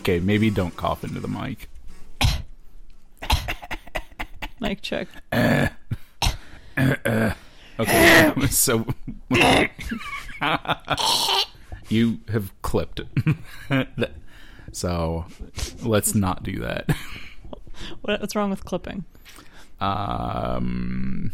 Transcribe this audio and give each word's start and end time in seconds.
Okay, 0.00 0.18
maybe 0.18 0.48
don't 0.50 0.74
cough 0.76 1.04
into 1.04 1.20
the 1.20 1.28
mic. 1.28 1.68
Mic 4.58 4.80
check. 4.82 5.08
Okay, 7.78 8.46
so 8.48 8.86
you 11.88 12.18
have 12.28 12.52
clipped. 12.62 13.02
so 14.72 15.26
let's 15.82 16.14
not 16.14 16.42
do 16.42 16.58
that. 16.60 16.90
What's 18.00 18.34
wrong 18.34 18.50
with 18.50 18.64
clipping? 18.64 19.04
Um, 19.80 21.32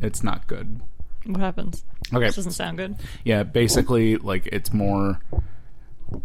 it's 0.00 0.22
not 0.22 0.46
good. 0.46 0.80
What 1.26 1.40
happens? 1.40 1.84
Okay, 2.12 2.26
This 2.26 2.36
doesn't 2.36 2.52
sound 2.52 2.76
good. 2.76 2.96
yeah, 3.24 3.42
basically, 3.44 4.16
like 4.16 4.46
it's 4.48 4.72
more 4.74 5.20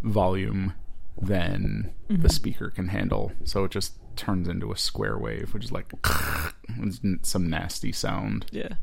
volume 0.04 0.74
than 1.22 1.92
the 2.10 2.30
speaker 2.30 2.70
can 2.70 2.88
handle, 2.88 3.32
so 3.44 3.64
it 3.66 3.72
just 3.72 3.94
turns 4.16 4.48
into 4.48 4.72
a 4.72 4.78
square 4.78 5.18
wave, 5.18 5.54
which 5.54 5.64
is 5.64 5.72
like 5.72 5.94
some 7.22 7.50
nasty 7.50 7.92
sound. 7.92 8.46
Yeah. 8.52 8.74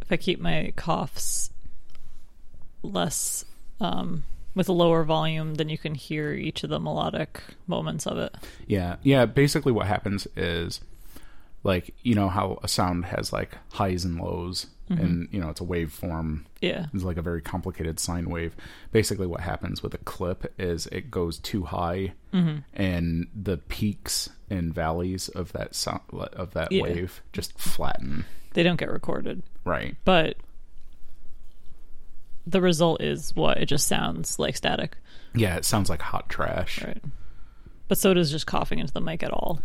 If 0.00 0.10
I 0.10 0.16
keep 0.16 0.40
my 0.40 0.72
coughs 0.76 1.50
less 2.82 3.44
um, 3.80 4.24
with 4.54 4.68
a 4.68 4.72
lower 4.72 5.04
volume, 5.04 5.54
then 5.54 5.68
you 5.68 5.78
can 5.78 5.94
hear 5.94 6.32
each 6.32 6.64
of 6.64 6.70
the 6.70 6.80
melodic 6.80 7.40
moments 7.66 8.06
of 8.06 8.18
it. 8.18 8.34
Yeah, 8.66 8.96
yeah. 9.02 9.26
Basically, 9.26 9.72
what 9.72 9.86
happens 9.86 10.26
is, 10.36 10.80
like, 11.64 11.94
you 12.02 12.14
know 12.14 12.28
how 12.28 12.58
a 12.62 12.68
sound 12.68 13.04
has 13.06 13.32
like 13.32 13.56
highs 13.70 14.04
and 14.04 14.20
lows, 14.20 14.66
mm-hmm. 14.90 15.00
and 15.00 15.28
you 15.30 15.40
know 15.40 15.48
it's 15.48 15.60
a 15.60 15.64
waveform. 15.64 16.44
Yeah. 16.60 16.86
It's 16.92 17.04
like 17.04 17.16
a 17.16 17.22
very 17.22 17.40
complicated 17.40 18.00
sine 18.00 18.28
wave. 18.30 18.56
Basically, 18.90 19.26
what 19.26 19.40
happens 19.40 19.82
with 19.82 19.94
a 19.94 19.98
clip 19.98 20.52
is 20.58 20.86
it 20.88 21.10
goes 21.10 21.38
too 21.38 21.64
high, 21.64 22.14
mm-hmm. 22.32 22.58
and 22.74 23.28
the 23.34 23.58
peaks 23.58 24.30
and 24.50 24.74
valleys 24.74 25.28
of 25.30 25.52
that 25.52 25.74
sound 25.74 26.02
of 26.12 26.52
that 26.54 26.72
Yeah. 26.72 26.82
wave 26.82 27.22
just 27.32 27.58
flatten. 27.58 28.24
They 28.54 28.62
don't 28.62 28.78
get 28.78 28.90
recorded. 28.90 29.42
Right. 29.64 29.96
But 30.04 30.36
the 32.46 32.60
result 32.60 33.00
is 33.00 33.34
what? 33.34 33.58
It 33.58 33.66
just 33.66 33.86
sounds 33.86 34.38
like 34.38 34.56
static. 34.56 34.96
Yeah, 35.34 35.56
it 35.56 35.64
sounds 35.64 35.88
like 35.88 36.02
hot 36.02 36.28
trash. 36.28 36.82
Right. 36.82 37.02
But 37.88 37.98
so 37.98 38.14
does 38.14 38.30
just 38.30 38.46
coughing 38.46 38.78
into 38.78 38.92
the 38.92 39.00
mic 39.00 39.22
at 39.22 39.30
all. 39.32 39.62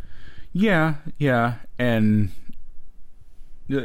Yeah, 0.54 0.96
yeah, 1.18 1.56
and 1.78 2.30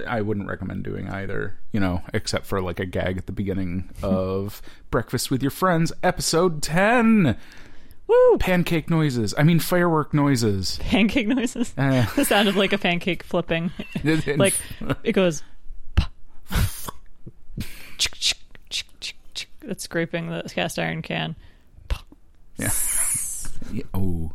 I 0.07 0.23
wouldn't 0.23 0.49
recommend 0.49 0.85
doing 0.85 1.09
either, 1.09 1.59
you 1.73 1.81
know, 1.81 2.03
except 2.15 2.47
for 2.47 2.61
like 2.61 2.81
a 2.81 2.87
gag 2.87 3.19
at 3.19 3.27
the 3.27 3.33
beginning 3.33 3.91
of 4.03 4.63
Breakfast 4.91 5.31
with 5.31 5.43
Your 5.43 5.51
Friends, 5.51 5.93
episode 6.03 6.63
10. 6.63 7.37
Woo! 8.07 8.39
Pancake 8.39 8.91
noises. 8.91 9.35
I 9.39 9.43
mean, 9.43 9.59
firework 9.59 10.13
noises. 10.13 10.79
Pancake 10.83 11.29
noises. 11.29 11.73
Uh, 11.79 12.05
sound 12.25 12.49
of 12.49 12.57
like 12.57 12.73
a 12.73 12.79
pancake 12.79 13.23
flipping. 13.23 13.71
like 14.05 14.55
it 15.05 15.13
goes. 15.13 15.43
It's 19.65 19.85
scraping 19.85 20.29
the 20.29 20.43
cast 20.53 20.79
iron 20.79 21.03
can. 21.03 21.37
yeah. 22.57 22.71
Yeah, 23.73 23.85
Oh, 23.95 24.33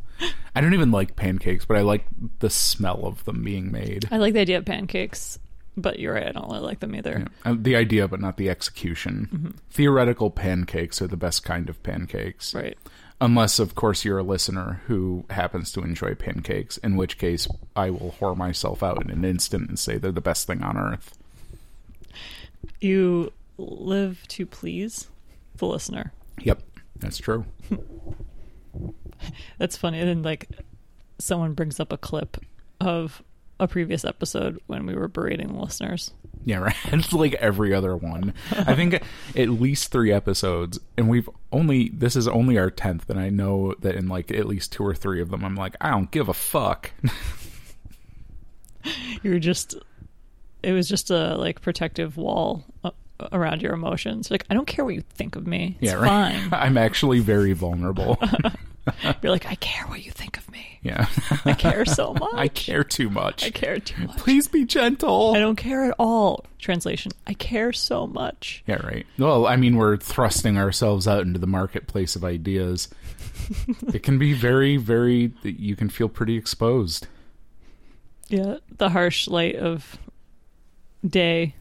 I 0.55 0.61
don't 0.61 0.73
even 0.73 0.91
like 0.91 1.15
pancakes, 1.15 1.65
but 1.65 1.77
I 1.77 1.81
like 1.81 2.05
the 2.39 2.49
smell 2.49 3.05
of 3.05 3.23
them 3.25 3.43
being 3.43 3.71
made. 3.71 4.07
I 4.11 4.17
like 4.17 4.33
the 4.33 4.39
idea 4.39 4.57
of 4.57 4.65
pancakes, 4.65 5.37
but 5.75 5.99
you're 5.99 6.13
right. 6.15 6.27
I 6.27 6.31
don't 6.31 6.47
really 6.49 6.59
like 6.61 6.79
them 6.79 6.95
either. 6.95 7.27
Uh, 7.45 7.55
The 7.59 7.75
idea, 7.75 8.07
but 8.07 8.19
not 8.19 8.37
the 8.37 8.49
execution. 8.49 9.53
Theoretical 9.69 10.31
pancakes 10.31 11.01
are 11.01 11.07
the 11.07 11.17
best 11.17 11.43
kind 11.43 11.69
of 11.69 11.81
pancakes. 11.83 12.53
Right. 12.55 12.77
Unless, 13.19 13.57
of 13.59 13.73
course, 13.75 14.05
you're 14.05 14.19
a 14.19 14.23
listener 14.23 14.81
who 14.87 15.25
happens 15.31 15.71
to 15.71 15.81
enjoy 15.81 16.13
pancakes, 16.15 16.77
in 16.77 16.95
which 16.97 17.17
case 17.17 17.47
I 17.75 17.89
will 17.89 18.15
whore 18.19 18.37
myself 18.37 18.83
out 18.83 19.03
in 19.03 19.09
an 19.09 19.25
instant 19.25 19.69
and 19.69 19.77
say 19.79 19.97
they're 19.97 20.11
the 20.11 20.21
best 20.21 20.45
thing 20.45 20.61
on 20.63 20.77
earth. 20.77 21.17
You 22.79 23.31
live 23.57 24.23
to 24.29 24.45
please 24.45 25.07
the 25.55 25.65
listener. 25.65 26.13
Yep, 26.41 26.61
that's 26.97 27.17
true. 27.17 27.45
That's 29.57 29.77
funny. 29.77 29.99
And 29.99 30.09
then, 30.09 30.23
like, 30.23 30.49
someone 31.19 31.53
brings 31.53 31.79
up 31.79 31.91
a 31.91 31.97
clip 31.97 32.37
of 32.79 33.23
a 33.59 33.67
previous 33.67 34.05
episode 34.05 34.59
when 34.67 34.85
we 34.85 34.95
were 34.95 35.07
berating 35.07 35.47
the 35.47 35.59
listeners. 35.59 36.11
Yeah, 36.45 36.59
right. 36.59 36.75
It's 36.93 37.11
like 37.11 37.33
every 37.35 37.73
other 37.73 37.95
one. 37.95 38.33
I 38.51 38.75
think 38.75 39.01
at 39.35 39.49
least 39.49 39.91
three 39.91 40.11
episodes, 40.11 40.79
and 40.97 41.09
we've 41.09 41.29
only, 41.51 41.89
this 41.89 42.15
is 42.15 42.27
only 42.27 42.57
our 42.57 42.69
10th, 42.71 43.09
and 43.09 43.19
I 43.19 43.29
know 43.29 43.73
that 43.79 43.95
in 43.95 44.07
like 44.07 44.31
at 44.31 44.45
least 44.45 44.71
two 44.71 44.85
or 44.85 44.95
three 44.95 45.21
of 45.21 45.29
them, 45.29 45.43
I'm 45.43 45.55
like, 45.55 45.75
I 45.81 45.89
don't 45.89 46.11
give 46.11 46.29
a 46.29 46.33
fuck. 46.33 46.91
You 49.21 49.31
were 49.31 49.39
just, 49.39 49.75
it 50.63 50.71
was 50.71 50.87
just 50.87 51.11
a 51.11 51.35
like 51.35 51.61
protective 51.61 52.15
wall 52.15 52.63
uh, 52.83 52.91
around 53.31 53.61
your 53.61 53.73
emotions. 53.73 54.31
Like, 54.31 54.45
I 54.49 54.53
don't 54.53 54.67
care 54.67 54.85
what 54.85 54.95
you 54.95 55.01
think 55.01 55.35
of 55.35 55.45
me. 55.45 55.77
It's 55.81 55.91
yeah, 55.91 55.97
right. 55.97 56.49
fine. 56.49 56.53
I'm 56.53 56.77
actually 56.77 57.19
very 57.19 57.53
vulnerable. 57.53 58.17
You're 59.21 59.31
like, 59.31 59.45
I 59.45 59.55
care 59.55 59.85
what 59.87 60.03
you 60.05 60.11
think 60.11 60.37
of 60.37 60.49
me. 60.51 60.79
yeah. 60.81 61.07
I 61.45 61.53
care 61.53 61.85
so 61.85 62.13
much. 62.19 62.33
I 62.33 62.47
care 62.47 62.83
too 62.83 63.09
much. 63.09 63.43
I 63.45 63.49
care 63.49 63.79
too 63.79 64.07
much. 64.07 64.17
Please 64.17 64.47
be 64.47 64.65
gentle. 64.65 65.33
I 65.35 65.39
don't 65.39 65.55
care 65.55 65.85
at 65.85 65.95
all. 65.99 66.45
Translation. 66.59 67.11
I 67.25 67.33
care 67.33 67.73
so 67.73 68.07
much. 68.07 68.63
Yeah, 68.67 68.85
right. 68.85 69.05
Well, 69.17 69.45
I 69.47 69.55
mean, 69.55 69.75
we're 69.77 69.97
thrusting 69.97 70.57
ourselves 70.57 71.07
out 71.07 71.21
into 71.21 71.39
the 71.39 71.47
marketplace 71.47 72.15
of 72.15 72.23
ideas. 72.23 72.89
it 73.93 74.03
can 74.03 74.17
be 74.17 74.33
very, 74.33 74.77
very, 74.77 75.31
you 75.43 75.75
can 75.75 75.89
feel 75.89 76.09
pretty 76.09 76.37
exposed. 76.37 77.07
Yeah. 78.29 78.57
The 78.77 78.89
harsh 78.89 79.27
light 79.27 79.55
of 79.55 79.97
day 81.05 81.55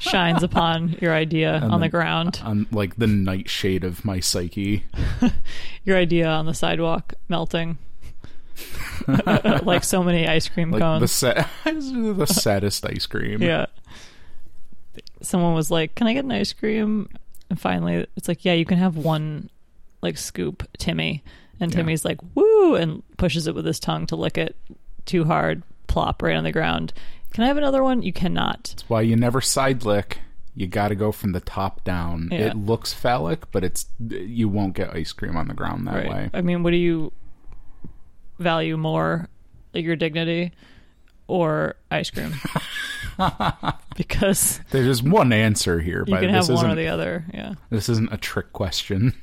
shines 0.00 0.42
upon 0.48 0.96
your 1.00 1.14
idea 1.14 1.58
on 1.58 1.70
the 1.70 1.78
then- 1.78 1.90
ground. 1.90 2.40
On 2.44 2.66
like 2.72 2.96
the 2.96 3.06
nightshade 3.06 3.84
of 3.84 4.04
my 4.04 4.18
psyche. 4.20 4.84
Your 5.84 5.96
idea 5.96 6.26
on 6.28 6.46
the 6.46 6.54
sidewalk 6.54 7.14
melting. 7.28 7.78
like 9.62 9.84
so 9.84 10.02
many 10.02 10.26
ice 10.28 10.48
cream 10.48 10.70
Like 10.70 10.80
the, 10.80 10.84
cones. 10.84 11.12
sa- 11.12 11.44
the 11.64 12.26
saddest 12.26 12.84
ice 12.86 13.06
cream. 13.06 13.42
yeah. 13.42 13.66
Someone 15.22 15.54
was 15.54 15.70
like, 15.70 15.94
"Can 15.94 16.06
I 16.06 16.14
get 16.14 16.24
an 16.24 16.32
ice 16.32 16.52
cream?" 16.52 17.08
And 17.48 17.60
finally, 17.60 18.06
it's 18.16 18.28
like, 18.28 18.44
"Yeah, 18.44 18.54
you 18.54 18.64
can 18.64 18.78
have 18.78 18.96
one 18.96 19.50
like 20.02 20.16
scoop, 20.18 20.66
Timmy." 20.78 21.22
And 21.60 21.70
Yeah. 21.70 21.76
Timmy's 21.78 22.04
like, 22.04 22.18
"Woo!" 22.34 22.74
and 22.74 23.02
pushes 23.18 23.46
it 23.46 23.54
with 23.54 23.66
his 23.66 23.78
tongue 23.80 24.06
to 24.06 24.16
lick 24.16 24.38
it 24.38 24.56
too 25.04 25.24
hard, 25.24 25.62
plop 25.88 26.22
right 26.22 26.36
on 26.36 26.44
the 26.44 26.52
ground. 26.52 26.92
Can 27.32 27.44
I 27.44 27.46
have 27.46 27.56
another 27.56 27.82
one? 27.82 28.02
You 28.02 28.12
cannot. 28.12 28.64
That's 28.70 28.88
why 28.88 29.02
you 29.02 29.16
never 29.16 29.40
side 29.40 29.84
lick. 29.84 30.18
You 30.54 30.66
got 30.66 30.88
to 30.88 30.94
go 30.96 31.12
from 31.12 31.32
the 31.32 31.40
top 31.40 31.84
down. 31.84 32.28
Yeah. 32.32 32.48
It 32.48 32.56
looks 32.56 32.92
phallic, 32.92 33.50
but 33.52 33.62
it's 33.64 33.86
you 34.08 34.48
won't 34.48 34.74
get 34.74 34.94
ice 34.94 35.12
cream 35.12 35.36
on 35.36 35.48
the 35.48 35.54
ground 35.54 35.86
that 35.86 35.94
Right. 35.94 36.10
way. 36.10 36.30
I 36.34 36.40
mean, 36.40 36.62
what 36.62 36.70
do 36.72 36.76
you 36.76 37.12
value 38.38 38.76
more, 38.76 39.28
like 39.72 39.84
your 39.84 39.96
dignity 39.96 40.52
or 41.28 41.76
ice 41.90 42.10
cream? 42.10 42.34
because 43.96 44.60
There's 44.70 44.86
just 44.86 45.08
one 45.08 45.32
answer 45.32 45.80
here, 45.80 46.04
you 46.06 46.16
can 46.16 46.32
this 46.32 46.48
have 46.48 46.56
one 46.56 46.70
or 46.70 46.74
the 46.74 46.88
other. 46.88 47.24
Yeah. 47.32 47.54
this 47.70 47.88
isn't 47.88 48.12
a 48.12 48.16
trick 48.16 48.52
question. 48.52 49.14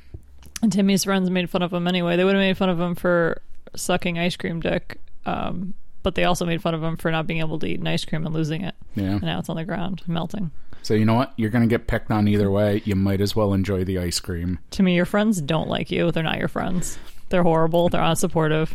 And 0.62 0.72
Timmy's 0.72 1.04
friends 1.04 1.30
made 1.30 1.48
fun 1.50 1.62
of 1.62 1.72
him 1.72 1.86
anyway. 1.86 2.16
They 2.16 2.24
would 2.24 2.34
have 2.34 2.40
made 2.40 2.56
fun 2.56 2.68
of 2.68 2.80
him 2.80 2.94
for 2.94 3.42
sucking 3.76 4.18
ice 4.18 4.34
cream 4.36 4.60
dick, 4.60 4.98
um, 5.26 5.74
but 6.02 6.14
they 6.14 6.24
also 6.24 6.44
made 6.46 6.62
fun 6.62 6.74
of 6.74 6.82
him 6.82 6.96
for 6.96 7.10
not 7.10 7.26
being 7.26 7.40
able 7.40 7.58
to 7.58 7.66
eat 7.66 7.80
an 7.80 7.86
ice 7.86 8.04
cream 8.04 8.24
and 8.24 8.34
losing 8.34 8.62
it. 8.62 8.74
Yeah. 8.94 9.12
And 9.12 9.22
now 9.22 9.38
it's 9.38 9.48
on 9.48 9.56
the 9.56 9.64
ground, 9.64 10.02
melting. 10.06 10.50
So 10.82 10.94
you 10.94 11.04
know 11.04 11.14
what? 11.14 11.32
You're 11.36 11.50
gonna 11.50 11.66
get 11.66 11.86
picked 11.86 12.10
on 12.10 12.28
either 12.28 12.50
way. 12.50 12.82
You 12.84 12.94
might 12.96 13.20
as 13.20 13.34
well 13.36 13.52
enjoy 13.52 13.84
the 13.84 13.98
ice 13.98 14.20
cream. 14.20 14.58
To 14.72 14.82
me, 14.82 14.94
your 14.94 15.04
friends 15.04 15.40
don't 15.40 15.68
like 15.68 15.90
you. 15.90 16.10
They're 16.12 16.22
not 16.22 16.38
your 16.38 16.48
friends. 16.48 16.98
They're 17.30 17.42
horrible. 17.42 17.88
They're 17.88 18.00
unsupportive. 18.00 18.70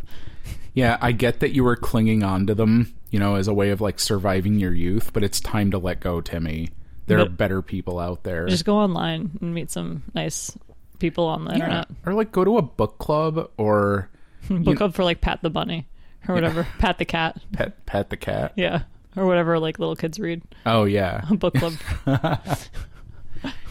Yeah, 0.73 0.97
I 1.01 1.11
get 1.11 1.39
that 1.39 1.53
you 1.53 1.63
were 1.63 1.75
clinging 1.75 2.23
on 2.23 2.47
to 2.47 2.55
them, 2.55 2.93
you 3.09 3.19
know, 3.19 3.35
as 3.35 3.47
a 3.47 3.53
way 3.53 3.69
of 3.69 3.79
like 3.81 3.99
surviving 3.99 4.59
your 4.59 4.73
youth, 4.73 5.13
but 5.13 5.23
it's 5.23 5.39
time 5.39 5.71
to 5.71 5.77
let 5.77 5.99
go, 6.01 6.19
Timmy. 6.21 6.69
There 7.05 7.19
are 7.19 7.27
better 7.29 7.61
people 7.61 7.99
out 7.99 8.23
there. 8.23 8.47
Just 8.47 8.65
go 8.65 8.77
online 8.77 9.31
and 9.41 9.53
meet 9.53 9.69
some 9.71 10.03
nice 10.15 10.57
people 10.99 11.25
on 11.25 11.43
the 11.45 11.51
Yeah. 11.51 11.55
internet. 11.57 11.87
Or 12.05 12.13
like 12.13 12.31
go 12.31 12.43
to 12.45 12.57
a 12.57 12.61
book 12.61 12.97
club 12.97 13.49
or 13.57 14.09
Book 14.49 14.77
club 14.77 14.93
for 14.93 15.03
like 15.03 15.21
Pat 15.21 15.41
the 15.41 15.49
Bunny 15.49 15.87
or 16.27 16.35
whatever. 16.35 16.67
Pat 16.79 16.97
the 16.97 17.05
Cat. 17.05 17.41
pet 17.51 17.85
pet 17.85 18.09
the 18.09 18.17
cat. 18.17 18.53
Yeah. 18.55 18.83
Or 19.15 19.25
whatever 19.25 19.59
like 19.59 19.77
little 19.79 19.95
kids 19.95 20.19
read. 20.19 20.41
Oh 20.65 20.85
yeah. 20.85 21.25
Book 21.31 21.53
club. 21.55 21.73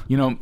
You 0.09 0.17
know, 0.19 0.37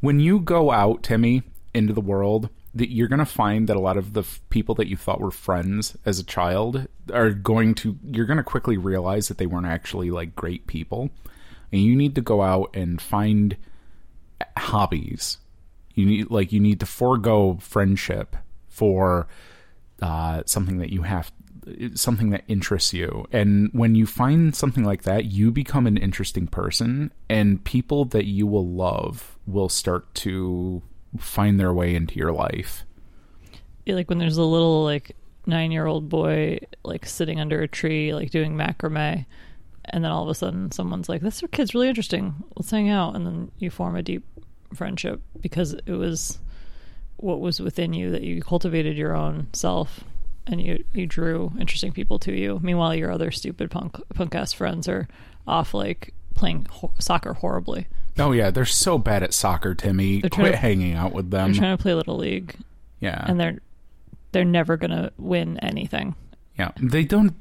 when 0.00 0.20
you 0.20 0.40
go 0.40 0.70
out, 0.70 1.02
Timmy, 1.02 1.42
into 1.72 1.92
the 1.94 2.00
world, 2.00 2.50
that 2.74 2.92
you're 2.92 3.08
going 3.08 3.20
to 3.20 3.24
find 3.24 3.68
that 3.68 3.76
a 3.76 3.80
lot 3.80 3.96
of 3.96 4.12
the 4.12 4.20
f- 4.20 4.40
people 4.50 4.74
that 4.74 4.88
you 4.88 4.96
thought 4.96 5.20
were 5.20 5.30
friends 5.30 5.96
as 6.04 6.18
a 6.18 6.24
child 6.24 6.86
are 7.12 7.30
going 7.30 7.74
to 7.76 7.96
you're 8.04 8.26
going 8.26 8.36
to 8.36 8.42
quickly 8.42 8.76
realize 8.76 9.28
that 9.28 9.38
they 9.38 9.46
weren't 9.46 9.66
actually 9.66 10.10
like 10.10 10.36
great 10.36 10.66
people. 10.66 11.10
And 11.72 11.80
you 11.80 11.96
need 11.96 12.14
to 12.16 12.20
go 12.20 12.42
out 12.42 12.70
and 12.74 13.00
find 13.00 13.56
hobbies. 14.56 15.38
You 15.94 16.04
need 16.06 16.30
like 16.30 16.52
you 16.52 16.60
need 16.60 16.80
to 16.80 16.86
forego 16.86 17.56
friendship 17.60 18.36
for 18.68 19.26
uh, 20.02 20.42
something 20.44 20.78
that 20.78 20.90
you 20.90 21.02
have 21.02 21.32
something 21.94 22.30
that 22.30 22.44
interests 22.48 22.92
you. 22.92 23.26
And 23.32 23.70
when 23.72 23.94
you 23.94 24.06
find 24.06 24.54
something 24.54 24.84
like 24.84 25.02
that 25.02 25.26
you 25.26 25.50
become 25.50 25.86
an 25.86 25.96
interesting 25.96 26.46
person 26.46 27.12
and 27.28 27.62
people 27.64 28.04
that 28.06 28.26
you 28.26 28.46
will 28.46 28.66
love 28.66 29.38
will 29.46 29.68
start 29.68 30.14
to 30.16 30.82
find 31.18 31.58
their 31.58 31.72
way 31.72 31.94
into 31.94 32.16
your 32.16 32.32
life. 32.32 32.84
Yeah, 33.86 33.94
like 33.94 34.08
when 34.08 34.18
there's 34.18 34.36
a 34.36 34.44
little 34.44 34.84
like 34.84 35.16
nine 35.46 35.72
year 35.72 35.86
old 35.86 36.08
boy 36.08 36.58
like 36.84 37.06
sitting 37.06 37.40
under 37.40 37.62
a 37.62 37.68
tree 37.68 38.12
like 38.12 38.30
doing 38.30 38.54
macrame 38.54 39.24
and 39.86 40.04
then 40.04 40.10
all 40.10 40.22
of 40.22 40.28
a 40.28 40.34
sudden 40.34 40.70
someone's 40.70 41.08
like 41.08 41.22
this 41.22 41.42
kid's 41.52 41.74
really 41.74 41.88
interesting. 41.88 42.34
Let's 42.56 42.70
hang 42.70 42.90
out. 42.90 43.16
And 43.16 43.26
then 43.26 43.50
you 43.58 43.70
form 43.70 43.96
a 43.96 44.02
deep 44.02 44.24
friendship 44.74 45.22
because 45.40 45.72
it 45.72 45.92
was 45.92 46.38
what 47.16 47.40
was 47.40 47.60
within 47.60 47.94
you 47.94 48.10
that 48.10 48.22
you 48.22 48.42
cultivated 48.42 48.96
your 48.96 49.16
own 49.16 49.48
self 49.52 50.04
and 50.48 50.60
you 50.60 50.82
you 50.92 51.06
drew 51.06 51.52
interesting 51.60 51.92
people 51.92 52.18
to 52.18 52.32
you 52.32 52.58
meanwhile 52.62 52.94
your 52.94 53.10
other 53.12 53.30
stupid 53.30 53.70
punk 53.70 53.96
punk 54.14 54.34
ass 54.34 54.52
friends 54.52 54.88
are 54.88 55.06
off 55.46 55.74
like 55.74 56.12
playing 56.34 56.66
ho- 56.70 56.92
soccer 56.98 57.34
horribly 57.34 57.86
oh 58.18 58.32
yeah 58.32 58.50
they're 58.50 58.64
so 58.64 58.98
bad 58.98 59.22
at 59.22 59.32
soccer 59.34 59.74
timmy 59.74 60.20
They're 60.20 60.30
quit 60.30 60.52
to- 60.52 60.58
hanging 60.58 60.94
out 60.94 61.12
with 61.12 61.30
them. 61.30 61.52
they're 61.52 61.60
trying 61.60 61.76
to 61.76 61.82
play 61.82 61.92
a 61.92 61.96
little 61.96 62.16
league 62.16 62.54
yeah 63.00 63.24
and 63.28 63.38
they're 63.38 63.58
they're 64.32 64.44
never 64.44 64.76
gonna 64.76 65.10
win 65.18 65.58
anything 65.58 66.14
Yeah, 66.56 66.72
they 66.82 67.04
don't. 67.04 67.34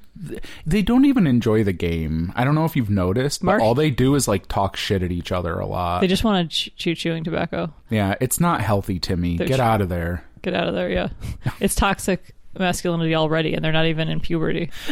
They 0.65 0.81
don't 0.81 1.05
even 1.05 1.27
enjoy 1.27 1.63
the 1.63 1.73
game. 1.73 2.31
I 2.35 2.43
don't 2.43 2.55
know 2.55 2.65
if 2.65 2.75
you've 2.75 2.89
noticed, 2.89 3.41
but 3.41 3.45
Mark- 3.45 3.61
all 3.61 3.73
they 3.75 3.89
do 3.91 4.15
is 4.15 4.27
like 4.27 4.47
talk 4.47 4.75
shit 4.77 5.01
at 5.03 5.11
each 5.11 5.31
other 5.31 5.59
a 5.59 5.65
lot. 5.65 6.01
they 6.01 6.07
just 6.07 6.23
want 6.23 6.51
to 6.51 6.69
chew 6.71 6.93
chewing 6.95 7.23
tobacco 7.23 7.73
yeah, 7.89 8.13
it's 8.21 8.39
not 8.39 8.61
healthy, 8.61 8.99
Timmy. 8.99 9.37
They're 9.37 9.47
Get 9.47 9.57
sh- 9.57 9.59
out 9.59 9.81
of 9.81 9.89
there. 9.89 10.23
Get 10.43 10.53
out 10.53 10.67
of 10.67 10.73
there, 10.75 10.89
yeah. 10.89 11.09
It's 11.59 11.75
toxic 11.75 12.33
masculinity 12.59 13.15
already, 13.15 13.53
and 13.53 13.63
they're 13.63 13.71
not 13.71 13.85
even 13.85 14.07
in 14.09 14.19
puberty. 14.19 14.69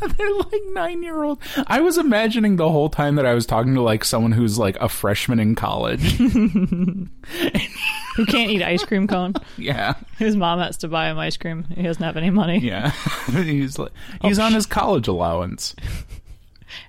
They're 0.00 0.32
like 0.34 0.62
nine 0.72 1.02
year 1.02 1.22
old. 1.24 1.40
I 1.66 1.80
was 1.80 1.98
imagining 1.98 2.56
the 2.56 2.68
whole 2.70 2.88
time 2.88 3.16
that 3.16 3.26
I 3.26 3.34
was 3.34 3.46
talking 3.46 3.74
to 3.74 3.82
like 3.82 4.04
someone 4.04 4.30
who's 4.32 4.58
like 4.58 4.76
a 4.80 4.88
freshman 4.88 5.40
in 5.40 5.54
college. 5.56 6.02
Who 8.16 8.26
can't 8.26 8.50
eat 8.50 8.62
ice 8.62 8.84
cream 8.84 9.06
cone? 9.06 9.34
yeah, 9.56 9.94
His 10.18 10.34
mom 10.36 10.58
has 10.58 10.76
to 10.78 10.88
buy 10.88 11.08
him 11.10 11.18
ice 11.18 11.36
cream. 11.36 11.64
He 11.64 11.82
doesn't 11.82 12.02
have 12.02 12.16
any 12.16 12.30
money, 12.30 12.58
yeah. 12.58 12.90
he's 13.30 13.78
like, 13.78 13.92
oh, 14.22 14.28
he's 14.28 14.38
Oh, 14.38 14.44
on 14.44 14.52
his 14.52 14.66
college 14.66 15.06
allowance. 15.08 15.76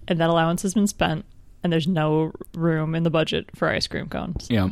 and 0.08 0.20
that 0.20 0.30
allowance 0.30 0.62
has 0.64 0.74
been 0.74 0.88
spent, 0.88 1.26
and 1.64 1.72
there's 1.72 1.88
no 1.88 2.32
room 2.56 2.96
in 2.96 3.04
the 3.04 3.10
budget 3.12 3.50
for 3.56 3.70
ice 3.70 3.86
cream 3.86 4.08
cones. 4.08 4.48
Yeah, 4.50 4.70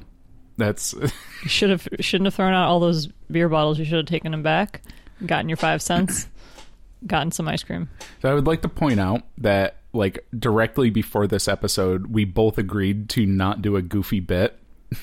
that's 0.58 0.94
You 0.94 1.50
should 1.50 1.70
have 1.70 1.88
shouldn't 2.00 2.26
have 2.26 2.34
thrown 2.34 2.54
out 2.54 2.68
all 2.68 2.80
those 2.80 3.08
beer 3.32 3.50
bottles. 3.50 3.78
You 3.78 3.86
should 3.86 3.98
have 3.98 4.06
taken 4.08 4.32
them 4.32 4.44
back, 4.44 4.82
gotten 5.26 5.50
your 5.50 5.58
five 5.58 5.82
cents, 5.82 6.28
gotten 7.08 7.32
some 7.32 7.48
ice 7.48 7.64
cream. 7.64 7.90
So 8.22 8.30
I 8.30 8.34
would 8.34 8.48
like 8.48 8.62
to 8.62 8.70
point 8.70 9.00
out 9.00 9.24
that, 9.40 9.78
like, 9.94 10.26
directly 10.38 10.90
before 10.90 11.28
this 11.28 11.48
episode, 11.48 12.08
we 12.08 12.26
both 12.26 12.58
agreed 12.58 13.10
to 13.10 13.26
not 13.26 13.62
do 13.62 13.76
a 13.76 13.82
goofy 13.82 14.20
bit 14.20 14.60
in 14.92 14.98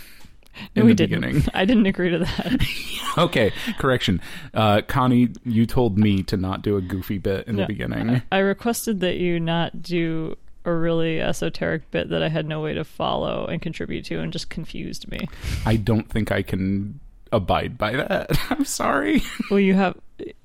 No, 0.77 0.85
we 0.85 0.95
didn't. 0.95 1.21
beginning. 1.21 1.45
I 1.55 1.65
didn't 1.65 1.87
agree 1.87 2.11
to 2.11 2.19
that. 2.19 2.61
Okay, 3.17 3.53
correction. 3.79 4.21
Uh, 4.53 4.83
Connie, 4.89 5.29
you 5.45 5.67
told 5.67 5.97
me 5.97 6.25
to 6.25 6.37
not 6.37 6.63
do 6.63 6.77
a 6.77 6.81
goofy 6.81 7.19
bit 7.19 7.47
in 7.47 7.55
No, 7.55 7.63
the 7.63 7.67
beginning. 7.69 8.23
I 8.33 8.39
requested 8.39 8.99
that 9.03 9.19
you 9.19 9.39
not 9.39 9.83
do 9.83 10.37
a 10.65 10.73
really 10.75 11.21
esoteric 11.21 11.89
bit 11.93 12.09
that 12.09 12.25
I 12.25 12.29
had 12.29 12.45
no 12.49 12.61
way 12.61 12.75
to 12.75 12.83
follow 12.83 13.47
and 13.47 13.63
contribute 13.63 14.05
to, 14.07 14.19
and 14.19 14.33
just 14.33 14.51
confused 14.51 15.09
me. 15.09 15.29
I 15.65 15.77
don't 15.77 16.09
think 16.09 16.33
I 16.33 16.43
can 16.43 16.99
abide 17.35 17.77
by 17.79 17.93
that. 17.93 18.31
I'm 18.51 18.65
sorry. 18.65 19.23
Well, 19.51 19.61
you 19.61 19.75
have 19.75 19.97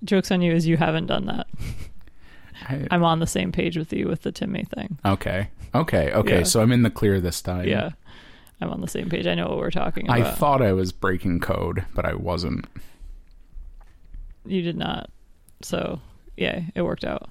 jokes 0.03 0.31
on 0.31 0.41
you 0.41 0.51
as 0.53 0.68
you 0.68 0.77
haven't 0.77 1.06
done 1.06 1.25
that. 1.27 1.47
I- 2.68 2.88
I'm 2.91 3.03
on 3.03 3.19
the 3.19 3.27
same 3.27 3.51
page 3.51 3.77
with 3.77 3.94
you 3.94 4.07
with 4.07 4.24
the 4.24 4.31
Timmy 4.31 4.63
thing. 4.75 4.97
okay. 5.06 5.50
Okay. 5.75 6.12
Okay. 6.12 6.38
Yeah. 6.39 6.44
So 6.44 6.62
I'm 6.62 6.71
in 6.71 6.81
the 6.81 6.89
clear 6.89 7.21
this 7.21 7.41
time. 7.41 7.68
Yeah, 7.68 7.91
I'm 8.59 8.71
on 8.71 8.81
the 8.81 8.88
same 8.88 9.07
page. 9.09 9.27
I 9.27 9.36
know 9.36 9.47
what 9.50 9.57
we're 9.59 9.69
talking 9.69 10.06
about. 10.07 10.19
I 10.19 10.31
thought 10.31 10.62
I 10.63 10.74
was 10.74 10.91
breaking 10.91 11.39
code, 11.41 11.86
but 11.94 12.06
I 12.06 12.15
wasn't. 12.15 12.65
you 14.45 14.63
did 14.63 14.75
not. 14.77 15.12
So 15.62 16.00
yeah, 16.38 16.62
it 16.74 16.81
worked 16.81 17.06
out. 17.06 17.30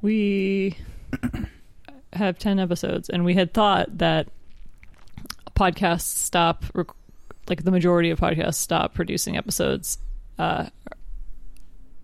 We 0.00 0.76
have 2.12 2.38
ten 2.38 2.58
episodes, 2.58 3.08
and 3.08 3.24
we 3.24 3.34
had 3.34 3.52
thought 3.54 3.98
that 3.98 4.28
podcasts 5.54 6.02
stop, 6.02 6.64
rec- 6.74 6.86
like 7.48 7.64
the 7.64 7.70
majority 7.70 8.10
of 8.10 8.20
podcasts 8.20 8.54
stop 8.54 8.94
producing 8.94 9.36
episodes 9.36 9.98
uh, 10.38 10.66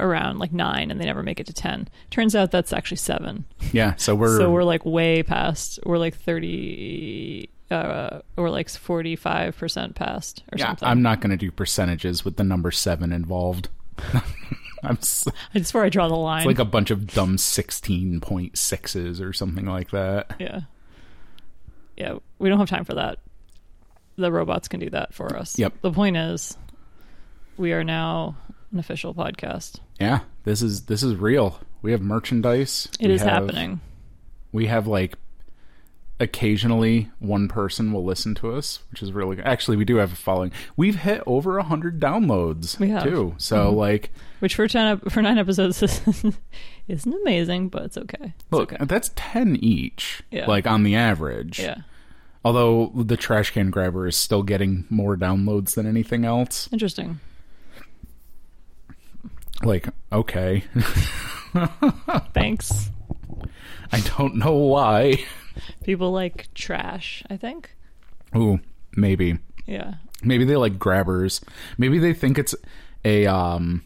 around 0.01 0.39
like 0.39 0.53
nine, 0.53 0.91
and 0.91 1.01
they 1.01 1.05
never 1.05 1.23
make 1.23 1.41
it 1.41 1.47
to 1.47 1.53
ten. 1.53 1.89
Turns 2.11 2.35
out 2.37 2.51
that's 2.51 2.73
actually 2.73 2.99
seven. 2.99 3.45
Yeah. 3.73 3.95
So 3.97 4.15
we're. 4.15 4.37
so 4.39 4.51
we're 4.51 4.65
like 4.65 4.85
way 4.85 5.23
past. 5.23 5.79
We're 5.85 5.99
like 5.99 6.15
thirty. 6.17 7.51
Uh, 7.71 8.21
we're 8.37 8.49
like 8.51 8.71
forty-five 8.71 9.57
percent 9.57 9.95
past, 9.95 10.43
or 10.53 10.59
yeah, 10.59 10.69
something. 10.69 10.89
I'm 10.89 11.03
not 11.03 11.21
going 11.21 11.31
to 11.33 11.37
do 11.37 11.51
percentages 11.51 12.25
with 12.25 12.37
the 12.37 12.45
number 12.45 12.71
seven 12.71 13.13
involved. 13.13 13.69
I'm 14.83 14.97
s- 14.97 15.27
That's 15.53 15.75
where 15.75 15.85
I 15.85 15.89
draw 15.89 16.09
the 16.09 16.15
line. 16.15 16.43
It's 16.43 16.47
like 16.47 16.61
a 16.61 16.65
bunch 16.65 16.91
of 16.93 17.09
dumb 17.09 17.37
16.6s 17.37 19.21
or 19.21 19.33
something 19.33 19.67
like 19.67 19.91
that. 19.91 20.35
yeah, 20.39 20.61
yeah. 21.97 22.15
We 22.39 22.49
don't 22.49 22.59
have 22.61 22.71
time 22.71 22.85
for 22.85 22.95
that. 22.95 23.19
The 24.19 24.31
robots 24.33 24.69
can 24.69 24.81
do 24.81 24.91
that 24.91 25.15
for 25.15 25.37
us. 25.37 25.59
Yep. 25.59 25.75
The 25.81 25.93
point 25.93 26.17
is, 26.17 26.59
we 27.57 27.73
are 27.73 27.85
now 27.85 28.37
an 28.73 28.79
official 28.79 29.15
podcast. 29.15 29.79
Yeah, 30.01 30.21
this 30.45 30.61
is 30.61 30.83
this 30.87 31.03
is 31.03 31.15
real. 31.15 31.61
We 31.83 31.93
have 31.93 32.03
merchandise. 32.03 32.89
It 33.01 33.09
We 33.09 33.15
is 33.15 33.23
have- 33.23 33.31
happening. 33.45 33.81
We 34.53 34.67
have 34.67 34.87
like 34.87 35.17
occasionally 36.21 37.09
one 37.21 37.47
person 37.49 37.93
will 37.93 38.05
listen 38.05 38.35
to 38.35 38.53
us, 38.53 38.81
which 38.91 39.03
is 39.03 39.13
really 39.13 39.37
good. 39.37 39.45
Actually, 39.47 39.77
we 39.77 39.85
do 39.85 39.97
have 39.97 40.13
a 40.13 40.17
following. 40.17 40.51
We've 40.77 40.97
hit 40.97 41.23
over 41.27 41.59
a 41.59 41.63
hundred 41.63 42.01
downloads 42.01 42.79
We 42.79 42.91
have. 42.91 43.05
Mm-hmm. 43.05 43.15
too. 43.15 43.35
So 43.39 43.71
like, 43.73 44.11
Which 44.41 44.55
for 44.57 44.67
ten 44.67 44.99
for 45.01 45.23
nine 45.23 45.39
episodes 45.39 45.81
isn't 46.89 47.15
amazing, 47.23 47.69
but 47.69 47.83
it's 47.85 47.99
okay. 47.99 48.35
It's 48.37 48.45
look, 48.51 48.73
okay. 48.73 48.85
that's 48.85 49.13
ten 49.15 49.57
each. 49.57 50.23
Yeah. 50.31 50.47
Like 50.47 50.67
on 50.67 50.83
the 50.83 50.97
average. 50.97 51.61
Yeah. 51.61 51.79
Although 52.49 52.93
the 52.95 53.19
trash 53.19 53.51
can 53.51 53.69
grabber 53.71 54.07
is 54.07 54.17
still 54.17 54.43
getting 54.43 54.87
more 54.89 55.19
downloads 55.19 55.75
than 55.75 55.87
anything 55.87 56.25
else. 56.25 56.67
Interesting. 56.73 57.21
Like, 59.63 59.87
okay, 60.11 60.65
Thanks. 62.33 62.89
I 63.93 64.01
don't 64.01 64.37
know 64.37 64.55
why. 64.55 65.27
People 65.85 66.11
like 66.11 66.49
trash. 66.55 67.23
I 67.29 67.37
think. 67.37 67.77
Ooh, 68.35 68.61
maybe. 68.97 69.41
Yeah. 69.67 69.97
Maybe 70.23 70.47
they 70.47 70.57
like 70.57 70.79
grabbers. 70.79 71.43
Maybe 71.77 71.99
they 71.99 72.15
think 72.15 72.39
it's 72.39 72.55
a 73.05 73.27
um 73.27 73.85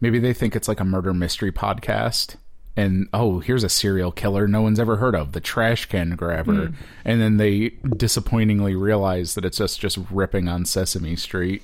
maybe 0.00 0.18
they 0.18 0.32
think 0.32 0.56
it's 0.56 0.66
like 0.66 0.80
a 0.80 0.84
murder 0.84 1.14
mystery 1.14 1.52
podcast. 1.52 2.34
And 2.76 3.08
oh, 3.12 3.40
here's 3.40 3.64
a 3.64 3.68
serial 3.68 4.12
killer 4.12 4.46
no 4.46 4.62
one's 4.62 4.78
ever 4.78 4.96
heard 4.96 5.16
of, 5.16 5.32
the 5.32 5.40
trash 5.40 5.86
can 5.86 6.14
grabber. 6.14 6.72
And 7.04 7.20
then 7.20 7.36
they 7.36 7.70
disappointingly 7.96 8.76
realize 8.76 9.34
that 9.34 9.44
it's 9.44 9.58
just 9.58 9.80
just 9.80 9.98
ripping 10.10 10.46
on 10.48 10.64
Sesame 10.64 11.16
Street. 11.16 11.62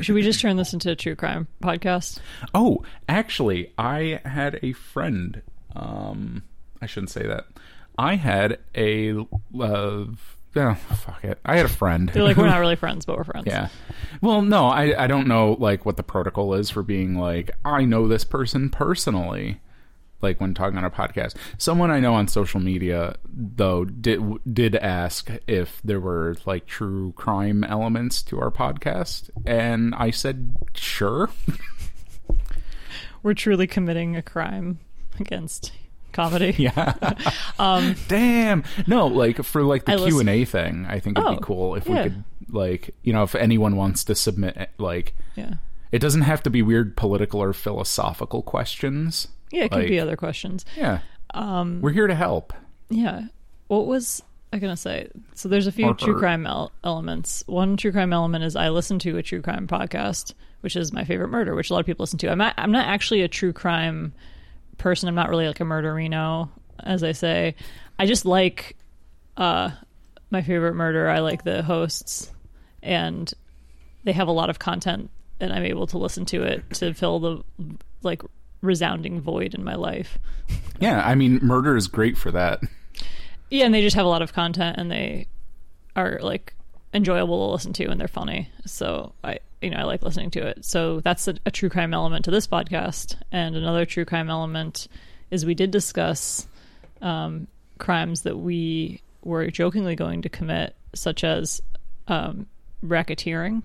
Should 0.00 0.16
we 0.16 0.22
just 0.22 0.40
turn 0.40 0.56
this 0.56 0.72
into 0.72 0.90
a 0.90 0.96
true 0.96 1.14
crime 1.14 1.46
podcast? 1.62 2.18
Oh, 2.52 2.84
actually, 3.08 3.72
I 3.78 4.20
had 4.24 4.58
a 4.62 4.72
friend. 4.72 5.42
Um, 5.76 6.42
I 6.82 6.86
shouldn't 6.86 7.10
say 7.10 7.26
that. 7.26 7.46
I 7.96 8.16
had 8.16 8.58
a. 8.76 9.16
Uh, 9.58 10.04
yeah, 10.54 10.74
fuck 10.74 11.24
it. 11.24 11.38
I 11.44 11.56
had 11.56 11.66
a 11.66 11.70
friend. 11.70 12.08
They're 12.08 12.22
like, 12.22 12.36
we're 12.36 12.46
not 12.46 12.58
really 12.60 12.76
friends, 12.76 13.04
but 13.04 13.16
we're 13.16 13.24
friends. 13.24 13.46
Yeah. 13.46 13.68
Well, 14.20 14.42
no, 14.42 14.66
I 14.66 15.04
I 15.04 15.06
don't 15.06 15.26
know 15.26 15.56
like 15.58 15.84
what 15.86 15.96
the 15.96 16.02
protocol 16.02 16.54
is 16.54 16.70
for 16.70 16.82
being 16.82 17.16
like 17.16 17.50
I 17.64 17.84
know 17.84 18.08
this 18.08 18.24
person 18.24 18.70
personally. 18.70 19.60
Like 20.24 20.40
when 20.40 20.54
talking 20.54 20.76
on 20.78 20.84
a 20.84 20.90
podcast, 20.90 21.36
someone 21.58 21.90
I 21.90 22.00
know 22.00 22.14
on 22.14 22.26
social 22.26 22.58
media 22.60 23.16
though 23.30 23.84
did 23.84 24.20
did 24.52 24.74
ask 24.74 25.30
if 25.46 25.80
there 25.84 26.00
were 26.00 26.34
like 26.46 26.66
true 26.66 27.12
crime 27.14 27.62
elements 27.62 28.22
to 28.24 28.40
our 28.40 28.50
podcast, 28.50 29.30
and 29.46 29.94
I 29.94 30.10
said 30.10 30.56
sure. 30.74 31.28
We're 33.22 33.34
truly 33.34 33.66
committing 33.66 34.16
a 34.16 34.22
crime 34.22 34.78
against 35.20 35.72
comedy. 36.12 36.54
Yeah. 36.58 36.94
Um, 37.58 37.94
Damn. 38.08 38.64
No, 38.86 39.06
like 39.06 39.42
for 39.44 39.62
like 39.62 39.84
the 39.84 39.96
Q 39.96 40.20
and 40.20 40.28
A 40.28 40.44
thing, 40.44 40.86
I 40.88 40.98
think 41.00 41.18
it'd 41.18 41.28
Oh, 41.28 41.34
be 41.36 41.40
cool 41.42 41.74
if 41.76 41.86
yeah. 41.86 41.94
we 41.94 42.02
could 42.10 42.24
like 42.50 42.94
you 43.02 43.12
know 43.12 43.22
if 43.22 43.34
anyone 43.34 43.76
wants 43.76 44.04
to 44.04 44.14
submit 44.14 44.70
like 44.78 45.14
yeah. 45.36 45.54
it 45.92 45.98
doesn't 46.00 46.22
have 46.22 46.42
to 46.44 46.50
be 46.50 46.62
weird 46.62 46.96
political 46.96 47.40
or 47.42 47.52
philosophical 47.52 48.42
questions. 48.42 49.28
Yeah, 49.54 49.64
it 49.64 49.70
could 49.70 49.88
be 49.88 50.00
other 50.00 50.16
questions. 50.16 50.64
Yeah. 50.76 51.00
Um, 51.32 51.80
We're 51.80 51.92
here 51.92 52.06
to 52.06 52.14
help. 52.14 52.52
yeah. 52.90 53.22
What 53.68 53.86
was 53.86 54.22
I 54.52 54.58
gonna 54.58 54.76
say? 54.76 55.08
So 55.34 55.48
there's 55.48 55.66
a 55.66 55.72
few 55.72 55.86
Or 55.88 55.94
true 55.94 56.18
crime 56.18 56.46
el- 56.46 56.70
elements. 56.84 57.42
One 57.46 57.76
true 57.76 57.90
crime 57.92 58.12
element 58.12 58.44
is 58.44 58.54
I 58.56 58.68
listen 58.68 58.98
to 59.00 59.16
a 59.16 59.22
true 59.22 59.40
crime 59.42 59.66
podcast, 59.66 60.34
which 60.60 60.76
is 60.76 60.92
my 60.92 61.04
favorite 61.04 61.28
murder, 61.28 61.54
which 61.54 61.70
a 61.70 61.72
lot 61.72 61.80
of 61.80 61.86
people 61.86 62.02
listen 62.04 62.18
to. 62.20 62.30
I'm 62.30 62.38
not. 62.38 62.54
I'm 62.58 62.70
not 62.72 62.86
actually 62.86 63.22
a 63.22 63.28
true 63.28 63.52
crime 63.52 64.12
person. 64.78 65.08
I'm 65.08 65.14
not 65.14 65.28
really 65.30 65.46
like 65.46 65.60
a 65.60 65.64
murderino, 65.64 66.50
as 66.80 67.02
I 67.02 67.12
say. 67.12 67.54
I 67.98 68.06
just 68.06 68.26
like 68.26 68.76
uh, 69.36 69.70
my 70.30 70.42
favorite 70.42 70.74
murder. 70.74 71.08
I 71.08 71.18
like 71.20 71.42
the 71.42 71.62
hosts, 71.62 72.30
and 72.82 73.32
they 74.04 74.12
have 74.12 74.28
a 74.28 74.32
lot 74.32 74.50
of 74.50 74.58
content, 74.58 75.10
and 75.40 75.52
I'm 75.52 75.64
able 75.64 75.86
to 75.88 75.98
listen 75.98 76.26
to 76.26 76.42
it 76.44 76.62
to 76.74 76.92
fill 76.94 77.18
the 77.18 77.42
like 78.02 78.22
resounding 78.64 79.20
void 79.20 79.54
in 79.54 79.64
my 79.64 79.74
life. 79.74 80.18
Yeah, 80.80 81.06
I 81.06 81.14
mean, 81.14 81.38
murder 81.42 81.76
is 81.76 81.86
great 81.86 82.16
for 82.16 82.30
that. 82.32 82.60
Yeah, 83.50 83.66
and 83.66 83.74
they 83.74 83.82
just 83.82 83.96
have 83.96 84.06
a 84.06 84.08
lot 84.08 84.22
of 84.22 84.32
content 84.32 84.76
and 84.78 84.90
they 84.90 85.28
are 85.94 86.18
like 86.22 86.54
enjoyable 86.92 87.46
to 87.46 87.52
listen 87.52 87.72
to 87.74 87.86
and 87.86 88.00
they're 88.00 88.08
funny. 88.08 88.48
So 88.66 89.12
I 89.22 89.38
you 89.64 89.70
know, 89.70 89.78
I 89.78 89.84
like 89.84 90.02
listening 90.02 90.30
to 90.32 90.46
it. 90.46 90.64
So 90.64 91.00
that's 91.00 91.26
a, 91.26 91.36
a 91.46 91.50
true 91.50 91.70
crime 91.70 91.94
element 91.94 92.26
to 92.26 92.30
this 92.30 92.46
podcast. 92.46 93.16
And 93.32 93.56
another 93.56 93.86
true 93.86 94.04
crime 94.04 94.28
element 94.28 94.88
is 95.30 95.46
we 95.46 95.54
did 95.54 95.70
discuss 95.70 96.46
um, 97.00 97.48
crimes 97.78 98.22
that 98.22 98.36
we 98.36 99.00
were 99.22 99.46
jokingly 99.50 99.96
going 99.96 100.20
to 100.22 100.28
commit, 100.28 100.76
such 100.94 101.24
as 101.24 101.62
um, 102.08 102.46
racketeering. 102.84 103.62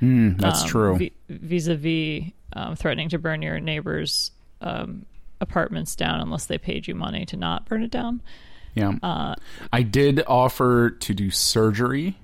Hmm, 0.00 0.34
that's 0.36 0.62
um, 0.62 0.68
true. 0.68 0.96
vi- 0.98 1.12
vis-a-vis 1.28 2.32
um, 2.52 2.76
threatening 2.76 3.08
to 3.10 3.18
burn 3.18 3.42
your 3.42 3.58
neighbor's 3.60 4.30
um, 4.60 5.06
apartments 5.40 5.96
down 5.96 6.20
unless 6.20 6.46
they 6.46 6.58
paid 6.58 6.86
you 6.86 6.94
money 6.94 7.24
to 7.26 7.36
not 7.36 7.66
burn 7.68 7.82
it 7.82 7.90
down. 7.90 8.22
yeah. 8.74 8.92
uh, 9.02 9.34
I 9.72 9.82
did 9.82 10.22
offer 10.26 10.90
to 10.90 11.14
do 11.14 11.30
surgery 11.30 12.16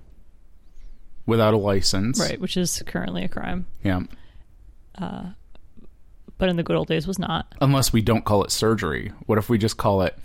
without 1.27 1.55
a 1.55 1.57
license. 1.59 2.21
Right, 2.21 2.41
which 2.41 2.57
is 2.57 2.83
currently 2.87 3.25
a 3.25 3.29
crime, 3.29 3.67
Yeah. 3.83 4.01
but 4.99 6.49
in 6.49 6.57
the 6.57 6.63
good 6.63 6.77
old 6.77 6.89
days 6.89 7.07
was 7.07 7.19
not. 7.19 7.53
Unless 7.61 7.93
we 7.93 8.03
don't 8.03 8.25
call 8.25 8.45
it 8.45 8.51
surgery. 8.51 9.13
What 9.27 9.39
if 9.39 9.49
we 9.49 9.59
just 9.59 9.77
call 9.77 10.03
it 10.03 10.19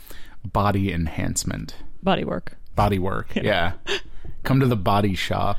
body 0.43 0.91
enhancement? 0.91 1.75
Body 2.03 2.23
work. 2.23 2.57
Body 2.75 2.99
work. 2.99 3.35
Yeah. 3.35 3.73
Come 4.43 4.59
to 4.61 4.65
the 4.67 4.75
body 4.77 5.15
shop. 5.15 5.57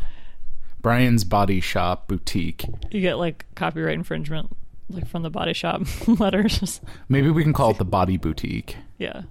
Brian's 0.83 1.25
Body 1.25 1.61
Shop 1.61 2.09
Boutique. 2.09 2.65
You 2.91 3.01
get 3.01 3.19
like 3.19 3.47
copyright 3.55 3.95
infringement, 3.95 4.57
like 4.89 5.07
from 5.07 5.23
the 5.23 5.31
body 5.31 5.53
shop 5.53 5.83
letters. 6.07 6.81
Maybe 7.09 7.31
we 7.31 7.43
can 7.43 7.53
call 7.53 7.71
it 7.71 7.79
the 7.79 7.85
Body 7.85 8.17
Boutique. 8.17 8.77
yeah, 8.99 9.23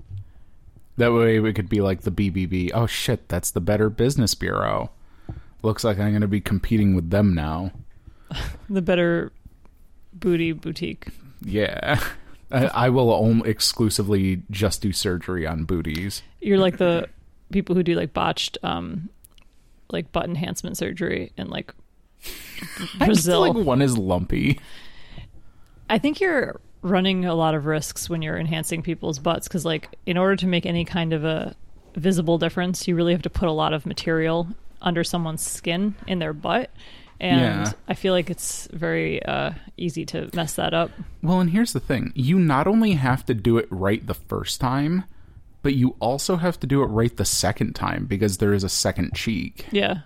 That 0.98 1.14
way 1.14 1.40
we 1.40 1.54
could 1.54 1.70
be 1.70 1.82
like 1.82 2.02
the 2.02 2.12
BBB. 2.12 2.72
Oh 2.74 2.86
shit, 2.88 3.28
that's 3.30 3.52
the 3.52 3.62
Better 3.62 3.90
Business 3.90 4.36
Bureau. 4.36 4.92
Looks 5.62 5.84
like 5.84 6.00
I'm 6.00 6.12
going 6.12 6.22
to 6.22 6.28
be 6.28 6.42
competing 6.42 6.96
with 6.96 7.10
them 7.10 7.34
now. 7.34 7.72
the 8.70 8.82
better 8.82 9.32
booty 10.14 10.52
boutique. 10.54 11.08
Yeah. 11.42 12.00
I, 12.52 12.66
I 12.66 12.90
will 12.90 13.12
only 13.14 13.50
exclusively 13.50 14.44
just 14.50 14.82
do 14.82 14.92
surgery 14.94 15.46
on 15.46 15.66
booties. 15.66 16.22
You're 16.40 16.58
like 16.58 16.78
the 16.78 17.08
people 17.52 17.76
who 17.76 17.84
do 17.84 17.94
like 17.96 18.14
botched, 18.14 18.58
um, 18.64 19.10
like 19.92 20.12
butt 20.12 20.26
enhancement 20.26 20.78
surgery 20.78 21.32
in 21.38 21.50
like 21.50 21.74
I 22.22 22.26
feel 22.98 23.06
Brazil. 23.08 23.42
like 23.42 23.66
one 23.66 23.82
is 23.82 23.98
lumpy. 23.98 24.60
I 25.90 25.98
think 25.98 26.20
you're 26.20 26.60
running 26.82 27.26
a 27.26 27.34
lot 27.36 27.56
of 27.56 27.66
risks 27.66 28.10
when 28.10 28.22
you're 28.22 28.38
enhancing 28.38 28.82
people's 28.84 29.20
butts 29.20 29.48
because, 29.48 29.66
like, 29.66 29.90
in 30.06 30.18
order 30.18 30.36
to 30.38 30.48
make 30.48 30.66
any 30.66 30.86
kind 30.86 31.14
of 31.14 31.24
a 31.26 31.56
visible 31.96 32.38
difference, 32.38 32.88
you 32.88 32.96
really 32.96 33.12
have 33.14 33.22
to 33.24 33.30
put 33.30 33.50
a 33.50 33.52
lot 33.52 33.74
of 33.74 33.86
material 33.86 34.48
under 34.82 35.04
someone's 35.04 35.46
skin 35.46 35.96
in 36.08 36.20
their 36.20 36.34
butt. 36.34 36.70
And 37.20 37.42
Yeah. 37.42 37.72
I 37.88 37.96
feel 37.96 38.14
like 38.14 38.30
it's 38.30 38.68
very 38.72 39.22
uh, 39.24 39.52
easy 39.78 40.06
to 40.08 40.30
mess 40.34 40.56
that 40.56 40.74
up. 40.74 40.92
Well, 41.22 41.40
and 41.42 41.50
here's 41.50 41.74
the 41.74 41.80
thing 41.82 42.14
you 42.16 42.40
not 42.40 42.68
only 42.68 42.92
have 42.94 43.26
to 43.26 43.34
do 43.34 43.58
it 43.58 43.68
right 43.70 44.06
the 44.06 44.14
first 44.14 44.62
time, 44.62 45.04
but 45.62 45.76
you 45.76 45.96
also 46.00 46.38
have 46.38 46.60
to 46.62 46.68
do 46.68 46.82
it 46.84 46.88
right 46.88 47.16
the 47.16 47.26
second 47.26 47.74
time 47.76 48.06
because 48.06 48.38
there 48.38 48.54
is 48.54 48.64
a 48.64 48.70
second 48.70 49.14
cheek. 49.14 49.66
Yeah. 49.72 50.02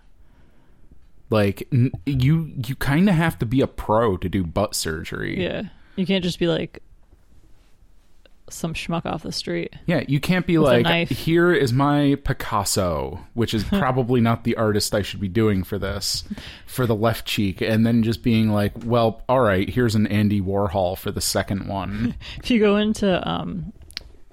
Like 1.29 1.67
n- 1.71 1.91
you 2.05 2.51
you 2.65 2.75
kind 2.75 3.09
of 3.09 3.15
have 3.15 3.39
to 3.39 3.45
be 3.45 3.61
a 3.61 3.67
pro 3.67 4.17
to 4.17 4.29
do 4.29 4.43
butt 4.43 4.75
surgery. 4.75 5.41
Yeah. 5.41 5.63
You 5.95 6.05
can't 6.05 6.23
just 6.23 6.39
be 6.39 6.47
like 6.47 6.81
some 8.49 8.73
schmuck 8.73 9.05
off 9.05 9.23
the 9.23 9.31
street. 9.31 9.73
Yeah, 9.85 10.03
you 10.07 10.19
can't 10.19 10.45
be 10.45 10.57
like, 10.57 11.07
here 11.09 11.51
is 11.51 11.73
my 11.73 12.17
Picasso, 12.23 13.19
which 13.33 13.53
is 13.53 13.63
probably 13.69 14.21
not 14.21 14.43
the 14.43 14.55
artist 14.55 14.93
I 14.93 15.01
should 15.01 15.19
be 15.19 15.27
doing 15.27 15.63
for 15.63 15.79
this, 15.79 16.23
for 16.65 16.85
the 16.85 16.95
left 16.95 17.25
cheek, 17.25 17.61
and 17.61 17.85
then 17.85 18.03
just 18.03 18.21
being 18.21 18.49
like, 18.49 18.73
well, 18.83 19.23
all 19.29 19.39
right, 19.39 19.69
here's 19.69 19.95
an 19.95 20.07
Andy 20.07 20.41
Warhol 20.41 20.97
for 20.97 21.11
the 21.11 21.21
second 21.21 21.67
one. 21.67 22.15
If 22.43 22.51
you 22.51 22.59
go 22.59 22.75
into 22.75 23.27
um, 23.27 23.71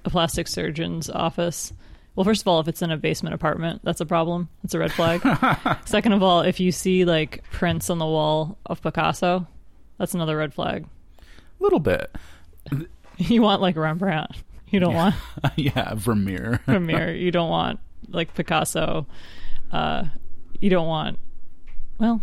a 0.04 0.10
plastic 0.10 0.48
surgeon's 0.48 1.10
office, 1.10 1.72
well, 2.14 2.24
first 2.24 2.42
of 2.42 2.48
all, 2.48 2.60
if 2.60 2.68
it's 2.68 2.82
in 2.82 2.90
a 2.90 2.96
basement 2.96 3.34
apartment, 3.34 3.80
that's 3.84 4.00
a 4.00 4.06
problem. 4.06 4.48
It's 4.64 4.74
a 4.74 4.78
red 4.78 4.92
flag. 4.92 5.22
Second 5.86 6.12
of 6.12 6.22
all, 6.22 6.42
if 6.42 6.60
you 6.60 6.72
see 6.72 7.04
like 7.04 7.44
prints 7.50 7.88
on 7.88 7.98
the 7.98 8.06
wall 8.06 8.58
of 8.66 8.82
Picasso, 8.82 9.46
that's 9.98 10.14
another 10.14 10.36
red 10.36 10.52
flag. 10.52 10.86
A 11.18 11.62
little 11.62 11.80
bit. 11.80 12.14
You 13.22 13.42
want 13.42 13.60
like 13.60 13.76
Rembrandt. 13.76 14.30
You 14.68 14.80
don't 14.80 14.94
want 14.94 15.14
yeah, 15.56 15.92
Vermeer. 15.94 16.60
Vermeer. 16.64 17.14
You 17.14 17.30
don't 17.30 17.50
want 17.50 17.80
like 18.08 18.32
Picasso. 18.34 19.06
Uh, 19.70 20.04
you 20.58 20.70
don't 20.70 20.86
want. 20.86 21.18
Well, 22.00 22.20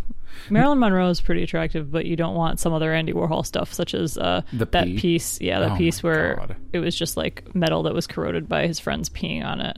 Marilyn 0.50 0.78
Monroe 0.80 1.08
is 1.08 1.20
pretty 1.20 1.42
attractive, 1.42 1.90
but 1.90 2.04
you 2.04 2.16
don't 2.16 2.34
want 2.34 2.58
some 2.60 2.72
other 2.72 2.92
Andy 2.92 3.12
Warhol 3.12 3.46
stuff, 3.46 3.72
such 3.72 3.94
as 3.94 4.18
uh, 4.18 4.42
that 4.52 4.84
pee? 4.86 4.98
piece. 4.98 5.40
Yeah, 5.40 5.60
that 5.60 5.72
Oh 5.72 5.76
piece 5.76 6.02
where 6.02 6.34
God. 6.36 6.56
it 6.72 6.80
was 6.80 6.94
just 6.96 7.16
like 7.16 7.54
metal 7.54 7.84
that 7.84 7.94
was 7.94 8.06
corroded 8.06 8.48
by 8.48 8.66
his 8.66 8.78
friends 8.80 9.08
peeing 9.08 9.44
on 9.44 9.60
it, 9.60 9.76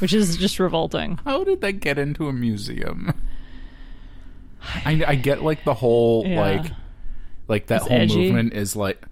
which 0.00 0.12
is 0.14 0.36
just 0.38 0.58
revolting. 0.58 1.18
How 1.24 1.44
did 1.44 1.60
that 1.60 1.74
get 1.74 1.98
into 1.98 2.28
a 2.28 2.32
museum? 2.32 3.12
I, 4.84 5.02
I 5.06 5.14
get 5.16 5.42
like 5.42 5.64
the 5.64 5.74
whole 5.74 6.24
Yeah. 6.26 6.40
like 6.40 6.72
like 7.48 7.66
that 7.66 7.80
It's 7.82 7.88
whole 7.88 7.98
edgy. 8.00 8.16
movement 8.26 8.54
is 8.54 8.76
like 8.76 9.02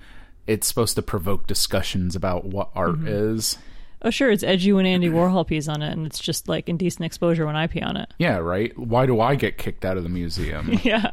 it's 0.47 0.67
supposed 0.67 0.95
to 0.97 1.03
provoke 1.03 1.47
discussions 1.47 2.17
about 2.17 2.45
what 2.45 2.71
art 2.75 2.97
Mm-hmm. 2.97 3.09
is. 3.37 3.59
Oh, 4.03 4.11
sure, 4.11 4.31
it's 4.31 4.43
edgy 4.43 4.73
when 4.73 4.87
Andy 4.87 5.11
Warhol 5.11 5.47
pees 5.47 5.69
on 5.69 5.83
it, 5.83 5.93
and 5.93 6.07
it's 6.07 6.19
just 6.19 6.49
like 6.49 6.69
indecent 6.71 7.05
exposure 7.05 7.45
when 7.45 7.57
I 7.57 7.67
pee 7.67 7.83
on 7.83 7.97
it. 7.99 8.13
Yeah, 8.19 8.39
right. 8.39 8.77
Why 8.79 9.05
do 9.05 9.21
I 9.21 9.35
get 9.35 9.59
kicked 9.59 9.85
out 9.85 9.97
of 9.97 10.03
the 10.03 10.09
museum? 10.09 10.79
Yeah. 10.83 11.11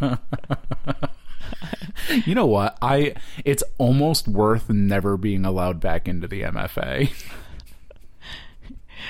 you 2.26 2.34
know 2.34 2.46
what? 2.46 2.76
I 2.82 3.14
it's 3.44 3.62
almost 3.78 4.28
worth 4.28 4.68
never 4.68 5.16
being 5.16 5.44
allowed 5.46 5.80
back 5.80 6.06
into 6.08 6.28
the 6.28 6.42
MFA. 6.42 7.10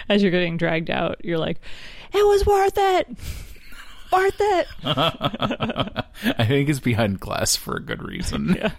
As 0.08 0.22
you're 0.22 0.30
getting 0.30 0.56
dragged 0.56 0.90
out, 0.90 1.24
you're 1.24 1.38
like, 1.38 1.60
it 2.12 2.26
was 2.26 2.46
worth 2.46 2.74
it. 2.76 3.08
Worth 4.12 4.36
it. 4.38 4.66
I 4.84 6.44
think 6.46 6.68
it's 6.68 6.80
behind 6.80 7.18
glass 7.20 7.56
for 7.56 7.76
a 7.76 7.80
good 7.80 8.02
reason. 8.02 8.54
Yeah. 8.54 8.72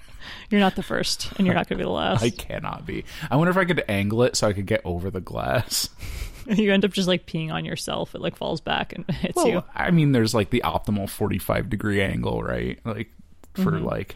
You're 0.50 0.60
not 0.62 0.76
the 0.76 0.84
first, 0.84 1.32
and 1.38 1.46
you're 1.46 1.56
not 1.56 1.68
going 1.68 1.78
to 1.78 1.84
be 1.84 1.88
the 1.88 1.90
last. 1.92 2.24
I 2.24 2.30
cannot 2.30 2.86
be. 2.86 3.06
I 3.32 3.36
wonder 3.36 3.52
if 3.52 3.58
I 3.58 3.66
could 3.66 3.84
angle 3.88 4.24
it 4.24 4.36
so 4.36 4.48
I 4.48 4.54
could 4.54 4.66
get 4.66 4.82
over 4.86 5.10
the 5.10 5.22
glass. 5.22 5.90
you 6.48 6.72
end 6.74 6.84
up 6.86 6.92
just 6.92 7.08
like 7.08 7.26
peeing 7.26 7.52
on 7.52 7.66
yourself. 7.66 8.14
It 8.16 8.22
like 8.22 8.36
falls 8.36 8.62
back 8.62 8.94
and 8.94 9.06
hits 9.12 9.36
Well, 9.36 9.48
you. 9.48 9.64
I 9.74 9.92
mean, 9.92 10.12
there's 10.12 10.34
like 10.34 10.50
the 10.50 10.62
optimal 10.66 11.10
45 11.10 11.70
degree 11.70 12.02
angle, 12.02 12.42
right? 12.44 12.80
Like 12.86 13.10
for 13.54 13.72
Mm-hmm. 13.72 13.86
like 13.86 14.16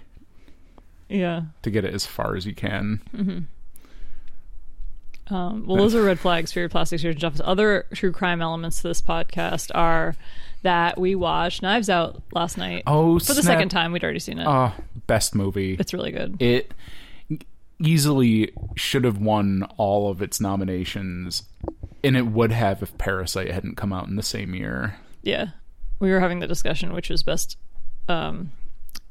Yeah. 1.09 1.43
to 1.61 1.69
get 1.71 1.85
it 1.85 1.93
as 1.93 2.05
far 2.05 2.35
as 2.35 2.45
you 2.45 2.53
can. 2.55 3.47
Um, 5.29 5.65
well, 5.67 5.75
those 5.77 5.93
are 5.93 6.01
red 6.03 6.19
flags 6.19 6.53
for 6.53 6.59
your 6.59 6.69
plastic 6.69 6.99
surgeon's 7.01 7.23
office. 7.23 7.41
Other 7.43 7.85
true 7.93 8.13
crime 8.13 8.41
elements 8.41 8.81
to 8.81 8.87
this 8.87 9.01
podcast 9.01 9.71
are 9.75 10.15
that 10.67 10.99
we 10.99 11.15
watched 11.15 11.61
Knives 11.61 11.89
Out 11.89 12.21
last 12.33 12.57
night. 12.57 12.83
Oh, 12.85 13.19
for 13.19 13.33
the 13.33 13.41
second 13.41 13.69
time. 13.69 13.93
We'd 13.93 14.03
already 14.03 14.19
seen 14.19 14.37
it. 14.37 14.45
Oh, 14.45 14.73
best 15.07 15.33
movie. 15.33 15.77
it's 15.79 15.93
really 15.93 16.11
good. 16.11 16.41
it 16.41 16.73
easily 17.79 18.51
should 18.75 19.05
have 19.05 19.17
won 19.17 19.63
all 19.77 20.09
of 20.09 20.21
its 20.21 20.41
nominations, 20.41 21.43
and 22.03 22.17
it 22.17 22.27
would 22.27 22.51
have 22.51 22.83
if 22.83 22.97
Parasite 22.97 23.49
hadn't 23.49 23.77
come 23.77 23.93
out 23.93 24.07
in 24.07 24.17
the 24.17 24.23
same 24.23 24.53
year. 24.53 24.97
Yeah. 25.21 25.47
We 25.99 26.11
were 26.11 26.19
having 26.19 26.39
the 26.39 26.47
discussion 26.47 26.91
which 26.91 27.09
was 27.09 27.23
best 27.23 27.55
um, 28.09 28.51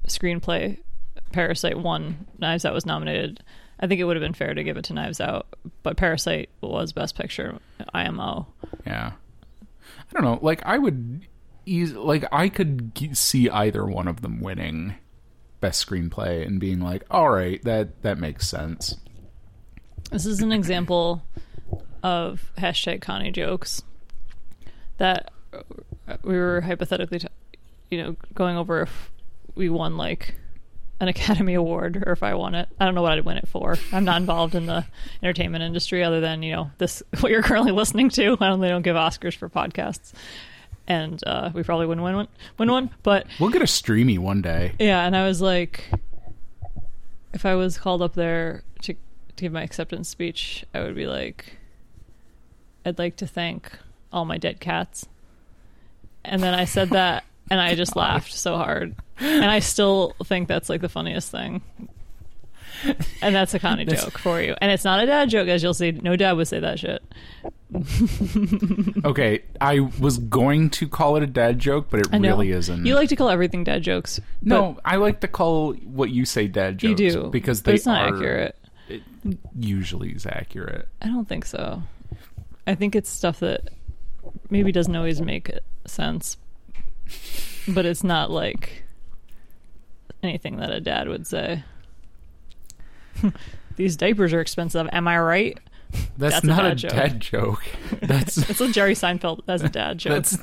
screenplay. 0.06 0.78
Parasite 1.32 1.78
won. 1.78 2.26
Knives 2.38 2.64
Out 2.66 2.74
was 2.74 2.84
nominated. 2.84 3.42
I 3.80 3.86
think 3.86 3.98
it 4.00 4.04
would 4.04 4.16
have 4.16 4.22
been 4.22 4.34
fair 4.34 4.52
to 4.52 4.62
give 4.62 4.76
it 4.76 4.84
to 4.84 4.92
Knives 4.92 5.20
Out, 5.22 5.46
but 5.82 5.96
Parasite 5.96 6.50
was 6.60 6.92
best 6.92 7.16
picture. 7.16 7.58
IMO. 7.94 8.46
Yeah, 8.86 9.12
I 9.62 10.12
don't 10.12 10.22
know. 10.24 10.38
Like 10.42 10.62
I 10.66 10.76
would, 10.78 11.26
eas- 11.66 11.92
like 11.92 12.24
I 12.32 12.48
could 12.48 12.94
g- 12.94 13.14
see 13.14 13.50
either 13.50 13.84
one 13.84 14.08
of 14.08 14.22
them 14.22 14.40
winning 14.40 14.94
best 15.60 15.86
screenplay 15.86 16.46
and 16.46 16.58
being 16.60 16.80
like, 16.80 17.04
all 17.10 17.28
right, 17.30 17.62
that 17.64 18.02
that 18.02 18.18
makes 18.18 18.48
sense. 18.48 18.96
This 20.10 20.24
is 20.26 20.40
an 20.40 20.52
example 20.52 21.22
of 22.02 22.52
hashtag 22.56 23.00
Connie 23.02 23.32
jokes 23.32 23.82
that 24.98 25.30
uh, 25.52 26.16
we 26.22 26.36
were 26.36 26.60
hypothetically, 26.60 27.18
t- 27.18 27.26
you 27.90 28.02
know, 28.02 28.16
going 28.34 28.56
over 28.56 28.82
if 28.82 29.10
we 29.54 29.68
won 29.68 29.96
like 29.96 30.34
an 31.00 31.08
Academy 31.08 31.54
Award 31.54 32.02
or 32.06 32.12
if 32.12 32.22
I 32.22 32.34
won 32.34 32.54
it. 32.54 32.68
I 32.78 32.84
don't 32.84 32.94
know 32.94 33.02
what 33.02 33.12
I'd 33.12 33.24
win 33.24 33.36
it 33.36 33.48
for. 33.48 33.76
I'm 33.92 34.04
not 34.04 34.18
involved 34.20 34.54
in 34.54 34.66
the 34.66 34.86
entertainment 35.22 35.62
industry 35.64 36.02
other 36.04 36.20
than 36.20 36.42
you 36.42 36.52
know 36.52 36.70
this 36.78 37.02
what 37.20 37.32
you're 37.32 37.42
currently 37.42 37.72
listening 37.72 38.08
to. 38.10 38.36
I 38.40 38.48
don't 38.48 38.60
they 38.60 38.68
don't 38.68 38.82
give 38.82 38.96
Oscars 38.96 39.36
for 39.36 39.48
podcasts, 39.48 40.12
and 40.88 41.22
uh, 41.26 41.50
we 41.54 41.62
probably 41.62 41.86
wouldn't 41.86 42.04
win 42.04 42.16
one. 42.16 42.28
Win 42.58 42.70
one, 42.70 42.90
but 43.02 43.26
We'll 43.40 43.50
get 43.50 43.62
a 43.62 43.66
streamy 43.66 44.18
one 44.18 44.42
day. 44.42 44.72
yeah, 44.78 45.04
and 45.06 45.16
I 45.16 45.26
was 45.26 45.40
like, 45.40 45.90
if 47.32 47.44
I 47.44 47.54
was 47.54 47.78
called 47.78 48.02
up 48.02 48.14
there 48.14 48.62
to 48.82 48.94
to 48.94 49.42
give 49.44 49.52
my 49.52 49.62
acceptance 49.62 50.08
speech, 50.08 50.64
I 50.74 50.80
would 50.80 50.94
be 50.94 51.06
like, 51.06 51.58
I'd 52.84 52.98
like 52.98 53.16
to 53.16 53.26
thank 53.26 53.70
all 54.12 54.24
my 54.24 54.38
dead 54.38 54.60
cats. 54.60 55.06
And 56.24 56.42
then 56.42 56.54
I 56.54 56.64
said 56.64 56.90
that, 56.90 57.24
and 57.50 57.60
I 57.60 57.74
just 57.74 57.94
laughed 57.96 58.32
so 58.32 58.56
hard, 58.56 58.94
and 59.18 59.44
I 59.44 59.58
still 59.58 60.14
think 60.24 60.48
that's 60.48 60.68
like 60.68 60.80
the 60.80 60.88
funniest 60.88 61.30
thing. 61.30 61.62
And 63.22 63.34
that's 63.34 63.54
a 63.54 63.58
Connie 63.58 63.84
joke 63.84 64.18
for 64.18 64.40
you, 64.40 64.54
and 64.60 64.70
it's 64.70 64.84
not 64.84 65.02
a 65.02 65.06
dad 65.06 65.28
joke, 65.30 65.48
as 65.48 65.62
you'll 65.62 65.74
see. 65.74 65.92
No 65.92 66.14
dad 66.16 66.32
would 66.32 66.46
say 66.46 66.60
that 66.60 66.78
shit. 66.78 67.02
Okay, 69.04 69.42
I 69.60 69.80
was 69.80 70.18
going 70.18 70.70
to 70.70 70.88
call 70.88 71.16
it 71.16 71.22
a 71.22 71.26
dad 71.26 71.58
joke, 71.58 71.86
but 71.90 72.00
it 72.00 72.08
really 72.12 72.50
isn't. 72.50 72.84
You 72.86 72.94
like 72.94 73.08
to 73.08 73.16
call 73.16 73.28
everything 73.28 73.64
dad 73.64 73.82
jokes. 73.82 74.20
no, 74.42 74.78
I 74.84 74.96
like 74.96 75.20
to 75.20 75.28
call 75.28 75.72
what 75.74 76.10
you 76.10 76.24
say 76.24 76.46
dad 76.48 76.78
jokes. 76.78 77.00
you 77.00 77.10
do 77.10 77.28
because 77.30 77.62
they 77.62 77.74
it's 77.74 77.86
not 77.86 78.02
are 78.02 78.14
accurate. 78.14 78.56
It 78.88 79.02
usually 79.58 80.10
is 80.10 80.26
accurate. 80.26 80.88
I 81.02 81.08
don't 81.08 81.28
think 81.28 81.44
so. 81.44 81.82
I 82.66 82.74
think 82.74 82.94
it's 82.94 83.10
stuff 83.10 83.40
that 83.40 83.70
maybe 84.50 84.70
doesn't 84.72 84.94
always 84.94 85.20
make 85.20 85.50
sense, 85.86 86.36
but 87.68 87.84
it's 87.84 88.04
not 88.04 88.30
like 88.30 88.84
anything 90.22 90.56
that 90.58 90.70
a 90.70 90.80
dad 90.80 91.08
would 91.08 91.26
say. 91.26 91.64
These 93.76 93.96
diapers 93.96 94.32
are 94.32 94.40
expensive. 94.40 94.88
Am 94.92 95.06
I 95.06 95.18
right? 95.18 95.58
That's, 96.18 96.34
That's 96.34 96.44
not 96.44 96.64
a, 96.64 96.68
dad 96.70 96.78
joke. 96.78 96.90
dad 96.90 97.20
joke. 97.20 97.62
That's 98.02 98.60
a 98.60 98.72
Jerry 98.72 98.94
Seinfeld 98.94 99.42
as 99.48 99.62
a 99.62 99.68
dad 99.68 99.98
joke. 99.98 100.12
that's 100.14 100.38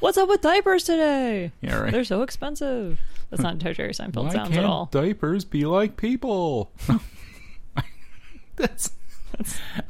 What's 0.00 0.16
up 0.18 0.28
with 0.28 0.40
diapers 0.42 0.84
today? 0.84 1.52
yeah 1.60 1.76
right. 1.78 1.92
They're 1.92 2.04
so 2.04 2.22
expensive. 2.22 3.00
That's 3.30 3.42
not 3.42 3.62
how 3.62 3.72
Jerry 3.72 3.92
Seinfeld 3.92 4.24
Why 4.26 4.32
sounds 4.32 4.56
at 4.56 4.64
all. 4.64 4.86
diapers 4.86 5.44
be 5.44 5.66
like 5.66 5.96
people? 5.96 6.72
that's, 8.56 8.92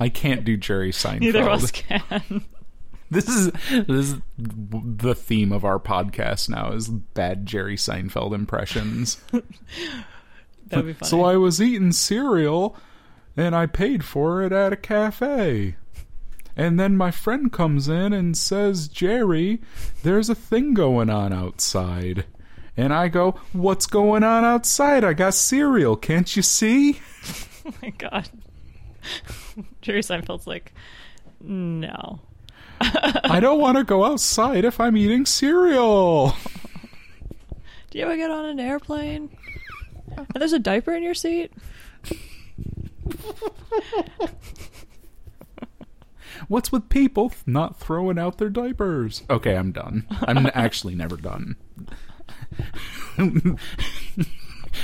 I 0.00 0.08
can't 0.08 0.44
do 0.44 0.56
Jerry 0.56 0.92
Seinfeld. 0.92 1.20
Neither 1.20 1.42
of 1.42 1.62
us 1.62 1.70
can. 1.70 2.44
This 3.10 3.28
is 3.28 3.50
this 3.70 3.88
is 3.88 4.16
the 4.38 5.14
theme 5.14 5.50
of 5.52 5.64
our 5.64 5.78
podcast 5.78 6.48
now 6.50 6.72
is 6.72 6.88
bad 6.88 7.46
Jerry 7.46 7.76
Seinfeld 7.76 8.34
impressions. 8.34 9.18
That'd 10.68 10.86
be 10.86 10.92
funny. 10.92 11.08
So 11.08 11.24
I 11.24 11.36
was 11.36 11.60
eating 11.60 11.92
cereal 11.92 12.76
and 13.36 13.54
I 13.54 13.66
paid 13.66 14.04
for 14.04 14.42
it 14.42 14.52
at 14.52 14.72
a 14.72 14.76
cafe. 14.76 15.76
And 16.56 16.78
then 16.78 16.96
my 16.96 17.12
friend 17.12 17.52
comes 17.52 17.88
in 17.88 18.12
and 18.12 18.36
says, 18.36 18.88
Jerry, 18.88 19.60
there's 20.02 20.28
a 20.28 20.34
thing 20.34 20.74
going 20.74 21.08
on 21.08 21.32
outside. 21.32 22.24
And 22.76 22.92
I 22.92 23.08
go, 23.08 23.32
What's 23.52 23.86
going 23.86 24.24
on 24.24 24.44
outside? 24.44 25.04
I 25.04 25.12
got 25.12 25.34
cereal. 25.34 25.96
Can't 25.96 26.34
you 26.34 26.42
see? 26.42 27.00
oh 27.66 27.74
my 27.82 27.90
god. 27.90 28.28
Jerry 29.82 30.00
Seinfeld's 30.00 30.46
like, 30.46 30.72
no. 31.40 32.20
I 32.80 33.40
don't 33.40 33.60
want 33.60 33.76
to 33.78 33.84
go 33.84 34.04
outside 34.04 34.64
if 34.64 34.80
I'm 34.80 34.96
eating 34.96 35.26
cereal. 35.26 36.36
Do 37.90 37.98
you 37.98 38.04
ever 38.04 38.16
get 38.16 38.30
on 38.30 38.44
an 38.44 38.60
airplane? 38.60 39.30
And 40.16 40.26
there's 40.34 40.52
a 40.52 40.58
diaper 40.58 40.94
in 40.94 41.02
your 41.02 41.14
seat? 41.14 41.52
What's 46.48 46.70
with 46.70 46.88
people 46.88 47.32
not 47.46 47.78
throwing 47.78 48.18
out 48.18 48.38
their 48.38 48.50
diapers? 48.50 49.22
Okay, 49.28 49.56
I'm 49.56 49.72
done. 49.72 50.06
I'm 50.22 50.48
actually 50.54 50.94
never 50.94 51.16
done. 51.16 51.56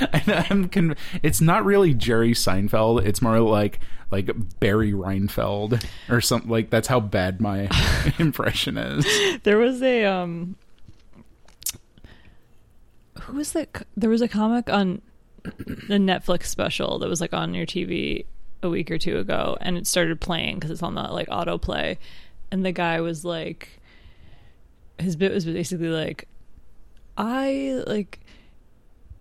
And 0.01 0.29
I'm 0.29 0.67
con- 0.69 0.95
it's 1.23 1.39
not 1.39 1.63
really 1.63 1.93
Jerry 1.93 2.33
Seinfeld. 2.33 3.05
It's 3.05 3.21
more 3.21 3.39
like 3.39 3.79
like 4.11 4.29
Barry 4.59 4.91
Reinfeld 4.91 5.85
or 6.09 6.21
something. 6.21 6.49
Like 6.49 6.69
that's 6.69 6.87
how 6.87 6.99
bad 6.99 7.39
my 7.39 7.69
impression 8.19 8.77
is. 8.77 9.05
There 9.43 9.57
was 9.57 9.81
a 9.81 10.05
um 10.05 10.57
who 13.21 13.37
was 13.37 13.53
that 13.53 13.85
there 13.95 14.09
was 14.09 14.21
a 14.21 14.27
comic 14.27 14.69
on 14.69 15.01
the 15.57 15.97
Netflix 15.97 16.45
special 16.45 16.99
that 16.99 17.09
was 17.09 17.21
like 17.21 17.33
on 17.33 17.53
your 17.53 17.65
TV 17.65 18.25
a 18.63 18.69
week 18.69 18.89
or 18.89 18.97
two 18.97 19.17
ago 19.17 19.57
and 19.61 19.77
it 19.77 19.85
started 19.85 20.19
playing 20.19 20.59
cuz 20.59 20.71
it's 20.71 20.83
on 20.83 20.95
the 20.95 21.03
like 21.03 21.27
autoplay. 21.27 21.97
And 22.51 22.65
the 22.65 22.71
guy 22.71 23.01
was 23.01 23.25
like 23.25 23.81
his 24.99 25.15
bit 25.15 25.33
was 25.33 25.45
basically 25.45 25.89
like 25.89 26.27
I 27.17 27.83
like 27.87 28.19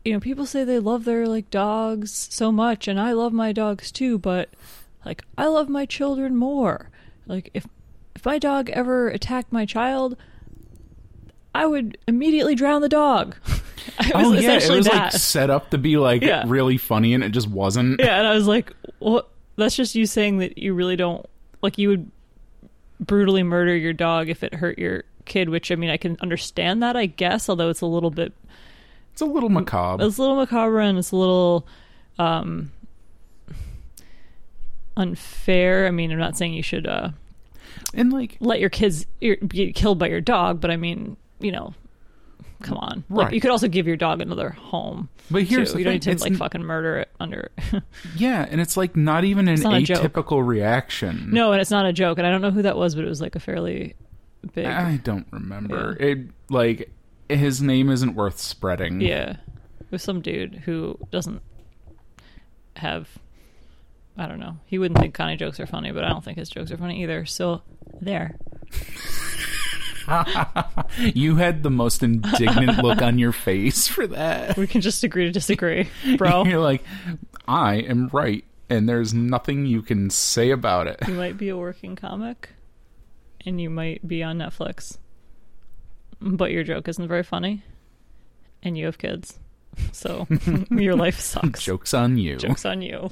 you 0.05 0.13
know 0.13 0.21
people 0.21 0.47
say 0.47 0.65
they 0.65 0.79
love 0.79 1.05
their 1.05 1.27
like 1.27 1.51
dogs 1.51 2.13
so 2.31 2.53
much 2.53 2.89
and 2.89 3.01
I 3.01 3.13
love 3.13 3.33
my 3.33 3.53
dogs 3.53 3.91
too 3.91 4.19
but 4.19 4.51
like 5.05 5.25
I 5.37 5.47
love 5.47 5.69
my 5.69 5.87
children 5.87 6.37
more. 6.37 6.91
Like 7.27 7.51
if 7.55 7.67
if 8.15 8.25
my 8.25 8.39
dog 8.39 8.71
ever 8.71 9.09
attacked 9.09 9.53
my 9.53 9.67
child 9.67 10.17
I 11.55 11.67
would 11.67 11.97
immediately 12.09 12.55
drown 12.55 12.83
the 12.83 12.89
dog. 12.89 13.37
it 14.01 14.15
was 14.15 14.27
oh 14.27 14.33
yeah, 14.33 14.55
it 14.55 14.69
was 14.71 14.87
that. 14.87 14.95
like 14.95 15.13
set 15.13 15.51
up 15.51 15.71
to 15.71 15.79
be 15.79 15.97
like 15.97 16.23
Yeah. 16.23 16.45
really 16.47 16.77
funny, 16.79 17.15
and 17.15 17.23
it 17.23 17.31
just 17.31 17.49
wasn't. 17.49 18.01
yeah, 18.01 18.19
and 18.19 18.27
I 18.27 18.35
was 18.35 18.47
like, 18.49 18.73
"What? 18.99 19.29
That's 19.57 19.77
just 19.77 19.95
you 19.95 20.07
saying 20.07 20.39
that 20.39 20.59
you 20.59 20.75
really 20.75 20.97
don't 20.97 21.25
like 21.63 21.79
you 21.79 21.89
would 21.91 22.11
brutally 23.01 23.43
murder 23.45 23.77
your 23.77 23.93
dog 23.93 24.29
if 24.29 24.43
it 24.43 24.55
hurt 24.55 24.79
your 24.79 25.05
kid." 25.27 25.49
Which 25.49 25.71
I 25.71 25.77
mean, 25.77 25.91
I 25.91 25.97
can 25.97 26.17
understand 26.21 26.83
that, 26.83 26.97
I 26.97 27.07
guess, 27.07 27.49
although 27.49 27.71
it's 27.71 27.83
a 27.83 27.87
little 27.87 28.11
bit 28.11 28.33
It's 29.13 29.21
a 29.23 29.27
little 29.27 29.49
macabre. 29.49 30.05
it's 30.05 30.19
a 30.19 30.21
little 30.21 30.37
macabre 30.37 30.81
and 30.81 30.99
it's 30.99 31.13
a 31.13 31.17
little 31.17 31.67
um 32.19 32.73
unfair. 34.97 35.87
I 35.87 35.91
mean, 35.91 36.11
I'm 36.13 36.19
not 36.19 36.37
saying 36.37 36.55
you 36.55 36.63
should 36.63 36.87
uh 36.87 37.11
And 37.95 38.13
like 38.13 38.37
let 38.41 38.61
your 38.61 38.71
kids 38.71 39.07
be 39.21 39.73
killed 39.73 39.99
by 39.99 40.09
your 40.09 40.21
dog, 40.21 40.61
but 40.61 40.71
I 40.71 40.77
mean, 40.77 41.17
you 41.41 41.53
know, 41.53 41.75
come 42.63 42.79
on. 42.79 43.05
Like 43.11 43.27
Right. 43.27 43.35
you 43.35 43.41
could 43.41 43.51
also 43.51 43.69
give 43.69 43.87
your 43.87 43.97
dog 43.97 44.21
another 44.21 44.51
home. 44.51 45.09
But 45.31 45.43
here's 45.45 45.69
too. 45.69 45.75
the 45.75 45.79
you 45.81 45.85
don't 45.85 45.91
thing, 45.93 45.95
need 45.97 46.03
to 46.03 46.11
it's 46.13 46.23
like 46.23 46.33
n- 46.33 46.39
fucking 46.39 46.63
murder 46.63 46.99
it 46.99 47.11
under. 47.21 47.51
yeah, 48.17 48.47
and 48.49 48.61
it's 48.61 48.77
like 48.77 48.97
not 48.97 49.25
even 49.25 49.49
an 49.49 49.61
not 49.61 49.75
atypical 49.83 50.47
reaction. 50.47 51.31
no, 51.33 51.53
and 51.53 51.61
it's 51.61 51.71
not 51.71 51.87
a 51.87 51.93
joke, 51.93 52.19
and 52.19 52.27
I 52.27 52.31
don't 52.31 52.41
know 52.43 52.51
who 52.51 52.63
that 52.63 52.77
was, 52.77 52.95
but 52.95 53.05
it 53.05 53.09
was 53.09 53.21
like 53.21 53.35
a 53.37 53.41
fairly 53.41 53.95
big. 54.55 54.67
I 54.67 54.97
don't 54.99 55.27
remember. 55.31 55.97
It 55.99 56.29
like 56.51 56.91
his 57.29 57.63
name 57.63 57.91
isn't 57.91 58.15
worth 58.15 58.39
spreading. 58.39 59.01
yeah, 59.01 59.37
it 59.81 59.87
was 59.91 60.03
some 60.03 60.21
dude 60.21 60.55
who 60.65 60.99
doesn't 61.11 61.41
have. 62.77 63.09
I 64.17 64.27
don't 64.27 64.39
know. 64.39 64.59
He 64.67 64.79
wouldn't 64.79 65.01
think 65.01 65.13
Connie 65.15 65.37
jokes 65.37 65.59
are 65.59 65.67
funny, 65.67 65.91
but 65.91 66.05
I 66.05 66.09
don't 66.09 66.23
think 66.23 66.39
his 66.39 66.49
jokes 66.49 66.71
are 66.71 66.77
funny 66.77 67.03
either. 67.03 67.25
So 67.27 67.63
there. 68.01 68.37
You 70.99 71.37
had 71.37 71.63
the 71.63 71.71
most 71.71 72.03
indignant 72.03 72.79
look 72.83 73.03
on 73.03 73.19
your 73.19 73.33
face 73.33 73.89
for 73.89 74.07
that. 74.07 74.57
We 74.57 74.67
can 74.67 74.81
just 74.81 75.03
agree 75.03 75.25
to 75.25 75.33
disagree, 75.33 75.89
bro. 76.17 76.45
You're 76.47 76.61
like, 76.61 76.85
I 77.49 77.77
am 77.77 78.09
right, 78.13 78.45
and 78.71 78.89
there's 78.89 79.13
nothing 79.13 79.67
you 79.67 79.83
can 79.83 80.11
say 80.11 80.51
about 80.51 80.87
it. 80.87 81.01
You 81.09 81.15
might 81.15 81.37
be 81.37 81.49
a 81.49 81.57
working 81.57 81.97
comic 81.97 82.51
and 83.45 83.61
you 83.61 83.71
might 83.71 84.07
be 84.07 84.23
on 84.23 84.39
Netflix. 84.39 84.99
But 86.21 86.53
your 86.53 86.65
joke 86.65 86.89
isn't 86.89 87.09
very 87.09 87.23
funny 87.23 87.63
and 88.63 88.79
you 88.79 88.87
have 88.87 88.99
kids. 88.99 89.39
So 89.93 90.27
your 90.71 90.97
life 90.97 91.19
sucks. 91.21 91.63
Joke's 91.63 91.93
on 91.93 92.17
you. 92.17 92.37
Joke's 92.37 92.65
on 92.65 92.81
you. 92.83 93.11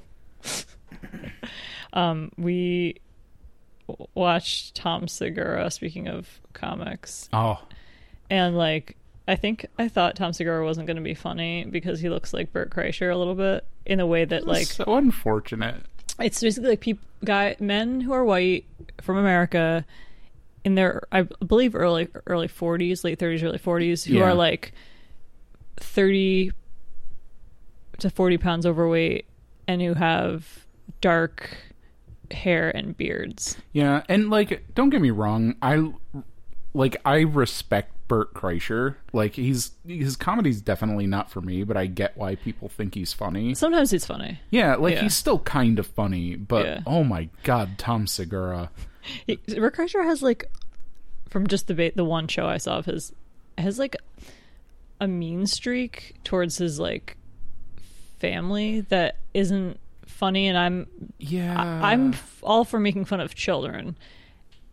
um, 1.92 2.30
we 2.38 3.00
watched 4.14 4.74
Tom 4.74 5.08
Segura, 5.08 5.70
speaking 5.70 6.08
of 6.08 6.40
comics, 6.52 7.28
Oh, 7.32 7.60
and 8.30 8.56
like, 8.56 8.96
I 9.28 9.36
think 9.36 9.66
I 9.78 9.88
thought 9.88 10.16
Tom 10.16 10.32
Segura 10.32 10.64
wasn't 10.64 10.86
going 10.86 10.96
to 10.96 11.02
be 11.02 11.14
funny 11.14 11.64
because 11.64 12.00
he 12.00 12.08
looks 12.08 12.32
like 12.32 12.52
Bert 12.52 12.70
Kreischer 12.70 13.12
a 13.12 13.16
little 13.16 13.34
bit 13.34 13.64
in 13.86 14.00
a 14.00 14.06
way 14.06 14.24
that, 14.24 14.46
like, 14.46 14.66
so 14.66 14.84
unfortunate. 14.86 15.82
it's 16.20 16.40
basically 16.40 16.70
like 16.70 16.80
people 16.80 17.06
guy 17.24 17.54
men 17.60 18.00
who 18.00 18.12
are 18.12 18.24
white 18.24 18.64
from 19.00 19.16
America 19.16 19.84
in 20.64 20.74
their 20.74 21.02
I 21.12 21.22
believe 21.22 21.74
early 21.74 22.08
early 22.26 22.48
40s, 22.48 23.04
late 23.04 23.18
30s, 23.18 23.42
early 23.44 23.58
40s 23.58 24.04
who 24.04 24.14
Yeah. 24.14 24.24
are 24.24 24.34
like 24.34 24.72
30 25.76 26.52
to 27.98 28.10
40 28.10 28.38
pounds 28.38 28.66
overweight 28.66 29.26
and 29.68 29.80
who 29.82 29.94
have 29.94 30.66
dark 31.00 31.56
hair 32.32 32.70
and 32.76 32.96
beards. 32.96 33.56
Yeah, 33.72 34.02
and 34.08 34.30
like, 34.30 34.64
don't 34.74 34.90
get 34.90 35.00
me 35.00 35.10
wrong, 35.10 35.54
I 35.62 35.92
like 36.74 36.96
I 37.04 37.20
respect 37.20 37.92
Bert 38.08 38.32
Kreischer. 38.34 38.96
Like 39.12 39.34
he's 39.34 39.72
his 39.86 40.16
comedy's 40.16 40.60
definitely 40.60 41.06
not 41.06 41.30
for 41.30 41.40
me, 41.40 41.64
but 41.64 41.76
I 41.76 41.86
get 41.86 42.16
why 42.16 42.34
people 42.36 42.68
think 42.68 42.94
he's 42.94 43.12
funny. 43.12 43.54
Sometimes 43.54 43.90
he's 43.90 44.06
funny. 44.06 44.40
Yeah, 44.50 44.76
like 44.76 44.94
Yeah. 44.94 45.02
he's 45.02 45.14
still 45.16 45.38
kind 45.40 45.78
of 45.78 45.86
funny, 45.86 46.34
but 46.36 46.64
Yeah. 46.66 46.80
oh 46.86 47.04
my 47.04 47.28
god, 47.42 47.78
Tom 47.78 48.06
Segura. 48.06 48.70
He, 49.26 49.38
Rick 49.58 49.74
Kreischer 49.76 50.04
has 50.04 50.22
like, 50.22 50.50
from 51.28 51.46
just 51.46 51.66
the 51.66 51.74
ba- 51.74 51.92
the 51.94 52.04
one 52.04 52.28
show 52.28 52.46
I 52.46 52.58
saw 52.58 52.78
of 52.78 52.86
his, 52.86 53.12
has 53.58 53.78
like 53.78 53.96
a 55.00 55.08
mean 55.08 55.46
streak 55.46 56.14
towards 56.24 56.56
his 56.58 56.78
like 56.78 57.16
family 58.18 58.80
that 58.82 59.16
isn't 59.34 59.78
funny, 60.12 60.46
and 60.48 60.56
I'm 60.56 60.86
Yeah, 61.18 61.60
I, 61.60 61.92
I'm 61.92 62.14
all 62.42 62.64
for 62.64 62.78
making 62.78 63.06
fun 63.06 63.20
of 63.20 63.34
children, 63.34 63.96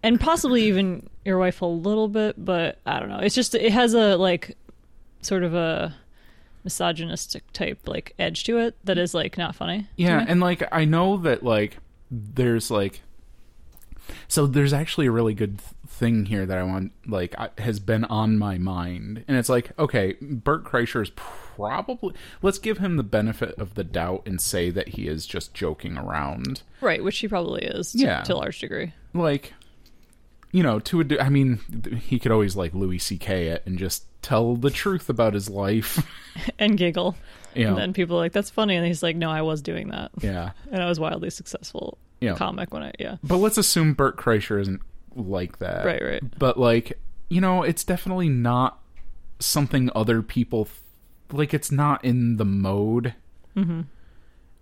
and 0.04 0.19
possibly 0.19 0.63
even 0.63 1.10
your 1.25 1.38
wife 1.38 1.62
a 1.62 1.65
little 1.65 2.08
bit, 2.08 2.43
but 2.43 2.80
I 2.86 2.99
don't 2.99 3.10
know. 3.10 3.19
It's 3.19 3.36
just 3.36 3.56
it 3.56 3.71
has 3.71 3.93
a 3.93 4.15
like 4.17 4.58
sort 5.21 5.43
of 5.43 5.54
a 5.54 5.95
misogynistic 6.63 7.52
type 7.52 7.88
like 7.88 8.13
edge 8.19 8.43
to 8.43 8.58
it 8.58 8.75
that 8.84 8.97
is 8.97 9.13
like 9.13 9.38
not 9.38 9.56
funny. 9.56 9.88
Yeah, 9.95 10.23
and 10.28 10.39
like 10.39 10.63
I 10.71 10.86
know 10.86 11.17
that 11.17 11.43
like 11.43 11.78
there's 12.12 12.69
like 12.71 13.02
so 14.28 14.45
there's 14.48 14.74
actually 14.74 15.08
a 15.08 15.12
really 15.12 15.34
good 15.34 15.60
th- 15.60 15.72
thing 15.88 16.26
here 16.26 16.45
that 16.45 16.58
I 16.58 16.63
want 16.63 16.91
like 17.08 17.36
I, 17.38 17.50
has 17.60 17.80
been 17.80 18.04
on 18.06 18.38
my 18.38 18.58
mind, 18.58 19.24
and 19.28 19.38
it's 19.38 19.50
like 19.50 19.72
okay, 19.80 20.15
Bert 20.22 20.63
Kreischer 20.63 21.02
is 21.02 21.10
probably 21.12 22.13
let's 22.41 22.58
give 22.60 22.78
him 22.78 22.98
the 22.98 23.04
benefit 23.04 23.56
of 23.60 23.76
the 23.76 23.84
doubt 23.84 24.24
and 24.26 24.39
say 24.41 24.69
that 24.69 24.89
he 24.89 25.08
is 25.08 25.26
just 25.26 25.54
joking 25.54 25.98
around, 25.98 26.62
right, 26.82 27.04
which 27.04 27.19
he 27.19 27.28
probably 27.28 27.63
is. 27.63 27.91
To, 27.93 27.98
Yeah. 28.00 28.22
to 28.24 28.36
a 28.36 28.38
large 28.38 28.60
degree. 28.60 28.93
like 29.13 29.54
you 30.52 30.63
know 30.63 30.80
to 30.80 31.02
a. 31.02 31.19
I 31.22 31.30
mean 31.30 31.60
he 32.08 32.17
could 32.19 32.32
always 32.32 32.56
like 32.56 32.74
Louis 32.74 33.00
C.K. 33.00 33.48
it 33.48 33.63
and 33.65 33.78
just 33.78 34.06
tell 34.22 34.56
the 34.56 34.69
truth 34.72 35.10
about 35.10 35.34
his 35.34 35.50
life, 35.50 36.06
and 36.60 36.78
giggle. 36.78 37.15
you 37.56 37.63
know. 37.65 37.69
And 37.72 37.78
then 37.78 37.93
people 37.93 38.15
are 38.17 38.19
like, 38.19 38.32
"That's 38.34 38.50
funny," 38.50 38.76
and 38.76 38.86
he's 38.86 39.04
like, 39.04 39.15
"No, 39.15 39.30
I 39.30 39.41
was 39.43 39.62
doing 39.62 39.89
that, 39.89 40.12
yeah, 40.22 40.52
and 40.72 40.82
I 40.82 40.88
was 40.89 41.00
wildly 41.00 41.30
successful 41.30 41.98
Yeah. 42.21 42.36
comic 42.36 42.73
when 42.73 42.84
I 42.84 42.91
yeah." 42.99 43.17
but 43.23 43.38
let's 43.38 43.58
assume 43.58 43.93
Bert 43.93 44.17
Kreischer 44.17 44.60
isn't 44.60 44.82
like 45.15 45.60
that, 45.60 45.86
Right, 45.86 46.01
right. 46.03 46.39
but 46.39 46.58
like 46.60 46.99
you 47.29 47.41
know 47.41 47.63
it's 47.63 47.84
definitely 47.84 48.29
not 48.29 48.79
something 49.39 49.89
other 49.95 50.21
people 50.21 50.67
like 51.32 51.53
it's 51.53 51.71
not 51.71 52.03
in 52.03 52.38
the 52.38 52.45
mode 52.45 53.13
Mm-hmm. 53.55 53.82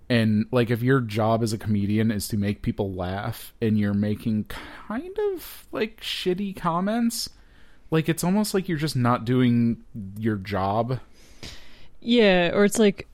and 0.09 0.45
like 0.51 0.69
if 0.69 0.81
your 0.81 1.01
job 1.01 1.43
as 1.43 1.51
a 1.53 1.57
comedian 1.57 2.11
is 2.11 2.27
to 2.29 2.37
make 2.37 2.61
people 2.61 2.93
laugh 2.93 3.53
and 3.61 3.77
you're 3.77 3.93
making 3.93 4.45
kind 4.45 5.17
of 5.33 5.67
like 5.71 5.99
shitty 6.01 6.55
comments 6.55 7.29
like 7.91 8.07
it's 8.09 8.23
almost 8.23 8.53
like 8.53 8.67
you're 8.69 8.77
just 8.77 8.95
not 8.95 9.25
doing 9.25 9.77
your 10.17 10.35
job 10.37 10.99
Yeah, 12.01 12.51
or 12.53 12.63
it's 12.65 12.79
like 12.79 13.07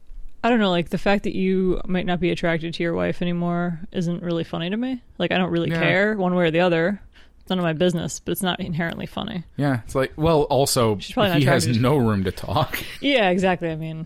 I 0.43 0.49
don't 0.49 0.60
know, 0.60 0.69
like 0.71 0.89
the 0.89 0.97
fact 0.97 1.23
that 1.23 1.36
you 1.36 1.79
might 1.88 2.06
not 2.06 2.19
be 2.19 2.29
attracted 2.29 2.73
to 2.73 2.84
your 2.84 2.93
wife 2.93 3.21
anymore 3.21 3.79
isn't 3.93 4.21
really 4.21 4.43
funny 4.43 4.69
to 4.69 4.75
me. 4.77 5.01
Like 5.17 5.32
I 5.32 5.38
don't 5.38 5.51
really 5.51 5.69
Yeah. 5.69 5.79
care 5.79 6.17
one 6.17 6.36
way 6.36 6.45
or 6.47 6.51
the 6.51 6.60
other. 6.60 7.01
It's 7.39 7.49
none 7.49 7.60
of 7.60 7.63
my 7.63 7.73
business, 7.73 8.19
but 8.19 8.32
it's 8.34 8.41
not 8.43 8.60
inherently 8.60 9.06
funny. 9.06 9.43
yeah 9.58 9.82
it's 9.86 9.95
like 9.95 10.12
well 10.17 10.43
also 10.43 10.97
She's 10.99 11.13
probably 11.13 11.29
not 11.32 11.39
he 11.39 11.45
has 11.45 11.67
no 11.67 11.95
room 11.97 12.23
to 12.25 12.32
talk 12.32 12.77
Yeah, 13.01 13.29
exactly. 13.29 13.69
I 13.71 13.75
mean, 13.75 14.06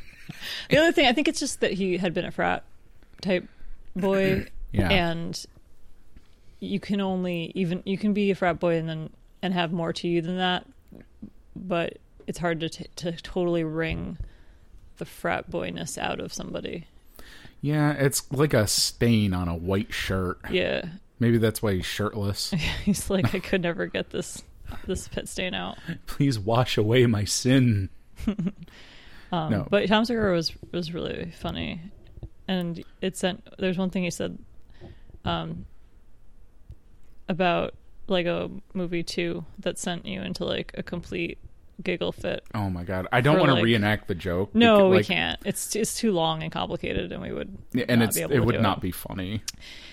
the 0.70 0.78
other 0.78 0.92
thing 0.92 1.06
I 1.06 1.12
think 1.12 1.28
it's 1.28 1.40
just 1.40 1.60
that 1.60 1.72
he 1.72 1.96
had 1.98 2.14
been 2.14 2.24
a 2.24 2.30
frat 2.30 2.64
type 3.22 3.46
boy, 3.96 4.46
yeah 4.72 4.88
and 4.90 5.44
you 6.60 6.78
can 6.80 7.00
only 7.00 7.52
even 7.54 7.82
you 7.86 7.96
can 7.98 8.12
be 8.12 8.30
a 8.30 8.34
frat 8.34 8.58
boy 8.60 8.76
and 8.76 8.88
then 8.88 9.10
and 9.42 9.54
have 9.54 9.72
more 9.72 9.92
to 9.94 10.06
you 10.08 10.20
than 10.20 10.36
that, 10.36 10.66
but 11.56 11.96
it's 12.26 12.38
hard 12.38 12.60
to 12.60 12.68
t- 12.68 12.86
to 12.96 13.12
totally 13.12 13.64
wring 13.64 14.18
the 15.00 15.04
frat 15.04 15.50
boyness 15.50 15.98
out 15.98 16.20
of 16.20 16.32
somebody. 16.32 16.86
yeah 17.60 17.90
it's 17.92 18.30
like 18.30 18.54
a 18.54 18.66
stain 18.68 19.34
on 19.34 19.48
a 19.48 19.56
white 19.56 19.92
shirt 19.92 20.38
Yeah, 20.50 20.82
maybe 21.18 21.36
that's 21.38 21.60
why 21.60 21.74
he's 21.74 21.84
shirtless 21.86 22.50
he's 22.84 23.10
like, 23.10 23.34
I 23.34 23.40
could 23.40 23.62
never 23.62 23.86
get 23.86 24.10
this 24.10 24.42
this 24.86 25.08
pit 25.08 25.28
stain 25.28 25.52
out. 25.54 25.76
please 26.06 26.38
wash 26.38 26.78
away 26.78 27.04
my 27.06 27.24
sin 27.24 27.88
Um, 29.32 29.50
No. 29.50 29.66
But 29.70 29.86
Tom 29.88 30.04
Segura 30.04 30.32
was 30.32 30.52
was 30.72 30.92
really 30.92 31.32
funny, 31.38 31.80
and 32.48 32.82
it 33.00 33.16
sent. 33.16 33.46
There's 33.60 33.78
one 33.78 33.88
thing 33.90 34.02
he 34.02 34.10
said, 34.10 34.36
um, 35.24 35.66
about 37.28 37.74
Lego 38.08 38.60
Movie 38.74 39.04
Two 39.04 39.44
that 39.60 39.78
sent 39.78 40.04
you 40.04 40.20
into 40.20 40.44
like 40.44 40.72
a 40.76 40.82
complete 40.82 41.38
giggle 41.82 42.12
fit. 42.12 42.42
oh 42.54 42.68
my 42.70 42.84
god 42.84 43.06
i 43.12 43.20
don't 43.20 43.38
want 43.38 43.48
to 43.48 43.54
like- 43.54 43.64
reenact 43.64 44.08
the 44.08 44.14
joke 44.14 44.54
No, 44.54 44.90
because, 44.90 45.08
we 45.08 45.14
can't. 45.14 45.40
It's 45.44 45.74
it's 45.76 45.96
too 45.96 46.12
long 46.12 46.42
and 46.42 46.52
complicated, 46.52 47.12
and 47.12 47.22
we 47.22 47.32
would 47.32 47.56
and 47.74 48.00
not 48.00 48.08
it's 48.08 48.16
be 48.16 48.22
able 48.22 48.32
it 48.34 48.44
would 48.44 48.60
not 48.60 48.80
be 48.80 48.90
funny 48.90 49.42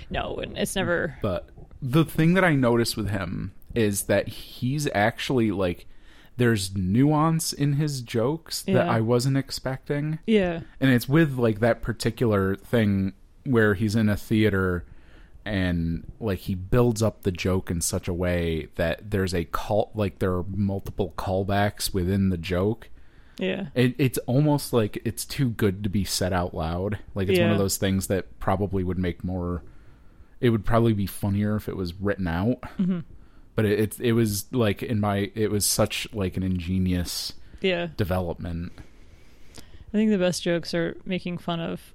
No, 0.10 0.38
and 0.38 0.58
it's 0.58 0.76
never. 0.76 1.18
But 1.22 1.50
the 1.82 2.06
thing 2.06 2.34
that 2.36 2.44
I 2.44 2.56
noticed 2.56 2.96
with 2.98 3.10
him 3.10 3.54
is 3.76 4.04
that 4.04 4.28
he's 4.28 4.88
actually 4.96 5.52
like 5.52 5.86
there's 6.38 6.76
nuance 6.76 7.52
in 7.52 7.74
his 7.74 8.02
jokes 8.02 8.62
that 8.64 8.88
I 8.88 9.02
wasn't 9.02 9.38
expecting. 9.38 10.20
Yeah, 10.28 10.62
And 10.80 10.92
it's 10.92 11.10
with 11.10 11.34
like 11.38 11.60
that 11.62 11.82
particular 11.82 12.56
thing 12.56 13.14
where 13.44 13.74
he's 13.74 13.96
in 13.96 14.08
a 14.08 14.16
theater 14.16 14.86
and 15.48 16.12
like 16.20 16.40
he 16.40 16.56
builds 16.56 17.02
up 17.02 17.24
the 17.24 17.32
joke 17.32 17.72
in 17.72 17.82
such 17.82 18.08
a 18.08 18.14
way 18.14 18.68
that 18.76 19.10
there's 19.12 19.34
a 19.34 19.46
call 19.46 19.92
like 19.96 20.20
there 20.20 20.34
are 20.34 20.44
multiple 20.44 21.14
callbacks 21.18 21.94
within 21.94 22.30
the 22.30 22.38
joke. 22.38 22.90
yeah, 23.38 23.68
It, 23.74 23.96
it's 23.98 24.18
almost 24.20 24.74
like 24.74 25.02
it's 25.06 25.26
too 25.26 25.50
good 25.50 25.84
to 25.84 25.90
be 25.90 26.04
said 26.04 26.34
out 26.34 26.54
loud. 26.54 27.00
Like 27.16 27.30
it's 27.30 27.40
one 27.40 27.52
of 27.52 27.58
those 27.58 27.78
things 27.78 28.08
that 28.08 28.40
probably 28.40 28.84
would 28.84 29.00
make 29.00 29.24
more. 29.24 29.64
It 30.40 30.50
would 30.50 30.66
probably 30.66 30.94
be 30.94 31.08
funnier 31.08 31.56
if 31.56 31.68
it 31.68 31.78
was 31.78 31.94
written 31.96 32.28
out. 32.28 32.62
Mm-hmm. 32.78 33.00
But 33.56 33.66
it, 33.66 33.80
it 33.80 34.00
it 34.00 34.14
was 34.14 34.52
like 34.54 34.84
in 34.84 35.00
my 35.00 35.32
it 35.34 35.50
was 35.50 35.66
such 35.66 36.08
like 36.14 36.38
an 36.38 36.44
ingenious 36.44 37.34
yeah. 37.62 37.88
development. 37.98 38.74
I 39.58 39.92
think 39.92 40.12
the 40.12 40.18
best 40.18 40.44
jokes 40.44 40.74
are 40.74 40.98
making 41.06 41.38
fun 41.38 41.60
of 41.60 41.94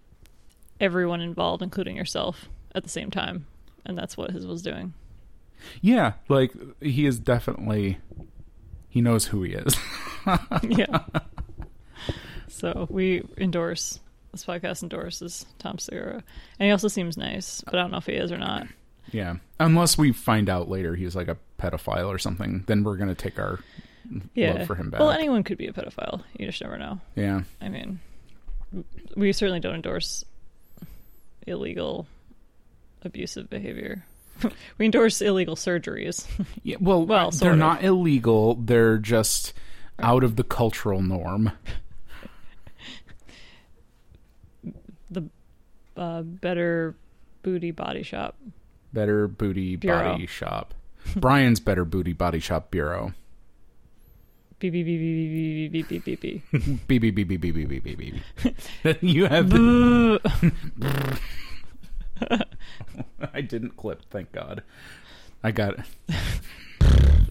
everyone 0.81 1.21
involved, 1.21 1.63
including 1.63 1.97
yourself, 1.97 2.49
at 2.75 2.83
the 2.83 2.89
same 2.89 3.11
time, 3.11 3.47
and 3.85 3.97
that's 3.99 4.17
what 4.17 4.31
his 4.31 4.47
was 4.47 4.63
doing. 4.63 4.95
Yeah, 5.81 6.15
like 6.29 6.53
he 6.81 7.07
is 7.07 7.19
definitely 7.19 7.99
he 8.89 9.01
knows 9.01 9.27
who 9.27 9.43
he 9.43 9.53
is. 9.55 9.77
yeah. 10.63 11.01
So 12.49 12.87
we 12.91 13.23
endorse 13.39 13.99
this 14.31 14.45
podcast 14.45 14.83
endorses 14.83 15.47
Tom 15.59 15.79
Segura, 15.79 16.23
and 16.61 16.67
he 16.67 16.71
also 16.71 16.87
seems 16.89 17.17
nice, 17.17 17.61
but 17.63 17.75
I 17.75 17.79
don't 17.83 17.91
know 17.91 17.97
if 17.99 18.07
he 18.07 18.13
is 18.13 18.31
or 18.31 18.39
not. 18.39 18.67
yeah, 19.11 19.37
unless 19.59 19.99
we 19.99 20.13
find 20.13 20.49
out 20.49 20.69
later 20.69 20.95
he's 20.95 21.17
like 21.17 21.29
a 21.29 21.37
pedophile 21.59 22.07
or 22.09 22.19
something, 22.19 22.63
then 22.69 22.85
we're 22.85 22.97
gonna 22.97 23.15
take 23.17 23.39
our 23.39 23.59
Yeah, 24.35 24.53
love 24.55 24.67
for 24.67 24.75
him 24.77 24.91
back. 24.91 25.01
well, 25.01 25.11
anyone 25.11 25.43
could 25.43 25.59
be 25.59 25.67
a 25.67 25.73
pedophile. 25.73 26.23
You 26.39 26.47
just 26.47 26.63
never 26.63 26.79
know. 26.79 27.01
yeah, 27.17 27.43
I 27.61 27.69
mean, 27.69 27.99
we 29.17 29.33
certainly 29.33 29.59
don't 29.61 29.75
endorse 29.75 30.25
illegal, 31.47 32.07
abusive 33.05 33.49
behavior. 33.51 34.05
we 34.79 34.85
endorse 34.87 35.21
illegal 35.21 35.57
surgeries. 35.57 36.27
yeah. 36.63 36.77
Well, 36.81 37.05
Well, 37.07 37.31
they're 37.31 37.53
of. 37.53 37.59
not 37.59 37.85
illegal. 37.85 38.55
They're 38.57 38.99
just 38.99 39.53
out 39.99 40.25
of 40.25 40.37
the 40.37 40.45
cultural 40.45 41.03
norm. 41.03 41.53
the 45.11 45.25
uh, 45.97 46.23
better 46.23 46.95
booty 47.43 47.71
body 47.71 48.03
shop. 48.03 48.37
Better 48.93 49.27
Booty 49.27 49.77
Bureau. 49.77 50.13
Body 50.13 50.27
Shop. 50.27 50.75
Brian's 51.17 51.61
Better 51.61 51.85
Booty 51.85 52.13
Body 52.13 52.41
Shop 52.41 52.71
Bureau. 52.71 53.13
Beep 54.59 54.73
beep 54.73 54.85
beep 54.87 55.01
beep 55.01 55.73
beep 55.73 55.73
beep 55.73 55.89
beep 55.89 56.05
beep 56.05 56.21
beep. 56.21 56.87
Beep 56.87 57.01
beep 57.03 57.15
beep 57.15 57.29
beep 57.29 57.41
beep 57.41 57.55
beep 57.55 57.69
beep 57.69 57.83
beep 57.85 57.99
beep. 58.85 58.97
you 59.03 59.25
have. 59.27 59.51
I 63.33 63.41
didn't 63.41 63.77
clip. 63.77 64.03
Thank 64.11 64.33
God. 64.33 64.63
I 65.43 65.51
got 65.51 65.79
it. 65.79 65.85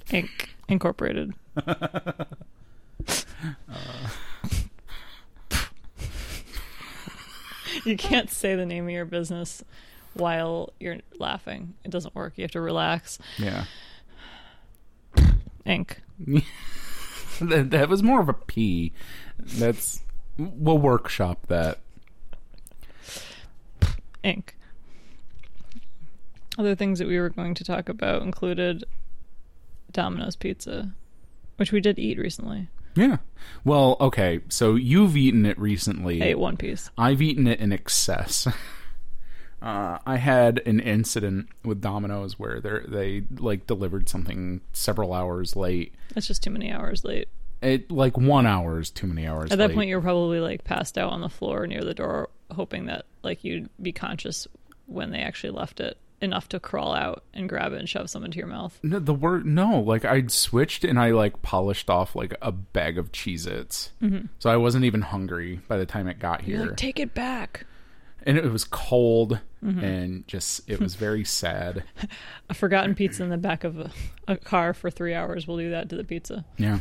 Inc. 0.10 0.30
Incorporated. 0.68 1.34
Uh. 3.68 4.10
you 7.84 7.98
can't 7.98 8.30
say 8.30 8.54
the 8.54 8.66
name 8.66 8.86
of 8.86 8.92
your 8.92 9.06
business 9.06 9.64
while 10.14 10.74
you're 10.80 10.98
laughing. 11.18 11.74
It 11.84 11.90
doesn't 11.90 12.14
work. 12.14 12.34
You 12.36 12.44
have 12.44 12.52
to 12.52 12.62
relax. 12.62 13.18
Yeah. 13.38 13.66
Inc. 15.66 15.96
that, 17.42 17.72
that 17.72 17.90
was 17.90 18.04
more 18.04 18.22
of 18.22 18.30
a 18.30 18.34
P. 18.34 18.94
That's. 19.40 20.02
We'll 20.38 20.78
workshop 20.78 21.48
that. 21.48 21.80
Inc. 24.24 24.50
Other 26.62 26.76
things 26.76 27.00
that 27.00 27.08
we 27.08 27.20
were 27.20 27.30
going 27.30 27.56
to 27.56 27.64
talk 27.64 27.90
about 27.90 28.22
included 28.22 28.84
Domino's 29.92 30.36
pizza, 30.36 30.94
which 31.56 31.72
we 31.72 31.82
did 31.82 31.98
eat 31.98 32.20
recently. 32.20 32.68
Yeah. 32.94 33.18
Well, 33.64 33.98
okay. 34.00 34.42
So 34.48 34.76
you've 34.76 35.18
eaten 35.18 35.48
it 35.48 35.58
recently. 35.58 36.22
I 36.22 36.28
ate 36.28 36.38
one 36.38 36.58
piece. 36.58 36.92
I've 37.00 37.20
eaten 37.20 37.48
it 37.48 37.60
in 37.60 37.74
excess. 37.74 38.48
Uh, 39.64 40.00
I 40.08 40.16
had 40.16 40.60
an 40.66 40.80
incident 40.80 41.48
with 41.64 41.82
Domino's 41.82 42.40
where 42.40 42.60
they 42.60 42.80
they 42.88 43.24
like 43.38 43.68
delivered 43.68 44.10
something 44.10 44.62
several 44.74 45.14
hours 45.14 45.56
late. 45.56 45.94
That's 46.16 46.26
just 46.26 46.42
too 46.42 46.50
many 46.50 46.72
hours 46.72 47.04
late. 47.04 47.28
It 47.62 47.92
like 47.92 48.18
one 48.18 48.48
hour 48.48 48.80
is 48.80 48.90
too 48.90 49.06
many 49.06 49.28
hours. 49.28 49.52
At 49.52 49.60
that 49.60 49.68
late. 49.68 49.76
point, 49.76 49.90
you're 49.90 50.02
probably 50.02 50.40
like 50.40 50.64
passed 50.64 50.98
out 50.98 51.12
on 51.12 51.22
the 51.22 51.30
floor 51.30 51.68
near 51.68 51.84
the 51.84 51.94
door, 51.94 52.32
hoping 52.50 52.88
that 52.88 53.06
like 53.22 53.44
you'd 53.44 53.70
be 53.80 53.92
conscious 53.92 54.48
when 54.88 55.12
they 55.12 55.20
actually 55.20 55.52
left 55.52 55.80
it 55.80 55.96
enough 56.22 56.48
to 56.50 56.60
crawl 56.60 56.94
out 56.94 57.24
and 57.34 57.50
grab 57.50 57.74
it 57.74 57.80
and 57.80 57.90
shove 57.90 58.10
some 58.10 58.24
into 58.24 58.38
your 58.38 58.48
mouth. 58.48 58.80
No, 58.84 59.00
the 59.00 59.14
word 59.14 59.46
no, 59.46 59.80
like 59.80 60.06
I'd 60.06 60.32
switched 60.32 60.84
and 60.84 61.00
I 61.00 61.12
like 61.12 61.42
polished 61.42 61.90
off 61.90 62.16
like 62.16 62.36
a 62.42 62.52
bag 62.52 62.98
of 62.98 63.12
Cheez-Its. 63.12 63.92
Mm-hmm. 64.02 64.28
So 64.40 64.50
I 64.50 64.58
wasn't 64.58 64.86
even 64.86 65.02
hungry 65.02 65.62
by 65.68 65.78
the 65.78 65.86
time 65.86 66.08
it 66.08 66.20
got 66.20 66.42
here. 66.42 66.60
like, 66.66 66.78
take 66.78 67.00
it 67.00 67.14
back. 67.14 67.66
and 68.24 68.38
it 68.38 68.52
was 68.52 68.64
cold 68.64 69.40
Mm-hmm. 69.64 69.84
and 69.84 70.28
just 70.28 70.68
it 70.68 70.80
was 70.80 70.96
very 70.96 71.24
sad. 71.24 71.84
A 72.50 72.56
forgotten 72.56 72.96
pizza 72.96 73.22
in 73.24 73.30
the 73.30 73.38
back 73.38 73.64
of 73.64 73.78
a, 73.78 73.92
a 74.28 74.36
car 74.36 74.74
for 74.74 74.90
three 74.90 75.14
hours 75.14 75.46
will 75.46 75.58
do 75.58 75.70
that 75.70 75.88
to 75.90 75.96
the 75.96 76.04
pizza. 76.04 76.44
Yeah. 76.58 76.80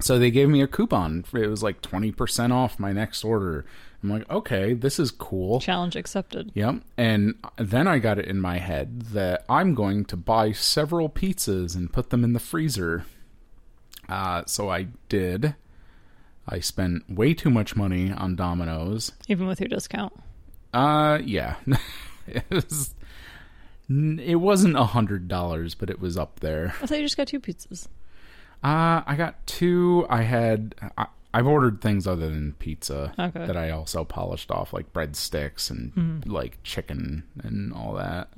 So 0.00 0.18
they 0.18 0.30
gave 0.30 0.48
me 0.48 0.60
a 0.62 0.66
coupon. 0.66 1.24
It 1.32 1.46
was 1.48 1.62
like 1.62 1.80
20% 1.82 2.52
off 2.52 2.78
my 2.78 2.92
next 2.92 3.24
order. 3.24 3.64
I'm 4.02 4.10
like, 4.10 4.30
"Okay, 4.30 4.74
this 4.74 4.98
is 4.98 5.10
cool." 5.10 5.60
Challenge 5.60 5.96
accepted. 5.96 6.52
Yep. 6.54 6.82
And 6.98 7.34
then 7.56 7.88
I 7.88 7.98
got 7.98 8.18
it 8.18 8.26
in 8.26 8.38
my 8.40 8.58
head 8.58 9.00
that 9.12 9.44
I'm 9.48 9.74
going 9.74 10.04
to 10.06 10.16
buy 10.16 10.52
several 10.52 11.08
pizzas 11.08 11.74
and 11.74 11.92
put 11.92 12.10
them 12.10 12.22
in 12.22 12.34
the 12.34 12.38
freezer. 12.40 13.06
Uh, 14.08 14.42
so 14.46 14.68
I 14.68 14.88
did. 15.08 15.54
I 16.46 16.60
spent 16.60 17.08
way 17.10 17.32
too 17.32 17.48
much 17.48 17.74
money 17.74 18.12
on 18.12 18.36
Domino's. 18.36 19.12
Even 19.28 19.46
with 19.46 19.60
your 19.60 19.68
discount. 19.68 20.12
Uh, 20.74 21.18
yeah. 21.24 21.56
it 22.26 22.44
was. 22.50 22.94
It 23.88 24.36
wasn't 24.36 24.76
a 24.76 24.84
hundred 24.84 25.28
dollars, 25.28 25.74
but 25.74 25.90
it 25.90 26.00
was 26.00 26.16
up 26.16 26.40
there. 26.40 26.74
I 26.82 26.86
thought 26.86 26.98
you 26.98 27.04
just 27.04 27.16
got 27.16 27.28
two 27.28 27.40
pizzas. 27.40 27.88
Uh, 28.64 29.02
I 29.06 29.14
got 29.16 29.46
two. 29.46 30.06
I 30.08 30.22
had. 30.22 30.74
I, 30.96 31.06
I've 31.34 31.46
ordered 31.46 31.80
things 31.80 32.06
other 32.06 32.28
than 32.30 32.52
pizza 32.60 33.12
Okay. 33.18 33.44
that 33.46 33.56
I 33.56 33.70
also 33.70 34.04
polished 34.04 34.50
off, 34.52 34.72
like 34.72 34.92
breadsticks 34.92 35.68
and 35.70 36.24
like 36.26 36.58
chicken 36.62 37.24
and 37.42 37.72
all 37.74 37.94
that, 37.94 38.28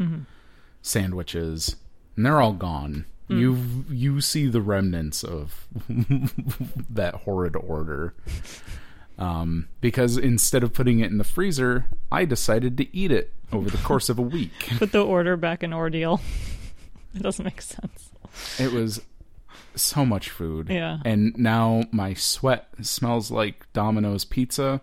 sandwiches, 0.83 1.77
and 2.17 2.25
they're 2.25 2.41
all 2.41 2.53
gone. 2.55 3.05
You 3.29 3.85
you 3.91 4.21
see 4.21 4.47
the 4.47 4.61
remnants 4.61 5.25
of 5.25 5.67
that 6.91 7.15
horrid 7.25 7.57
order. 7.57 8.15
Um, 9.19 9.69
because 9.81 10.17
instead 10.19 10.63
of 10.63 10.73
putting 10.73 11.01
it 11.01 11.11
in 11.11 11.19
the 11.19 11.25
freezer, 11.25 11.87
I 12.13 12.25
decided 12.25 12.77
to 12.79 12.97
eat 12.97 13.11
it 13.11 13.33
over 13.53 13.69
the 13.71 13.79
course 13.79 14.09
of 14.09 14.19
a 14.19 14.23
week. 14.23 14.69
Put 14.79 14.93
the 14.93 15.05
order 15.05 15.37
back 15.37 15.63
in 15.63 15.73
ordeal. 15.73 16.21
it 17.15 17.23
doesn't 17.23 17.45
make 17.45 17.63
sense. 17.63 18.11
It 18.59 18.73
was 18.73 19.01
so 19.77 20.05
much 20.05 20.31
food. 20.31 20.69
Yeah. 20.69 20.99
And 21.05 21.37
now 21.37 21.85
my 21.93 22.15
sweat 22.15 22.69
smells 22.83 23.31
like 23.31 23.71
Domino's 23.73 24.25
pizza. 24.25 24.81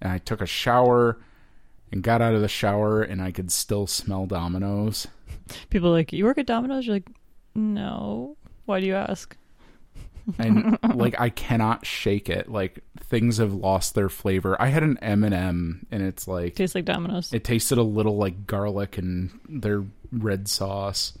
And 0.00 0.12
I 0.12 0.18
took 0.18 0.40
a 0.40 0.46
shower 0.46 1.18
and 1.92 2.02
got 2.02 2.20
out 2.20 2.34
of 2.34 2.40
the 2.40 2.48
shower 2.48 3.02
and 3.02 3.22
I 3.22 3.32
could 3.32 3.50
still 3.50 3.86
smell 3.86 4.26
Domino's. 4.26 5.06
People 5.70 5.88
are 5.88 5.92
like, 5.92 6.12
you 6.12 6.24
work 6.24 6.38
at 6.38 6.46
Domino's? 6.46 6.86
You're 6.86 6.96
like, 6.96 7.08
no. 7.54 8.36
Why 8.66 8.80
do 8.80 8.86
you 8.86 8.94
ask? 8.94 9.36
And 10.38 10.76
like 10.94 11.18
I 11.20 11.30
cannot 11.30 11.86
shake 11.86 12.28
it. 12.28 12.50
Like 12.50 12.80
things 13.00 13.38
have 13.38 13.54
lost 13.54 13.94
their 13.94 14.08
flavor. 14.08 14.60
I 14.60 14.66
had 14.66 14.82
an 14.82 14.98
M&M 14.98 15.86
and 15.90 16.02
it's 16.02 16.26
like 16.26 16.56
Tastes 16.56 16.74
like 16.74 16.84
Domino's. 16.84 17.32
it 17.32 17.44
tasted 17.44 17.78
a 17.78 17.82
little 17.82 18.16
like 18.16 18.46
garlic 18.46 18.98
and 18.98 19.30
their 19.48 19.84
red 20.12 20.48
sauce. 20.48 21.16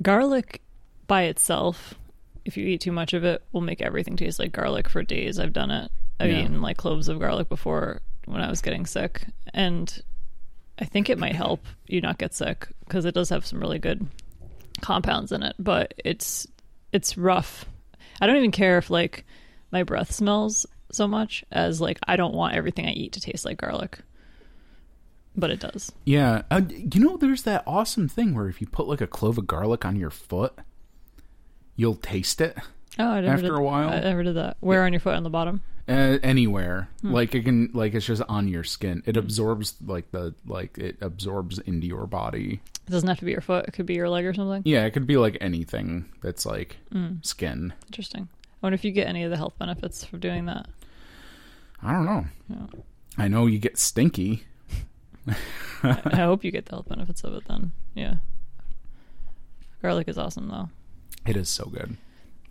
garlic 0.00 0.62
by 1.06 1.24
itself, 1.24 1.94
if 2.44 2.56
you 2.56 2.66
eat 2.66 2.80
too 2.80 2.92
much 2.92 3.12
of 3.12 3.24
it, 3.24 3.42
will 3.52 3.60
make 3.60 3.80
everything 3.80 4.16
taste 4.16 4.38
like 4.38 4.52
garlic 4.52 4.88
for 4.88 5.02
days. 5.02 5.38
I've 5.38 5.52
done 5.52 5.70
it. 5.70 5.90
I've 6.20 6.30
Yeah. 6.30 6.42
eaten 6.42 6.60
like 6.62 6.76
cloves 6.76 7.08
of 7.08 7.18
garlic 7.18 7.48
before 7.48 8.00
when 8.26 8.40
I 8.40 8.48
was 8.50 8.60
getting 8.62 8.86
sick, 8.86 9.26
and 9.52 10.02
I 10.78 10.84
think 10.84 11.10
it 11.10 11.18
might 11.18 11.34
help 11.34 11.64
you 11.86 12.00
not 12.00 12.18
get 12.18 12.34
sick 12.34 12.68
because 12.86 13.04
it 13.04 13.14
does 13.14 13.28
have 13.30 13.44
some 13.46 13.60
really 13.60 13.78
good 13.78 14.06
compounds 14.80 15.32
in 15.32 15.42
it. 15.42 15.54
But 15.58 15.94
it's 16.04 16.46
it's 16.92 17.16
rough. 17.16 17.64
I 18.20 18.26
don't 18.26 18.36
even 18.36 18.50
care 18.52 18.78
if 18.78 18.90
like 18.90 19.24
my 19.70 19.82
breath 19.82 20.12
smells 20.12 20.66
so 20.92 21.08
much 21.08 21.44
as 21.50 21.80
like 21.80 21.98
I 22.06 22.16
don't 22.16 22.34
want 22.34 22.54
everything 22.54 22.86
I 22.86 22.92
eat 22.92 23.12
to 23.12 23.20
taste 23.20 23.44
like 23.44 23.58
garlic. 23.58 23.98
But 25.34 25.50
it 25.50 25.60
does. 25.60 25.90
Yeah, 26.04 26.42
uh, 26.50 26.60
you 26.68 27.00
know, 27.00 27.16
there's 27.16 27.44
that 27.44 27.62
awesome 27.66 28.06
thing 28.06 28.34
where 28.34 28.48
if 28.48 28.60
you 28.60 28.66
put 28.66 28.86
like 28.86 29.00
a 29.00 29.06
clove 29.06 29.38
of 29.38 29.46
garlic 29.46 29.84
on 29.86 29.96
your 29.96 30.10
foot, 30.10 30.52
you'll 31.76 31.94
taste 31.96 32.40
it 32.40 32.56
Oh, 32.98 33.06
I 33.08 33.20
never 33.22 33.32
After 33.32 33.42
did, 33.48 33.52
a 33.52 33.60
while? 33.60 33.88
I 33.88 34.00
never 34.00 34.22
did 34.22 34.36
that. 34.36 34.58
Where 34.60 34.84
on 34.84 34.92
your 34.92 35.00
foot 35.00 35.14
on 35.14 35.22
the 35.22 35.30
bottom? 35.30 35.62
uh, 35.88 36.18
anywhere. 36.22 36.88
Hmm. 37.00 37.12
Like 37.12 37.34
it 37.34 37.42
can, 37.44 37.70
like 37.72 37.94
it's 37.94 38.04
just 38.06 38.20
on 38.28 38.48
your 38.48 38.64
skin. 38.64 39.02
It 39.06 39.16
absorbs 39.16 39.74
like 39.84 40.10
the 40.12 40.34
like 40.46 40.76
it 40.78 40.98
absorbs 41.00 41.58
into 41.58 41.86
your 41.86 42.06
body. 42.06 42.60
It 42.86 42.90
doesn't 42.90 43.08
have 43.08 43.18
to 43.20 43.24
be 43.24 43.30
your 43.32 43.40
foot. 43.40 43.64
It 43.66 43.72
could 43.72 43.86
be 43.86 43.94
your 43.94 44.10
leg 44.10 44.26
or 44.26 44.34
something. 44.34 44.60
Yeah, 44.66 44.84
it 44.84 44.90
could 44.90 45.06
be 45.06 45.16
like 45.16 45.38
anything 45.40 46.04
that's 46.20 46.44
like 46.44 46.76
Hmm. 46.92 47.14
skin. 47.22 47.72
Interesting. 47.86 48.28
I 48.44 48.46
wonder 48.66 48.74
if 48.74 48.84
you 48.84 48.90
get 48.92 49.08
any 49.08 49.24
of 49.24 49.30
the 49.30 49.36
health 49.38 49.54
benefits 49.58 50.04
from 50.04 50.20
doing 50.20 50.44
that. 50.46 50.66
I 51.82 51.92
don't 51.92 52.04
know. 52.04 52.26
Yeah. 52.50 52.66
I 53.16 53.28
know 53.28 53.46
you 53.46 53.58
get 53.58 53.78
stinky. 53.78 54.44
I 55.82 56.16
hope 56.16 56.44
you 56.44 56.50
get 56.50 56.66
the 56.66 56.72
health 56.72 56.88
benefits 56.90 57.24
of 57.24 57.32
it 57.34 57.44
then. 57.48 57.72
Yeah. 57.94 58.16
Garlic 59.80 60.08
is 60.08 60.18
awesome 60.18 60.48
though. 60.48 60.68
It 61.26 61.36
is 61.36 61.48
so 61.48 61.66
good. 61.66 61.96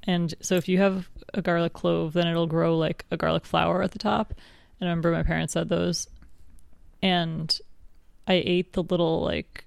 And 0.04 0.34
so 0.42 0.56
if 0.56 0.68
you 0.68 0.78
have 0.80 1.10
a 1.34 1.42
garlic 1.42 1.74
clove, 1.74 2.14
then 2.14 2.28
it'll 2.28 2.48
grow 2.48 2.78
like 2.78 3.06
a 3.12 3.18
garlic 3.18 3.46
flower 3.46 3.82
at 3.84 3.92
the 3.92 4.00
top. 4.00 4.34
And 4.80 4.88
I 4.88 4.92
remember 4.92 5.12
my 5.12 5.24
parents 5.24 5.54
had 5.54 5.70
those. 5.70 6.08
And 7.04 7.58
I 8.28 8.34
ate 8.46 8.74
the 8.74 8.84
little 8.84 9.22
like 9.22 9.66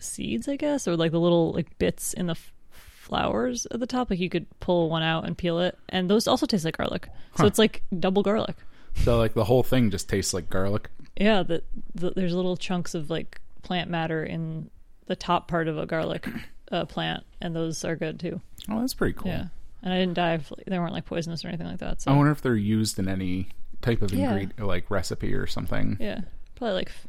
seeds, 0.00 0.48
I 0.48 0.56
guess, 0.56 0.88
or 0.88 0.96
like 0.96 1.12
the 1.12 1.20
little 1.20 1.52
like 1.52 1.78
bits 1.78 2.12
in 2.14 2.26
the 2.26 2.32
f- 2.32 2.52
flowers 2.70 3.66
at 3.70 3.80
the 3.80 3.86
top. 3.86 4.10
Like 4.10 4.18
you 4.18 4.28
could 4.30 4.46
pull 4.60 4.90
one 4.90 5.02
out 5.02 5.24
and 5.26 5.36
peel 5.38 5.60
it. 5.60 5.78
And 5.88 6.08
those 6.10 6.26
also 6.26 6.46
taste 6.46 6.64
like 6.64 6.76
garlic. 6.76 7.06
So 7.36 7.42
Huh. 7.42 7.46
it's 7.46 7.58
like 7.58 7.82
double 7.98 8.22
garlic. 8.22 8.56
So 8.96 9.18
like 9.18 9.34
the 9.34 9.44
whole 9.44 9.62
thing 9.62 9.90
just 9.90 10.08
tastes 10.08 10.34
like 10.34 10.50
garlic. 10.50 10.90
Yeah, 11.16 11.42
the, 11.42 11.62
the, 11.94 12.10
there's 12.10 12.34
little 12.34 12.56
chunks 12.56 12.94
of 12.94 13.10
like 13.10 13.40
plant 13.62 13.90
matter 13.90 14.24
in 14.24 14.70
the 15.06 15.16
top 15.16 15.46
part 15.48 15.68
of 15.68 15.78
a 15.78 15.86
garlic 15.86 16.26
uh, 16.72 16.84
plant, 16.86 17.24
and 17.40 17.54
those 17.54 17.84
are 17.84 17.94
good 17.94 18.18
too. 18.18 18.40
Oh, 18.68 18.80
that's 18.80 18.94
pretty 18.94 19.12
cool. 19.14 19.30
Yeah, 19.30 19.46
and 19.82 19.92
I 19.92 19.98
didn't 19.98 20.14
die. 20.14 20.34
If, 20.34 20.52
they 20.66 20.78
weren't 20.78 20.92
like 20.92 21.04
poisonous 21.04 21.44
or 21.44 21.48
anything 21.48 21.66
like 21.68 21.78
that. 21.78 22.00
So 22.02 22.10
I 22.10 22.16
wonder 22.16 22.32
if 22.32 22.40
they're 22.42 22.54
used 22.56 22.98
in 22.98 23.08
any 23.08 23.48
type 23.82 24.02
of 24.02 24.12
Yeah. 24.12 24.24
ingredient, 24.30 24.58
like 24.66 24.90
recipe 24.90 25.34
or 25.34 25.46
something. 25.46 25.96
yeah, 26.00 26.22
probably 26.56 26.74
like 26.74 26.88
f- 26.88 27.06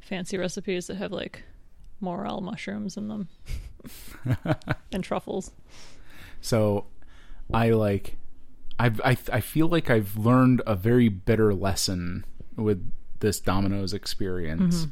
fancy 0.00 0.38
recipes 0.38 0.86
that 0.86 0.96
have 0.96 1.12
like 1.12 1.42
morel 2.00 2.40
mushrooms 2.40 2.96
in 2.96 3.08
them 3.08 3.28
and 4.92 5.02
truffles. 5.04 5.50
So 6.40 6.86
I 7.52 7.70
like 7.70 8.16
I've, 8.78 9.00
I 9.00 9.16
I 9.32 9.40
feel 9.40 9.68
like 9.68 9.88
I've 9.90 10.16
learned 10.16 10.62
a 10.66 10.74
very 10.76 11.08
bitter 11.08 11.54
lesson 11.54 12.24
with 12.56 12.86
this 13.20 13.40
Domino's 13.40 13.92
experience. 13.94 14.86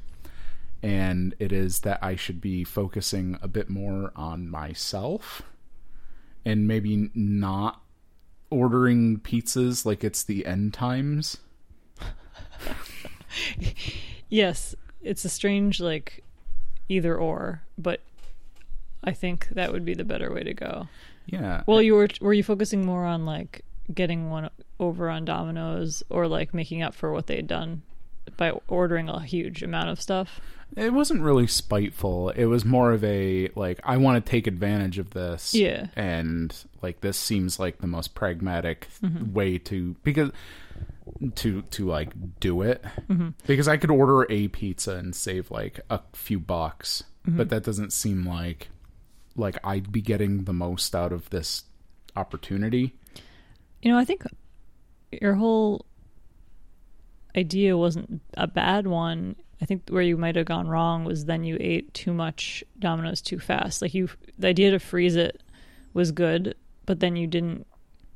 And 0.84 1.34
it 1.38 1.50
is 1.50 1.80
that 1.80 1.98
I 2.02 2.14
should 2.14 2.40
be 2.40 2.62
focusing 2.62 3.38
a 3.40 3.48
bit 3.48 3.70
more 3.70 4.12
on 4.14 4.50
myself 4.50 5.40
and 6.44 6.68
maybe 6.68 7.10
not 7.14 7.80
ordering 8.50 9.18
pizzas 9.18 9.86
like 9.86 10.04
it's 10.04 10.22
the 10.22 10.44
end 10.44 10.74
times. 10.74 11.38
Yes, 14.28 14.74
it's 15.00 15.24
a 15.24 15.28
strange 15.28 15.80
like 15.80 16.24
either 16.88 17.16
or, 17.16 17.62
but 17.78 18.00
I 19.04 19.12
think 19.12 19.48
that 19.50 19.72
would 19.72 19.84
be 19.84 19.94
the 19.94 20.04
better 20.04 20.32
way 20.32 20.42
to 20.42 20.54
go. 20.54 20.88
Yeah. 21.26 21.62
Well, 21.66 21.80
you 21.80 21.94
were 21.94 22.08
were 22.20 22.32
you 22.32 22.42
focusing 22.42 22.84
more 22.84 23.04
on 23.04 23.26
like 23.26 23.64
getting 23.92 24.30
one 24.30 24.50
over 24.80 25.08
on 25.08 25.24
Domino's 25.24 26.02
or 26.10 26.26
like 26.26 26.52
making 26.54 26.82
up 26.82 26.94
for 26.94 27.12
what 27.12 27.26
they 27.26 27.36
had 27.36 27.46
done 27.46 27.82
by 28.37 28.52
ordering 28.68 29.08
a 29.08 29.20
huge 29.22 29.62
amount 29.62 29.88
of 29.90 30.00
stuff? 30.00 30.40
It 30.76 30.92
wasn't 30.92 31.20
really 31.22 31.46
spiteful. 31.46 32.30
It 32.30 32.46
was 32.46 32.64
more 32.64 32.92
of 32.92 33.04
a 33.04 33.48
like 33.54 33.78
I 33.84 33.96
want 33.98 34.24
to 34.24 34.28
take 34.30 34.46
advantage 34.46 34.98
of 34.98 35.10
this. 35.10 35.54
Yeah. 35.54 35.87
And 35.94 36.54
like 36.82 37.00
this 37.00 37.16
seems 37.16 37.58
like 37.60 37.78
the 37.78 37.87
most 37.87 38.14
pragmatic 38.14 38.88
Mm-hmm. 39.02 39.32
way 39.32 39.58
to 39.58 39.94
because 40.02 40.30
to 41.37 41.62
to 41.62 41.87
like 41.87 42.10
do 42.40 42.62
it 42.62 42.82
because 43.46 43.68
I 43.68 43.76
could 43.76 43.90
order 43.90 44.26
a 44.30 44.48
pizza 44.48 44.92
and 44.96 45.14
save 45.14 45.50
like 45.50 45.78
a 45.90 46.00
few 46.14 46.40
bucks, 46.40 47.04
but 47.26 47.50
that 47.50 47.62
doesn't 47.62 47.92
seem 47.92 48.26
like 48.26 48.68
like 49.37 49.58
I'd 49.62 49.92
be 49.92 50.00
getting 50.00 50.44
the 50.44 50.52
most 50.52 50.94
out 50.94 51.12
of 51.12 51.28
this 51.30 51.64
opportunity. 52.16 52.94
You 53.82 53.92
know, 53.92 53.98
I 53.98 54.04
think 54.04 54.24
your 55.12 55.34
whole 55.34 55.84
idea 57.36 57.76
wasn't 57.76 58.20
a 58.34 58.46
bad 58.46 58.86
one. 58.86 59.36
I 59.60 59.66
think 59.66 59.88
where 59.88 60.02
you 60.02 60.16
might 60.16 60.36
have 60.36 60.46
gone 60.46 60.68
wrong 60.68 61.04
was 61.04 61.24
then 61.24 61.44
you 61.44 61.56
ate 61.60 61.92
too 61.94 62.12
much 62.12 62.64
Domino's 62.78 63.20
too 63.20 63.38
fast. 63.38 63.82
Like 63.82 63.94
you, 63.94 64.08
the 64.38 64.48
idea 64.48 64.70
to 64.72 64.78
freeze 64.78 65.16
it 65.16 65.42
was 65.94 66.12
good, 66.12 66.54
but 66.86 67.00
then 67.00 67.16
you 67.16 67.26
didn't 67.26 67.66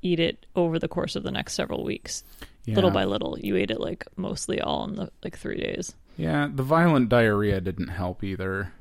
eat 0.03 0.21
it 0.21 0.47
over 0.55 0.79
the 0.79 0.89
course 0.89 1.17
of 1.17 1.23
the 1.23 1.31
next 1.31 1.55
several 1.55 1.85
weeks. 1.85 2.25
Little 2.67 2.91
by 2.91 3.07
little, 3.07 3.39
you 3.39 3.57
ate 3.57 3.71
it 3.71 3.81
like 3.81 4.05
mostly 4.17 4.61
all 4.61 4.85
in 4.85 4.97
the 4.97 5.11
like 5.25 5.39
three 5.39 5.59
days. 5.59 5.95
Yeah, 6.19 6.51
the 6.53 6.63
violent 6.63 7.09
diarrhea 7.09 7.63
didn't 7.63 7.89
help 7.89 8.23
either. 8.23 8.75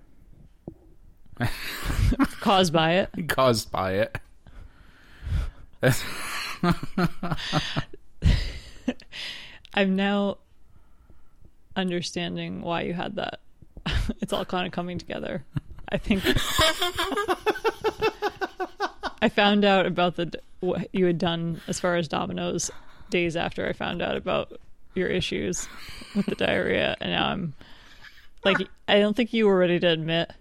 Caused 2.42 2.74
by 2.74 2.96
it. 2.96 3.30
Caused 3.30 3.72
by 3.72 3.94
it. 3.94 4.18
I'm 9.74 9.96
now 9.96 10.38
understanding 11.76 12.62
why 12.62 12.82
you 12.82 12.94
had 12.94 13.16
that. 13.16 13.40
it's 14.22 14.34
all 14.34 14.46
kind 14.46 14.66
of 14.66 14.74
coming 14.74 14.98
together. 14.98 15.44
I 15.90 15.98
think 15.98 16.24
I 19.22 19.30
found 19.30 19.64
out 19.64 19.86
about 19.86 20.16
the 20.16 20.32
what 20.60 20.88
you 20.94 21.06
had 21.06 21.18
done 21.18 21.62
as 21.68 21.80
far 21.80 21.96
as 21.96 22.08
Domino's 22.08 22.72
days 23.10 23.36
after 23.36 23.68
I 23.68 23.74
found 23.74 24.02
out 24.02 24.18
about 24.18 24.60
your 24.96 25.08
issues 25.08 25.68
with 26.16 26.26
the 26.26 26.36
diarrhea, 26.36 26.98
and 27.00 27.12
now 27.12 27.28
I'm 27.30 27.54
like, 28.44 28.58
I 28.88 29.00
don't 29.00 29.16
think 29.16 29.34
you 29.34 29.46
were 29.46 29.58
ready 29.58 29.80
to 29.80 29.88
admit 29.88 30.32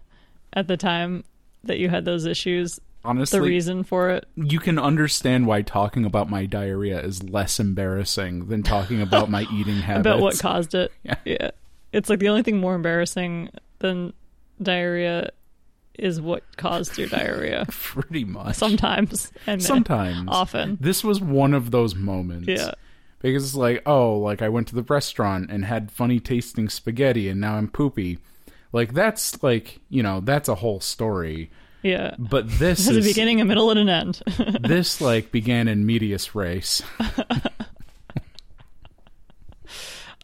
at 0.52 0.66
the 0.66 0.76
time 0.76 1.24
that 1.64 1.78
you 1.78 1.88
had 1.88 2.04
those 2.04 2.26
issues. 2.26 2.80
Honestly, 3.06 3.38
The 3.38 3.46
reason 3.46 3.84
for 3.84 4.10
it, 4.10 4.26
you 4.36 4.58
can 4.58 4.78
understand 4.78 5.46
why 5.46 5.62
talking 5.62 6.04
about 6.04 6.28
my 6.28 6.44
diarrhea 6.46 7.00
is 7.00 7.22
less 7.22 7.60
embarrassing 7.60 8.48
than 8.48 8.62
talking 8.62 9.00
about 9.00 9.30
my 9.30 9.42
eating 9.52 9.76
habits. 9.76 10.00
about 10.00 10.20
what 10.20 10.38
caused 10.38 10.74
it. 10.74 10.92
Yeah. 11.04 11.14
yeah. 11.24 11.50
It's 11.92 12.10
like 12.10 12.18
the 12.18 12.28
only 12.28 12.42
thing 12.42 12.58
more 12.58 12.74
embarrassing 12.74 13.50
than 13.78 14.12
diarrhea 14.60 15.30
is 15.98 16.20
what 16.20 16.42
caused 16.56 16.98
your 16.98 17.08
diarrhea. 17.08 17.64
Pretty 17.70 18.24
much. 18.24 18.56
Sometimes 18.56 19.32
and 19.46 19.62
Sometimes. 19.62 20.28
often. 20.30 20.76
This 20.80 21.02
was 21.04 21.20
one 21.20 21.54
of 21.54 21.70
those 21.70 21.94
moments. 21.94 22.48
Yeah. 22.48 22.72
Because 23.22 23.44
it's 23.44 23.54
like, 23.54 23.82
oh, 23.86 24.18
like 24.18 24.42
I 24.42 24.48
went 24.50 24.68
to 24.68 24.74
the 24.74 24.82
restaurant 24.82 25.50
and 25.50 25.64
had 25.64 25.90
funny 25.90 26.20
tasting 26.20 26.68
spaghetti 26.68 27.28
and 27.28 27.40
now 27.40 27.54
I'm 27.54 27.68
poopy. 27.68 28.18
Like 28.72 28.92
that's 28.92 29.42
like, 29.42 29.80
you 29.88 30.02
know, 30.02 30.20
that's 30.20 30.48
a 30.50 30.56
whole 30.56 30.80
story. 30.80 31.50
Yeah. 31.86 32.16
But 32.18 32.48
this 32.58 32.84
There's 32.86 32.96
a 32.96 33.08
beginning, 33.08 33.40
a 33.40 33.44
middle, 33.44 33.70
and 33.70 33.78
an 33.78 33.88
end. 33.88 34.20
this 34.60 35.00
like 35.00 35.30
began 35.30 35.68
in 35.68 35.86
medias 35.86 36.34
res. 36.34 36.82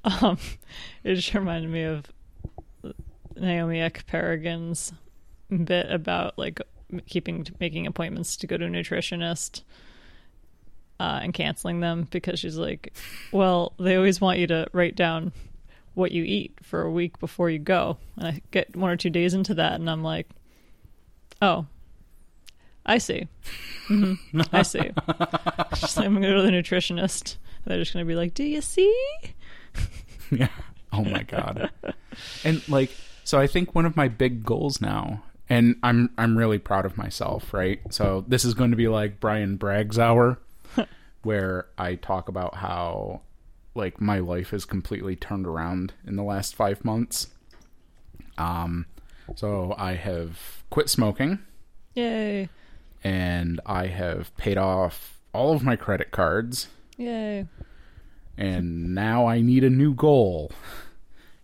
um, 0.04 0.38
it 1.04 1.14
just 1.14 1.32
reminded 1.32 1.70
me 1.70 1.84
of 1.84 2.04
Naomi 3.36 3.78
Ekperigin's 3.78 4.92
bit 5.64 5.88
about 5.88 6.36
like 6.36 6.60
keeping 7.06 7.46
making 7.60 7.86
appointments 7.86 8.36
to 8.38 8.48
go 8.48 8.56
to 8.56 8.64
a 8.64 8.68
nutritionist 8.68 9.62
uh, 10.98 11.20
and 11.22 11.32
canceling 11.32 11.78
them 11.78 12.08
because 12.10 12.40
she's 12.40 12.56
like, 12.56 12.92
well, 13.30 13.72
they 13.78 13.94
always 13.94 14.20
want 14.20 14.40
you 14.40 14.48
to 14.48 14.66
write 14.72 14.96
down 14.96 15.30
what 15.94 16.10
you 16.10 16.24
eat 16.24 16.58
for 16.60 16.82
a 16.82 16.90
week 16.90 17.20
before 17.20 17.50
you 17.50 17.60
go, 17.60 17.98
and 18.16 18.26
I 18.26 18.42
get 18.50 18.74
one 18.74 18.90
or 18.90 18.96
two 18.96 19.10
days 19.10 19.32
into 19.32 19.54
that, 19.54 19.74
and 19.74 19.88
I'm 19.88 20.02
like, 20.02 20.26
oh. 21.42 21.66
I 22.84 22.98
see. 22.98 23.28
hmm 23.86 24.14
I 24.52 24.62
see. 24.62 24.80
She's 25.76 25.96
like, 25.96 26.06
I'm 26.06 26.14
going 26.14 26.22
to 26.22 26.28
go 26.28 26.36
to 26.36 26.42
the 26.42 26.50
nutritionist. 26.50 27.36
They're 27.64 27.78
just 27.78 27.92
going 27.92 28.04
to 28.04 28.08
be 28.08 28.16
like, 28.16 28.34
Do 28.34 28.44
you 28.44 28.60
see? 28.60 29.08
yeah. 30.30 30.48
Oh 30.92 31.04
my 31.04 31.22
god. 31.22 31.70
and 32.44 32.66
like 32.68 32.90
so 33.24 33.38
I 33.38 33.46
think 33.46 33.74
one 33.74 33.86
of 33.86 33.96
my 33.96 34.08
big 34.08 34.44
goals 34.44 34.80
now 34.80 35.22
and 35.48 35.76
I'm 35.82 36.10
I'm 36.18 36.36
really 36.36 36.58
proud 36.58 36.84
of 36.84 36.98
myself, 36.98 37.54
right? 37.54 37.80
So 37.90 38.24
this 38.26 38.44
is 38.44 38.54
going 38.54 38.72
to 38.72 38.76
be 38.76 38.88
like 38.88 39.20
Brian 39.20 39.56
Bragg's 39.56 39.98
hour 39.98 40.38
where 41.22 41.66
I 41.78 41.94
talk 41.94 42.28
about 42.28 42.56
how 42.56 43.20
like 43.74 44.00
my 44.00 44.18
life 44.18 44.50
has 44.50 44.64
completely 44.64 45.14
turned 45.14 45.46
around 45.46 45.94
in 46.04 46.16
the 46.16 46.24
last 46.24 46.56
5 46.56 46.84
months. 46.84 47.28
Um 48.36 48.86
so 49.36 49.74
I 49.78 49.94
have 49.94 50.62
quit 50.70 50.88
smoking 50.88 51.38
Yay. 51.94 52.48
and 53.04 53.60
I 53.66 53.86
have 53.88 54.34
paid 54.36 54.56
off 54.58 55.18
all 55.32 55.54
of 55.54 55.62
my 55.62 55.76
credit 55.76 56.10
cards 56.10 56.68
Yay. 56.96 57.46
and 58.36 58.94
now 58.94 59.26
I 59.26 59.40
need 59.40 59.64
a 59.64 59.70
new 59.70 59.94
goal. 59.94 60.52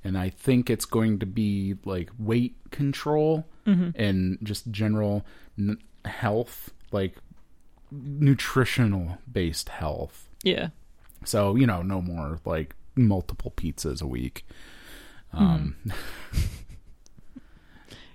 And 0.05 0.17
I 0.17 0.31
think 0.31 0.71
it's 0.71 0.85
going 0.87 1.19
to 1.19 1.27
be 1.27 1.75
like 1.85 2.11
weight 2.19 2.55
control 2.71 3.45
and 3.67 4.39
just 4.43 4.71
general 4.71 5.27
n- 5.59 5.77
health, 6.07 6.71
like 6.93 7.17
nutritional 7.91 9.19
based 9.31 9.69
health. 9.69 10.29
Yeah. 10.43 10.69
So, 11.25 11.55
you 11.57 11.67
know, 11.67 11.83
no 11.83 12.01
more 12.01 12.39
like 12.47 12.75
multiple 12.97 13.53
pizzas 13.57 14.01
a 14.01 14.07
week. 14.07 14.47
Um, 15.35 15.77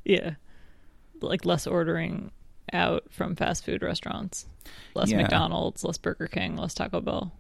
Yeah. 0.05 0.35
Like 1.21 1.45
less 1.45 1.65
ordering 1.67 2.31
out 2.71 3.03
from 3.09 3.35
fast 3.35 3.63
food 3.65 3.81
restaurants. 3.83 4.47
Less 4.95 5.11
Yeah. 5.11 5.17
McDonald's, 5.21 5.83
less 5.83 5.97
Burger 5.97 6.27
King, 6.27 6.55
less 6.57 6.73
Taco 6.73 7.01
Bell. 7.01 7.33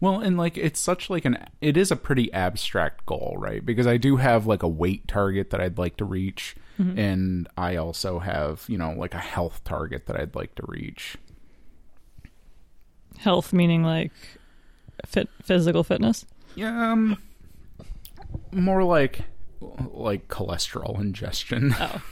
Well, 0.00 0.20
and 0.20 0.36
like 0.36 0.58
it's 0.58 0.78
such 0.80 1.08
like 1.08 1.24
an 1.24 1.46
it 1.62 1.76
is 1.78 1.90
a 1.90 1.96
pretty 1.96 2.30
abstract 2.32 3.06
goal, 3.06 3.36
right? 3.38 3.64
Because 3.64 3.86
I 3.86 3.96
do 3.96 4.16
have 4.16 4.46
like 4.46 4.62
a 4.62 4.68
weight 4.68 5.08
target 5.08 5.48
that 5.50 5.60
I'd 5.60 5.78
like 5.78 5.96
to 5.98 6.04
reach 6.04 6.56
and 6.78 7.48
I 7.56 7.76
also 7.76 8.18
have, 8.18 8.64
you 8.66 8.76
know, 8.76 8.90
like 8.92 9.14
a 9.14 9.18
health 9.20 9.62
target 9.62 10.06
that 10.06 10.16
I'd 10.16 10.34
like 10.34 10.56
to 10.56 10.64
reach. 10.66 11.16
Health 13.18 13.52
meaning 13.52 13.84
like 13.84 14.10
fit 15.06 15.28
physical 15.42 15.84
fitness. 15.84 16.26
Yeah, 16.56 16.92
um 16.92 17.18
more 18.50 18.82
like 18.84 19.24
like 19.92 20.28
cholesterol 20.28 21.00
ingestion. 21.00 21.74
Oh. 21.78 22.02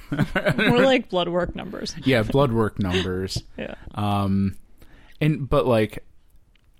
More 0.57 0.81
like 0.81 1.09
blood 1.09 1.29
work 1.29 1.55
numbers. 1.55 1.95
yeah, 2.05 2.23
blood 2.23 2.53
work 2.53 2.79
numbers. 2.79 3.43
Yeah. 3.57 3.75
Um 3.95 4.57
and 5.21 5.49
but 5.49 5.67
like 5.67 6.05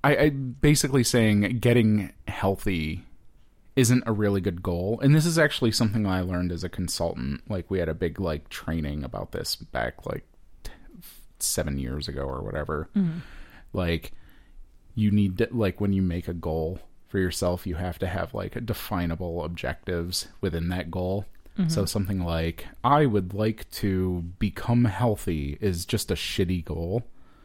I, 0.03 0.17
I 0.17 0.31
basically 0.31 1.05
saying 1.05 1.59
getting 1.59 2.13
healthy 2.27 3.05
isn't 3.77 4.03
a 4.07 4.13
really 4.13 4.41
good 4.41 4.63
goal. 4.63 4.99
And 5.03 5.15
this 5.15 5.27
is 5.27 5.39
actually 5.39 5.73
something 5.73 6.07
I 6.07 6.23
learned 6.23 6.53
as 6.53 6.65
a 6.65 6.69
consultant. 6.69 7.43
Like 7.51 7.71
we 7.71 7.79
had 7.79 7.89
a 7.89 7.95
big 7.95 8.19
like 8.19 8.49
training 8.49 9.05
about 9.05 9.33
this 9.33 9.57
back 9.57 10.07
like 10.07 10.25
t- 10.63 10.73
7 11.39 11.79
years 11.79 12.09
ago 12.09 12.23
or 12.23 12.43
whatever. 12.43 12.89
Like 13.73 14.13
you 14.95 15.11
need 15.11 15.39
to 15.39 15.49
like 15.51 15.81
when 15.81 15.93
you 15.93 16.03
make 16.03 16.29
a 16.29 16.35
goal 16.35 16.81
for 17.11 17.19
yourself, 17.19 17.67
you 17.67 17.75
have 17.75 17.99
to 17.99 18.07
have 18.07 18.33
like 18.33 18.65
definable 18.65 19.45
objectives 19.45 20.29
within 20.41 20.69
that 20.71 20.91
goal. 20.91 21.27
So 21.57 21.63
mm-hmm. 21.63 21.85
something 21.87 22.25
like 22.25 22.67
I 22.83 23.05
would 23.05 23.35
like 23.35 23.71
to 23.73 24.23
become 24.39 24.87
healthy 24.87 25.59
is 25.61 25.85
just 25.85 26.11
a 26.11 26.15
shitty 26.15 26.65
goal. 26.65 27.03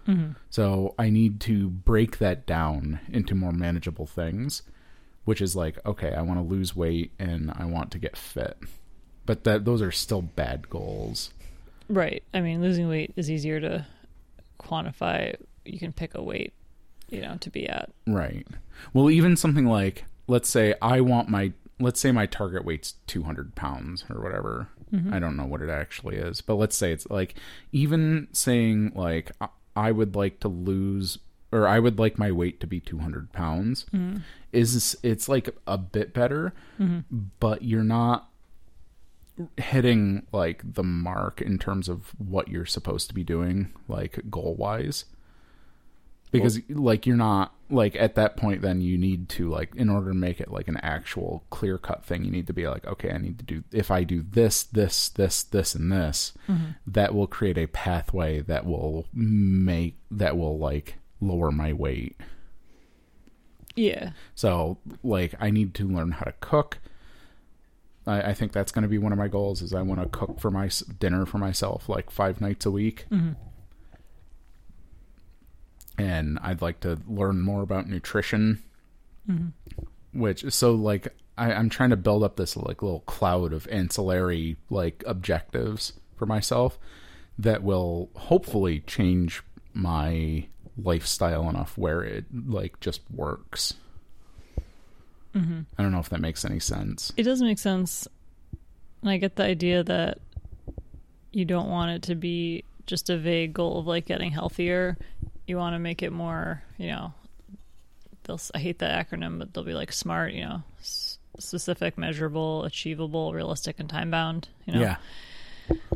Mm-hmm. 0.08 0.34
So 0.50 0.96
I 0.98 1.10
need 1.10 1.42
to 1.42 1.68
break 1.70 2.20
that 2.20 2.46
down 2.46 3.02
into 3.12 3.36
more 3.36 3.52
manageable 3.52 4.06
things, 4.06 4.62
which 5.26 5.42
is 5.42 5.56
like, 5.56 5.84
okay, 5.86 6.14
I 6.14 6.22
want 6.22 6.40
to 6.40 6.46
lose 6.46 6.76
weight 6.76 7.12
and 7.20 7.52
I 7.58 7.66
want 7.66 7.92
to 7.92 8.00
get 8.00 8.16
fit. 8.16 8.58
But 9.26 9.44
that 9.44 9.66
those 9.66 9.82
are 9.82 9.92
still 9.92 10.22
bad 10.22 10.70
goals. 10.70 11.32
Right. 11.90 12.24
I 12.34 12.40
mean, 12.40 12.62
losing 12.62 12.88
weight 12.88 13.12
is 13.16 13.30
easier 13.30 13.60
to 13.60 13.86
quantify. 14.60 15.36
You 15.66 15.80
can 15.80 15.92
pick 15.92 16.16
a 16.16 16.24
weight, 16.24 16.54
you 17.10 17.22
know, 17.22 17.38
to 17.38 17.50
be 17.50 17.68
at. 17.68 17.92
Right. 18.08 18.48
Well, 18.94 19.10
even 19.10 19.36
something 19.36 19.66
like, 19.66 20.06
let's 20.28 20.50
say 20.50 20.76
I 20.82 21.02
want 21.02 21.30
my, 21.30 21.54
let's 21.80 22.00
say 22.00 22.12
my 22.12 22.26
target 22.26 22.66
weight's 22.66 22.96
200 23.08 23.56
pounds 23.56 24.06
or 24.10 24.22
whatever. 24.22 24.70
Mm-hmm. 24.94 25.14
I 25.14 25.20
don't 25.20 25.36
know 25.36 25.46
what 25.46 25.62
it 25.62 25.70
actually 25.70 26.18
is, 26.18 26.42
but 26.42 26.56
let's 26.56 26.76
say 26.76 26.92
it's 26.92 27.10
like, 27.10 27.36
even 27.72 28.28
saying 28.32 28.94
like, 28.96 29.32
I- 29.76 29.92
would 29.92 30.16
like 30.16 30.40
to 30.40 30.48
lose, 30.48 31.20
or 31.52 31.68
I 31.68 31.80
would 31.80 32.00
like 32.00 32.18
my 32.18 32.32
weight 32.32 32.60
to 32.62 32.68
be 32.68 32.80
200 32.80 33.34
pounds 33.34 33.86
mm-hmm. 33.94 34.20
is, 34.54 34.96
it's 35.04 35.28
like 35.28 35.50
a 35.68 35.78
bit 35.78 36.14
better, 36.14 36.54
mm-hmm. 36.80 37.00
but 37.40 37.62
you're 37.62 37.84
not 37.84 38.30
hitting 39.58 40.26
like 40.32 40.62
the 40.64 40.84
mark 40.84 41.42
in 41.42 41.60
terms 41.60 41.90
of 41.90 42.14
what 42.18 42.48
you're 42.48 42.66
supposed 42.66 43.10
to 43.10 43.14
be 43.14 43.24
doing, 43.24 43.74
like 43.90 44.22
goal 44.30 44.56
wise 44.56 45.04
because 46.38 46.60
like 46.70 47.06
you're 47.06 47.16
not 47.16 47.54
like 47.70 47.96
at 47.96 48.16
that 48.16 48.38
point 48.38 48.62
then 48.62 48.82
you 48.82 48.98
need 48.98 49.28
to 49.28 49.50
like 49.50 49.74
in 49.76 49.90
order 49.90 50.10
to 50.10 50.16
make 50.16 50.40
it 50.40 50.52
like 50.52 50.68
an 50.68 50.78
actual 50.78 51.44
clear 51.50 51.78
cut 51.78 52.06
thing 52.06 52.24
you 52.24 52.32
need 52.32 52.46
to 52.46 52.54
be 52.54 52.68
like 52.68 52.86
okay 52.86 53.12
i 53.12 53.18
need 53.18 53.40
to 53.40 53.46
do 53.46 53.64
if 53.72 53.90
i 53.90 54.04
do 54.04 54.24
this 54.30 54.64
this 54.64 55.10
this 55.10 55.44
this 55.44 55.74
and 55.74 55.92
this 55.92 56.34
mm-hmm. 56.48 56.72
that 56.86 57.16
will 57.16 57.28
create 57.28 57.58
a 57.58 57.68
pathway 57.68 58.40
that 58.42 58.66
will 58.66 59.08
make 59.14 59.98
that 60.12 60.38
will 60.38 60.58
like 60.58 60.96
lower 61.22 61.52
my 61.52 61.74
weight. 61.74 62.16
Yeah. 63.76 64.12
so 64.36 64.78
like 65.04 65.34
i 65.40 65.50
need 65.50 65.74
to 65.76 65.88
learn 65.88 66.12
how 66.12 66.26
to 66.26 66.34
cook. 66.40 66.78
I, 68.08 68.30
I 68.30 68.34
think 68.34 68.54
that's 68.54 68.72
going 68.72 68.84
to 68.84 68.88
be 68.88 68.98
one 68.98 69.12
of 69.12 69.18
my 69.18 69.28
goals 69.28 69.62
is 69.62 69.74
i 69.74 69.82
want 69.82 70.02
to 70.02 70.08
cook 70.08 70.40
for 70.40 70.52
my 70.52 70.70
dinner 71.00 71.26
for 71.26 71.40
myself 71.40 71.90
like 71.90 72.10
five 72.10 72.40
nights 72.40 72.66
a 72.66 72.72
week 72.72 73.06
mm-hmm. 73.12 73.34
And 75.98 76.40
i'd 76.42 76.62
like 76.62 76.80
to 76.80 77.00
learn 77.08 77.40
more 77.42 77.62
about 77.62 77.88
nutrition 77.88 78.62
mm-hmm. 79.30 79.48
which 80.20 80.52
so 80.54 80.74
like 80.74 81.08
I, 81.38 81.54
i'm 81.54 81.70
trying 81.70 81.92
to 81.92 81.98
build 81.98 82.24
up 82.24 82.36
this 82.36 82.56
like 82.56 82.82
little 82.82 83.02
cloud 83.02 83.54
of 83.54 83.68
ancillary 83.72 84.58
like 84.70 85.04
objectives 85.06 85.94
for 86.16 86.26
myself 86.26 86.78
that 87.38 87.64
will 87.64 88.10
hopefully 88.16 88.82
change 88.82 89.44
my 89.74 90.48
lifestyle 90.78 91.50
enough 91.50 91.78
where 91.78 92.04
it 92.04 92.26
like 92.48 92.80
just 92.80 93.02
works 93.14 93.74
mm-hmm. 95.36 95.62
I 95.78 95.84
don't 95.84 95.92
know 95.92 96.00
if 96.00 96.10
that 96.10 96.22
makes 96.22 96.46
any 96.46 96.60
sense. 96.60 97.12
It 97.18 97.24
does 97.24 97.42
make 97.42 97.60
sense. 97.60 98.08
And 99.02 99.10
I 99.10 99.18
get 99.18 99.36
the 99.36 99.44
idea 99.44 99.84
that 99.84 100.20
you 101.32 101.46
don't 101.46 101.70
want 101.70 101.92
it 101.92 102.02
to 102.04 102.16
be 102.16 102.64
just 102.88 103.10
a 103.10 103.18
vague 103.18 103.54
goal 103.54 103.80
of 103.80 103.88
like 103.88 104.06
getting 104.06 104.32
healthier. 104.32 104.98
You 105.48 105.58
want 105.58 105.76
to 105.76 105.80
make 105.80 106.02
it 106.04 106.12
more, 106.12 106.62
you 106.78 106.88
know, 106.88 107.14
they'll, 108.24 108.40
I 108.54 108.60
hate 108.60 108.80
the 108.80 108.86
acronym, 108.86 109.38
but 109.40 109.54
they'll 109.54 109.64
be 109.64 109.74
like 109.74 109.92
smart, 109.92 110.34
you 110.34 110.44
know, 110.44 110.64
s- 110.80 111.20
specific, 111.40 111.98
measurable, 111.98 112.64
achievable, 112.64 113.34
realistic, 113.34 113.80
and 113.80 113.90
time 113.90 114.10
bound, 114.10 114.48
you 114.66 114.74
know, 114.74 114.82
Yeah. 114.82 114.96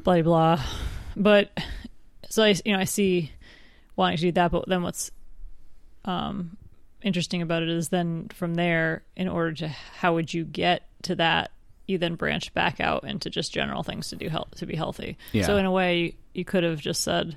blah, 0.03 0.21
blah. 0.21 0.63
But 1.15 1.51
so 2.29 2.43
I, 2.43 2.55
you 2.63 2.73
know, 2.73 2.79
I 2.79 2.83
see 2.83 3.31
wanting 3.95 4.17
to 4.17 4.21
do 4.23 4.31
that, 4.33 4.51
but 4.51 4.67
then 4.67 4.83
what's 4.83 5.09
um, 6.05 6.55
interesting 7.01 7.41
about 7.41 7.63
it 7.63 7.69
is 7.69 7.89
then 7.89 8.27
from 8.29 8.53
there, 8.55 9.03
in 9.15 9.27
order 9.27 9.53
to 9.53 9.67
how 9.67 10.13
would 10.13 10.33
you 10.33 10.45
get 10.45 10.83
to 11.03 11.15
that, 11.15 11.51
you 11.87 11.97
then 11.97 12.13
branch 12.15 12.53
back 12.53 12.79
out 12.79 13.03
into 13.03 13.31
just 13.31 13.51
general 13.51 13.81
things 13.81 14.09
to 14.09 14.15
do 14.15 14.29
health 14.29 14.49
to 14.57 14.67
be 14.67 14.75
healthy. 14.75 15.17
Yeah. 15.31 15.47
So 15.47 15.57
in 15.57 15.65
a 15.65 15.71
way, 15.71 16.13
you 16.35 16.45
could 16.45 16.63
have 16.63 16.79
just 16.79 17.01
said, 17.01 17.35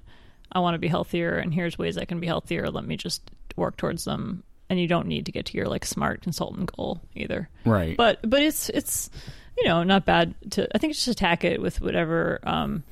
"I 0.52 0.60
want 0.60 0.74
to 0.74 0.78
be 0.78 0.88
healthier, 0.88 1.36
and 1.38 1.52
here's 1.52 1.76
ways 1.78 1.96
I 1.98 2.04
can 2.04 2.20
be 2.20 2.26
healthier. 2.26 2.70
Let 2.70 2.84
me 2.84 2.96
just 2.96 3.22
work 3.56 3.76
towards 3.76 4.04
them." 4.04 4.42
And 4.70 4.80
you 4.80 4.88
don't 4.88 5.06
need 5.06 5.26
to 5.26 5.32
get 5.32 5.46
to 5.46 5.56
your 5.58 5.66
like 5.66 5.84
smart 5.84 6.22
consultant 6.22 6.74
goal 6.74 7.02
either 7.14 7.50
Right. 7.66 7.94
but 7.94 8.20
but 8.22 8.40
it's 8.40 8.70
it's 8.70 9.10
you 9.58 9.68
know 9.68 9.82
not 9.82 10.06
bad 10.06 10.34
to 10.52 10.66
i 10.74 10.78
think 10.78 10.94
just 10.94 11.08
attack 11.08 11.44
it 11.44 11.60
with 11.60 11.82
whatever 11.82 12.40
um 12.44 12.82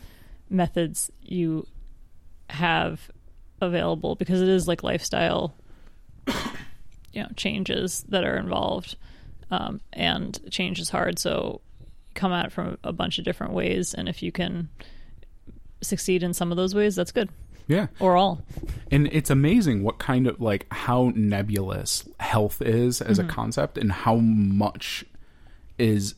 methods 0.50 1.10
you 1.22 1.66
have 2.50 3.10
available 3.62 4.14
because 4.14 4.42
it 4.42 4.48
is 4.48 4.68
like 4.68 4.82
lifestyle 4.82 5.54
you 7.12 7.22
know 7.22 7.28
changes 7.34 8.04
that 8.10 8.24
are 8.24 8.36
involved 8.36 8.96
um 9.50 9.80
and 9.94 10.38
change 10.50 10.80
is 10.80 10.90
hard 10.90 11.18
so 11.18 11.62
come 12.14 12.30
at 12.30 12.44
it 12.46 12.52
from 12.52 12.76
a 12.84 12.92
bunch 12.92 13.18
of 13.18 13.24
different 13.24 13.54
ways 13.54 13.94
and 13.94 14.06
if 14.06 14.22
you 14.22 14.30
can 14.30 14.68
succeed 15.80 16.22
in 16.22 16.34
some 16.34 16.50
of 16.50 16.58
those 16.58 16.74
ways 16.74 16.94
that's 16.94 17.12
good 17.12 17.30
yeah. 17.70 17.86
or 18.00 18.16
all. 18.16 18.42
And 18.90 19.08
it's 19.12 19.30
amazing 19.30 19.82
what 19.82 19.98
kind 19.98 20.26
of 20.26 20.40
like 20.40 20.66
how 20.72 21.12
nebulous 21.14 22.08
health 22.18 22.60
is 22.60 23.00
as 23.00 23.18
a 23.18 23.22
mm-hmm. 23.22 23.30
concept 23.30 23.78
and 23.78 23.92
how 23.92 24.16
much 24.16 25.04
is 25.78 26.14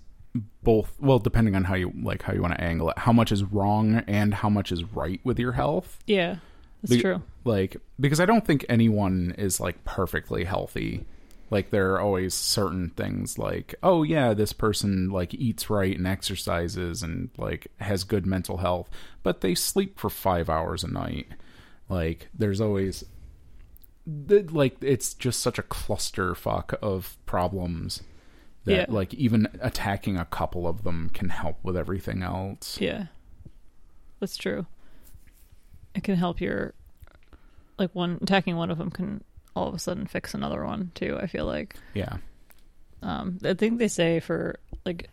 both 0.62 0.96
well 0.98 1.18
depending 1.18 1.55
on 1.55 1.64
how 1.64 1.74
you 1.74 1.92
like 2.03 2.22
how 2.22 2.32
you 2.32 2.40
want 2.40 2.55
to 2.55 2.61
angle 2.61 2.88
it 2.88 2.98
how 2.98 3.12
much 3.12 3.30
is 3.30 3.44
wrong 3.44 3.96
and 4.07 4.32
how 4.32 4.48
much 4.48 4.72
is 4.72 4.82
right 4.84 5.20
with 5.24 5.38
your 5.38 5.53
health. 5.53 5.98
Yeah 6.07 6.36
that's 6.82 6.94
Be- 6.94 7.00
true. 7.00 7.22
like 7.44 7.76
because 8.00 8.18
i 8.18 8.26
don't 8.26 8.44
think 8.44 8.66
anyone 8.68 9.34
is 9.38 9.61
like 9.61 9.84
perfectly 9.84 10.44
healthy. 10.44 11.05
Like 11.50 11.70
there 11.70 11.92
are 11.92 12.00
always 12.00 12.32
certain 12.32 12.88
things 12.96 13.36
like 13.36 13.74
oh 13.82 14.05
yeah 14.05 14.32
this 14.32 14.55
person 14.55 15.11
like 15.11 15.34
eats 15.34 15.68
right 15.68 15.94
and 15.94 16.07
exercises 16.07 17.03
and 17.03 17.28
like 17.36 17.66
has 17.78 18.05
good 18.05 18.24
mental 18.24 18.57
health 18.57 18.88
but 19.22 19.42
they 19.42 19.55
sleep 19.55 20.00
for 20.00 20.09
five 20.09 20.48
hours 20.48 20.82
a 20.82 20.88
night 20.88 21.26
like 21.93 22.28
there's 22.34 22.61
always 22.61 23.05
like 24.07 24.76
it's 24.80 25.14
just 25.14 25.40
such 25.40 25.59
a 25.59 25.62
clusterfuck 25.62 26.74
of 26.82 27.16
problems 27.26 28.03
that 28.64 28.72
Yeah. 28.72 28.84
like 28.88 29.14
even 29.14 29.49
attacking 29.61 30.16
a 30.16 30.24
couple 30.24 30.66
of 30.66 30.82
them 30.82 31.11
can 31.14 31.28
help 31.28 31.59
with 31.62 31.76
everything 31.76 32.22
else 32.22 32.80
Yeah. 32.80 33.07
That's 34.20 34.36
true. 34.36 34.66
It 35.95 36.05
can 36.05 36.14
help 36.16 36.40
your 36.40 36.74
like 37.78 37.95
one 37.95 38.18
attacking 38.22 38.57
one 38.57 38.70
of 38.70 38.78
them 38.78 38.90
can 38.90 39.22
all 39.55 39.68
of 39.68 39.74
a 39.74 39.78
sudden 39.78 40.07
fix 40.07 40.32
another 40.34 40.64
one 40.64 40.90
too, 40.95 41.18
I 41.20 41.26
feel 41.26 41.45
like. 41.47 41.76
yeah 41.95 42.16
Um 43.03 43.38
I 43.45 43.55
think 43.55 43.78
they 43.78 43.88
say 43.88 44.20
for 44.20 44.59
like 44.84 45.09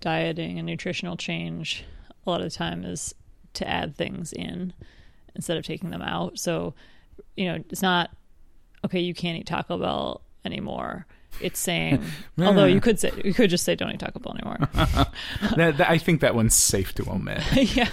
dieting 0.00 0.58
and 0.58 0.66
nutritional 0.66 1.16
change 1.16 1.84
a 2.26 2.30
lot 2.30 2.40
of 2.40 2.50
the 2.50 2.56
time 2.56 2.84
is 2.84 3.14
to 3.54 3.68
add 3.68 3.96
things 3.96 4.32
in 4.32 4.72
instead 5.34 5.56
of 5.56 5.64
taking 5.64 5.90
them 5.90 6.02
out. 6.02 6.38
So, 6.38 6.74
you 7.36 7.46
know, 7.46 7.62
it's 7.70 7.82
not 7.82 8.10
okay, 8.84 9.00
you 9.00 9.14
can't 9.14 9.38
eat 9.38 9.46
Taco 9.46 9.78
Bell 9.78 10.20
anymore. 10.44 11.06
It's 11.40 11.60
saying 11.60 12.02
although 12.40 12.64
you 12.66 12.80
could 12.80 12.98
say 12.98 13.12
you 13.24 13.32
could 13.32 13.50
just 13.50 13.64
say 13.64 13.74
don't 13.76 13.92
eat 13.92 14.00
Taco 14.00 14.18
Bell 14.18 14.34
anymore. 14.34 14.68
that, 15.56 15.76
that- 15.78 15.90
i 15.90 15.96
think 15.98 16.20
that 16.22 16.34
one's 16.34 16.54
safe 16.54 16.94
to 16.96 17.08
omit 17.10 17.42
yeah. 17.76 17.88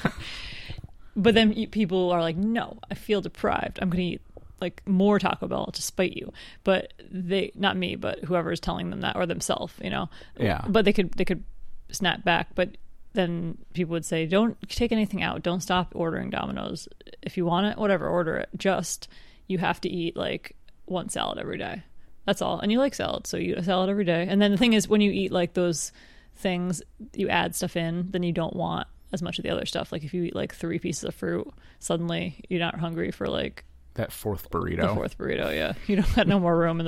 But 1.15 1.33
then 1.33 1.65
people 1.71 2.11
are 2.11 2.21
like, 2.21 2.37
no, 2.37 2.77
I 2.91 2.93
feel 2.93 3.21
deprived. 3.21 3.79
I'm 3.81 3.89
going 3.89 4.03
to 4.03 4.13
eat 4.15 4.21
like 4.61 4.87
more 4.87 5.17
Taco 5.17 5.47
Bell 5.47 5.65
to 5.71 5.81
spite 5.81 6.13
you. 6.15 6.31
But 6.63 6.93
they, 7.09 7.51
not 7.55 7.75
me, 7.75 7.95
but 7.95 8.23
whoever 8.23 8.51
is 8.51 8.59
telling 8.59 8.91
them 8.91 9.01
that 9.01 9.15
or 9.15 9.25
themselves, 9.25 9.73
you 9.83 9.89
know. 9.89 10.09
Yeah. 10.39 10.63
But 10.67 10.85
they 10.85 10.93
could 10.93 11.13
they 11.13 11.25
could 11.25 11.43
snap 11.91 12.23
back. 12.23 12.49
But 12.53 12.77
then 13.17 13.57
people 13.73 13.93
would 13.93 14.05
say, 14.05 14.27
don't 14.27 14.57
take 14.69 14.91
anything 14.91 15.23
out. 15.23 15.41
Don't 15.41 15.61
stop 15.61 15.91
ordering 15.95 16.29
Domino's. 16.29 16.87
If 17.23 17.35
you 17.35 17.47
want 17.47 17.65
it, 17.65 17.77
whatever, 17.77 18.07
order 18.07 18.35
it. 18.35 18.49
Just 18.55 19.09
you 19.47 19.57
have 19.57 19.81
to 19.81 19.89
eat 19.89 20.15
like 20.15 20.55
one 20.85 21.09
salad 21.09 21.39
every 21.39 21.57
day. 21.57 21.81
That's 22.25 22.43
all. 22.43 22.59
And 22.59 22.71
you 22.71 22.77
like 22.77 22.93
salad, 22.93 23.25
so 23.25 23.37
you 23.37 23.53
eat 23.53 23.57
a 23.57 23.63
salad 23.63 23.89
every 23.89 24.05
day. 24.05 24.27
And 24.29 24.39
then 24.39 24.51
the 24.51 24.57
thing 24.57 24.73
is, 24.73 24.87
when 24.87 25.01
you 25.01 25.11
eat 25.11 25.31
like 25.31 25.55
those 25.55 25.91
things, 26.35 26.83
you 27.15 27.27
add 27.27 27.55
stuff 27.55 27.75
in, 27.75 28.11
then 28.11 28.21
you 28.21 28.31
don't 28.31 28.55
want 28.55 28.87
as 29.11 29.23
much 29.23 29.39
of 29.39 29.43
the 29.43 29.49
other 29.49 29.65
stuff. 29.65 29.91
Like 29.91 30.03
if 30.03 30.13
you 30.13 30.23
eat 30.23 30.35
like 30.35 30.53
three 30.53 30.77
pieces 30.77 31.05
of 31.05 31.15
fruit, 31.15 31.51
suddenly 31.79 32.45
you're 32.49 32.59
not 32.59 32.79
hungry 32.79 33.09
for 33.09 33.27
like 33.27 33.65
that 33.95 34.11
fourth 34.11 34.51
burrito. 34.51 34.81
the 34.81 34.93
fourth 34.93 35.17
burrito. 35.17 35.55
Yeah, 35.55 35.73
you 35.87 35.95
don't 35.95 36.15
got 36.15 36.27
no 36.27 36.39
more 36.39 36.55
room 36.55 36.81
in 36.81 36.85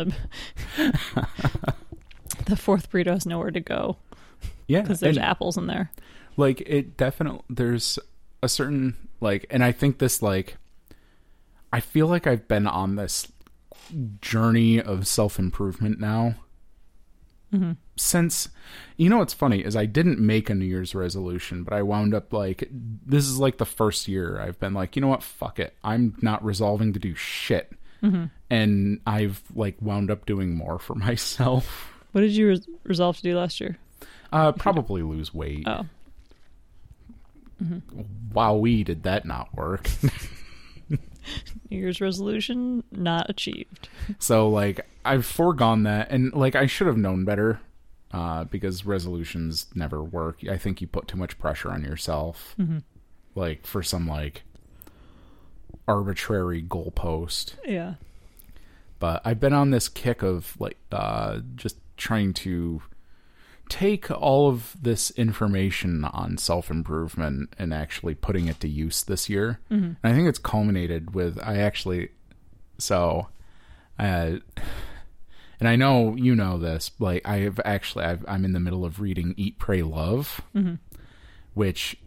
the. 0.78 0.94
the 2.46 2.56
fourth 2.56 2.92
burrito 2.92 3.08
has 3.08 3.26
nowhere 3.26 3.50
to 3.50 3.60
go 3.60 3.98
yeah 4.70 4.82
because 4.82 5.02
there's 5.02 5.18
apples 5.18 5.58
in 5.58 5.68
there. 5.68 5.92
Like 6.40 6.62
it 6.62 6.96
definitely 6.98 7.42
there's 7.50 8.00
a 8.42 8.48
certain 8.50 8.96
like 9.22 9.46
and 9.50 9.64
i 9.64 9.72
think 9.72 9.98
this 10.00 10.22
like 10.22 10.58
i 11.74 11.80
feel 11.80 12.08
like 12.08 12.26
i've 12.26 12.48
been 12.48 12.66
on 12.68 12.96
this 12.96 13.28
journey 14.22 14.82
of 14.82 15.08
self-improvement 15.08 16.00
now 16.00 16.36
since 17.98 18.50
you 18.96 19.10
know 19.10 19.18
what's 19.18 19.34
funny 19.34 19.60
is 19.62 19.76
i 19.76 19.86
didn't 19.86 20.20
make 20.20 20.50
a 20.52 20.54
new 20.56 20.66
year's 20.66 20.94
resolution 20.94 21.64
but 21.64 21.74
i 21.74 21.82
wound 21.82 22.14
up 22.14 22.32
like 22.32 22.70
this 22.72 23.26
is 23.26 23.40
like 23.40 23.58
the 23.58 23.66
first 23.66 24.08
year 24.08 24.40
i've 24.40 24.60
been 24.60 24.74
like 24.76 24.96
you 24.96 25.02
know 25.02 25.08
what? 25.08 25.24
Fuck 25.24 25.60
it. 25.60 25.74
I'm 25.84 26.16
not 26.22 26.44
resolving 26.46 26.94
to 26.94 27.00
do 27.00 27.16
shit. 27.16 27.72
And 28.52 29.02
i've 29.08 29.42
like 29.56 29.76
wound 29.82 30.12
up 30.12 30.26
doing 30.28 30.54
more 30.56 30.78
for 30.80 30.94
myself. 31.08 31.92
What 32.12 32.22
did 32.22 32.32
you 32.32 32.48
res- 32.50 32.68
resolve 32.84 33.18
to 33.18 33.24
do 33.24 33.36
last 33.38 33.60
year? 33.60 33.78
uh 34.32 34.52
probably 34.52 35.02
lose 35.02 35.34
weight. 35.34 35.64
Oh, 35.68 35.86
wow 38.34 38.56
we 38.56 38.84
did 38.84 39.04
that 39.04 39.26
not 39.26 39.54
work 39.56 39.90
New 41.70 41.78
Year's 41.78 42.02
resolution 42.02 42.84
not 42.92 43.30
achieved. 43.30 43.90
So 44.18 44.50
like 44.50 44.86
I've 45.06 45.26
foregone 45.26 45.84
that 45.84 46.10
and 46.12 46.34
like 46.34 46.56
I 46.56 46.66
should 46.66 46.88
have 46.88 46.98
known 46.98 47.26
better 47.26 47.60
uh 48.12 48.46
because 48.46 48.86
resolutions 48.86 49.68
never 49.76 50.04
work. 50.04 50.40
I 50.50 50.58
think 50.58 50.82
you 50.82 50.88
put 50.88 51.08
too 51.08 51.18
much 51.18 51.38
pressure 51.38 51.72
on 51.72 51.84
yourself. 51.84 52.56
Like 53.36 53.66
for 53.66 53.84
some 53.84 54.08
like 54.08 54.44
arbitrary 55.88 56.64
goalpost. 56.64 57.56
Yeah. 57.66 57.96
But 59.00 59.22
I've 59.24 59.40
been 59.40 59.54
on 59.54 59.70
this 59.72 59.88
kick 59.88 60.24
of 60.24 60.56
like 60.60 60.78
uh 60.92 61.40
just 61.56 61.78
trying 61.98 62.34
to 62.34 62.82
take 63.70 64.10
all 64.12 64.50
of 64.50 64.76
this 64.82 65.12
information 65.12 66.04
on 66.04 66.38
self-improvement 66.38 67.54
and 67.58 67.74
actually 67.74 68.16
putting 68.16 68.48
it 68.48 68.60
to 68.60 68.68
use 68.68 69.04
this 69.04 69.30
year. 69.30 69.60
And 69.70 69.98
I 70.04 70.12
think 70.14 70.28
it's 70.28 70.40
culminated 70.40 71.14
with 71.14 71.40
I 71.42 71.58
actually 71.60 72.10
So, 72.80 73.28
uh, 74.00 74.38
and 75.60 75.68
I 75.68 75.76
know 75.76 76.16
you 76.16 76.34
know 76.36 76.58
this. 76.58 76.92
Like 77.00 77.28
I 77.28 77.40
have 77.40 77.60
actually, 77.66 78.06
I've, 78.06 78.26
I'm 78.28 78.46
in 78.46 78.54
the 78.54 78.60
middle 78.60 78.86
of 78.86 79.00
reading 79.00 79.34
Eat, 79.38 79.60
Pray, 79.60 79.82
Love, 79.82 80.42
which 81.54 81.98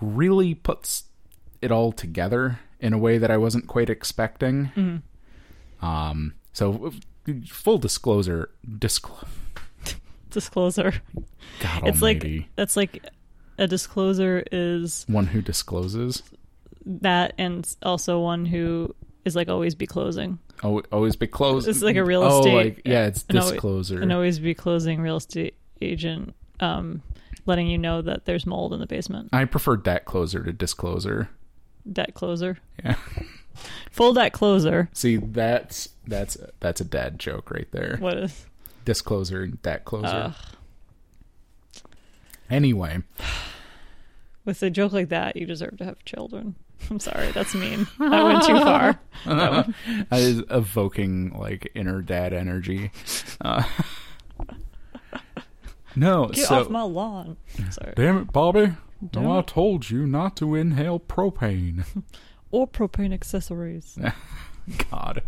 really 0.00 0.54
puts 0.54 1.04
it 1.62 1.70
all 1.72 1.92
together 1.92 2.58
in 2.80 2.92
a 2.92 2.98
way 2.98 3.18
that 3.18 3.30
I 3.30 3.36
wasn't 3.36 3.66
quite 3.66 3.88
expecting. 3.90 5.02
Um, 5.80 6.34
so 6.52 6.92
full 7.48 7.78
disclosure, 7.78 8.50
disclose. 8.78 9.24
Disclosure. 10.30 10.92
God 11.60 11.88
It's 11.88 12.02
Almighty, 12.02 12.38
like 12.40 12.48
that's 12.56 12.76
like 12.76 13.06
a 13.58 13.66
discloser 13.66 14.44
is 14.52 15.04
one 15.08 15.26
who 15.26 15.40
discloses. 15.42 16.22
that 16.86 17.34
and 17.38 17.68
also 17.82 18.20
one 18.20 18.46
who 18.46 18.94
is 19.24 19.34
like 19.36 19.48
always 19.48 19.74
be 19.74 19.86
closing 19.86 20.38
Oh, 20.62 20.82
always 20.90 21.14
be 21.16 21.26
closed. 21.28 21.68
It's 21.68 21.82
like 21.82 21.94
a 21.96 22.04
real 22.04 22.22
estate. 22.26 22.52
oh, 22.52 22.58
estate- 22.58 22.76
like 22.76 22.82
yeah, 22.86 23.06
it's 23.06 23.24
an 23.28 23.36
disclosure. 23.36 24.00
and 24.02 24.12
always 24.12 24.38
be 24.40 24.54
closing 24.54 25.00
real 25.00 25.16
estate 25.16 25.54
agent 25.80 26.34
um 26.60 27.02
letting 27.46 27.66
you 27.68 27.78
know 27.78 28.02
that 28.02 28.24
there's 28.26 28.44
mold 28.46 28.72
in 28.74 28.80
the 28.80 28.86
basement 28.86 29.28
I 29.32 29.44
prefer 29.44 29.76
debt 29.76 30.04
closer 30.04 30.42
to 30.42 30.52
discloser. 30.52 31.28
debt 31.90 32.14
closer 32.14 32.58
Yeah. 32.84 32.96
full 33.90 34.12
debt 34.14 34.32
closer 34.32 34.88
See, 34.92 35.16
that's 35.16 35.88
that's 36.06 36.36
that's 36.60 36.80
a 36.80 36.84
dad 36.84 37.18
joke 37.18 37.50
right 37.50 37.68
there. 37.72 37.96
what 38.00 38.18
is 38.18 38.46
Discloser 38.88 39.42
and 39.42 39.60
debt 39.60 39.84
closer. 39.84 40.06
uh, 40.06 40.32
anyway, 42.48 43.02
with 44.46 44.62
a 44.62 44.70
joke 44.70 44.92
like 44.92 45.10
that 45.10 45.36
you 45.36 45.44
deserve 45.44 45.76
to 45.76 45.84
have 45.84 46.02
children 46.06 46.54
i'm 46.90 46.98
sorry 46.98 47.30
that's 47.32 47.54
mean 47.54 47.86
i 48.00 48.22
went 48.22 48.42
too 48.44 48.54
far 48.54 48.98
that 49.26 49.74
is 50.12 50.42
evoking 50.48 51.36
like 51.38 51.70
inner 51.74 52.00
dad 52.00 52.32
energy. 52.32 52.90
Uh, 53.42 53.62
no, 55.96 56.28
get 56.28 56.46
so 56.46 56.60
off 56.60 56.70
my 56.70 56.80
lawn 56.80 57.36
sorry 57.68 57.92
damn 57.94 58.16
it, 58.16 58.32
Bobby. 58.32 58.72
Damn 59.10 59.24
No, 59.24 59.38
I 59.38 59.42
told 59.42 59.90
you 59.90 60.06
not 60.06 60.34
to 60.36 60.54
inhale 60.54 60.98
propane. 60.98 61.84
or 62.50 62.66
propane 62.66 63.12
accessories 63.12 63.98
God. 64.90 65.22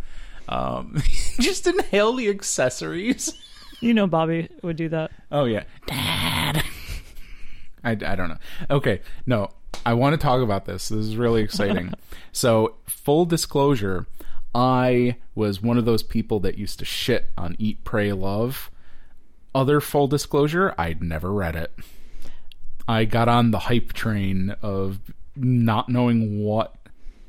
Um, 0.48 1.02
just 1.38 1.66
inhale 1.66 2.14
the 2.14 2.28
accessories. 2.28 3.34
You 3.80 3.94
know 3.94 4.06
bobby 4.06 4.48
would 4.62 4.76
do 4.76 4.88
that 4.88 5.10
Oh 5.32 5.44
yeah, 5.44 5.64
Dad. 5.86 6.64
I, 7.84 7.90
I 7.92 7.94
don't 7.94 8.28
know. 8.28 8.38
Okay, 8.68 9.00
no, 9.26 9.48
I 9.86 9.94
want 9.94 10.14
to 10.14 10.18
talk 10.18 10.42
about 10.42 10.64
this. 10.64 10.88
This 10.88 10.98
is 10.98 11.16
really 11.16 11.42
exciting. 11.42 11.94
so, 12.32 12.76
full 12.86 13.24
disclosure, 13.24 14.06
I 14.54 15.16
was 15.34 15.62
one 15.62 15.78
of 15.78 15.84
those 15.84 16.02
people 16.02 16.40
that 16.40 16.58
used 16.58 16.78
to 16.80 16.84
shit 16.84 17.30
on 17.38 17.56
Eat, 17.58 17.84
Pray, 17.84 18.12
Love. 18.12 18.70
Other 19.54 19.80
full 19.80 20.08
disclosure, 20.08 20.74
I'd 20.76 21.02
never 21.02 21.32
read 21.32 21.56
it. 21.56 21.72
I 22.86 23.04
got 23.04 23.28
on 23.28 23.50
the 23.50 23.60
hype 23.60 23.92
train 23.92 24.54
of 24.62 25.00
not 25.36 25.88
knowing 25.88 26.42
what 26.42 26.74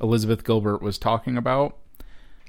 Elizabeth 0.02 0.44
Gilbert 0.44 0.82
was 0.82 0.98
talking 0.98 1.38
about. 1.38 1.78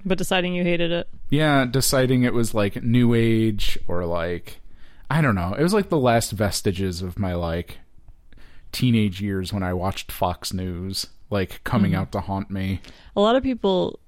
But 0.05 0.18
deciding 0.18 0.55
you 0.55 0.62
hated 0.64 0.90
it 0.90 1.09
Yeah, 1.30 1.64
deciding 1.64 2.22
it 2.24 2.34
was 2.34 2.55
like 2.55 2.82
new 2.82 3.14
age 3.14 3.78
or 3.88 4.05
like 4.05 4.61
I 5.11 5.20
don't 5.20 5.34
know. 5.34 5.53
It 5.55 5.62
was 5.62 5.74
like 5.74 5.90
the 5.90 5.98
last 5.98 6.30
vestiges 6.32 7.03
of 7.03 7.18
my 7.18 7.34
like 7.34 7.78
teenage 8.72 9.20
years 9.20 9.53
when 9.53 9.62
I 9.62 9.74
watched 9.74 10.11
Fox 10.11 10.53
News 10.55 11.07
like 11.30 11.62
coming 11.64 11.94
out 11.94 12.12
to 12.12 12.20
haunt 12.20 12.50
me. 12.50 12.80
a 13.16 13.20
lot 13.20 13.36
of 13.36 13.42
people 13.42 13.98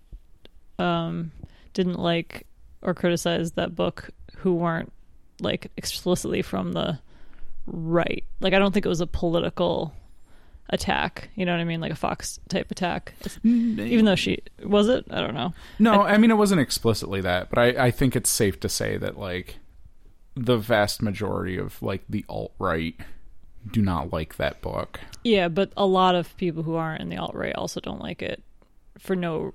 um 0.78 1.30
didn't 1.72 1.98
like 1.98 2.46
or 2.82 2.92
criticize 2.94 3.52
that 3.52 3.74
book 3.74 4.10
who 4.38 4.54
weren't 4.54 4.92
like 5.40 5.70
explicitly 5.76 6.42
from 6.42 6.72
the 6.72 6.98
right 7.66 8.24
like 8.40 8.52
i 8.52 8.58
don't 8.58 8.72
think 8.72 8.84
it 8.84 8.90
was 8.90 9.00
a 9.00 9.06
political 9.06 9.94
attack 10.70 11.28
you 11.34 11.44
know 11.44 11.52
what 11.52 11.60
i 11.60 11.64
mean? 11.64 11.80
Like 11.80 11.92
a 11.92 11.96
fox 11.96 12.40
type 12.48 12.70
attack. 12.70 13.14
Even 13.44 14.04
though 14.06 14.16
she 14.16 14.42
was 14.64 14.88
it? 14.88 15.04
I 15.10 15.20
don't 15.20 15.34
know. 15.34 15.52
No, 15.78 16.02
I 16.02 16.16
mean 16.16 16.30
it 16.30 16.36
wasn't 16.38 16.60
explicitly 16.62 17.20
that, 17.20 17.50
but 17.50 17.58
I 17.58 17.86
I 17.86 17.90
think 17.90 18.16
it's 18.16 18.30
safe 18.30 18.58
to 18.60 18.68
say 18.68 18.96
that 18.96 19.18
like 19.18 19.56
the 20.34 20.56
vast 20.56 21.02
majority 21.02 21.56
of 21.58 21.80
like 21.82 22.02
the 22.08 22.24
alt 22.28 22.52
right 22.58 22.94
do 23.70 23.80
not 23.82 24.12
like 24.12 24.36
that 24.36 24.60
book. 24.62 25.00
yeah 25.22 25.48
but 25.48 25.70
a 25.76 25.86
lot 25.86 26.14
of 26.14 26.36
people 26.38 26.62
who 26.62 26.74
aren't 26.74 27.00
in 27.00 27.08
the 27.08 27.16
alt-right 27.16 27.54
also 27.54 27.80
don't 27.80 28.00
like 28.00 28.20
it 28.22 28.42
for 28.98 29.14
no 29.16 29.54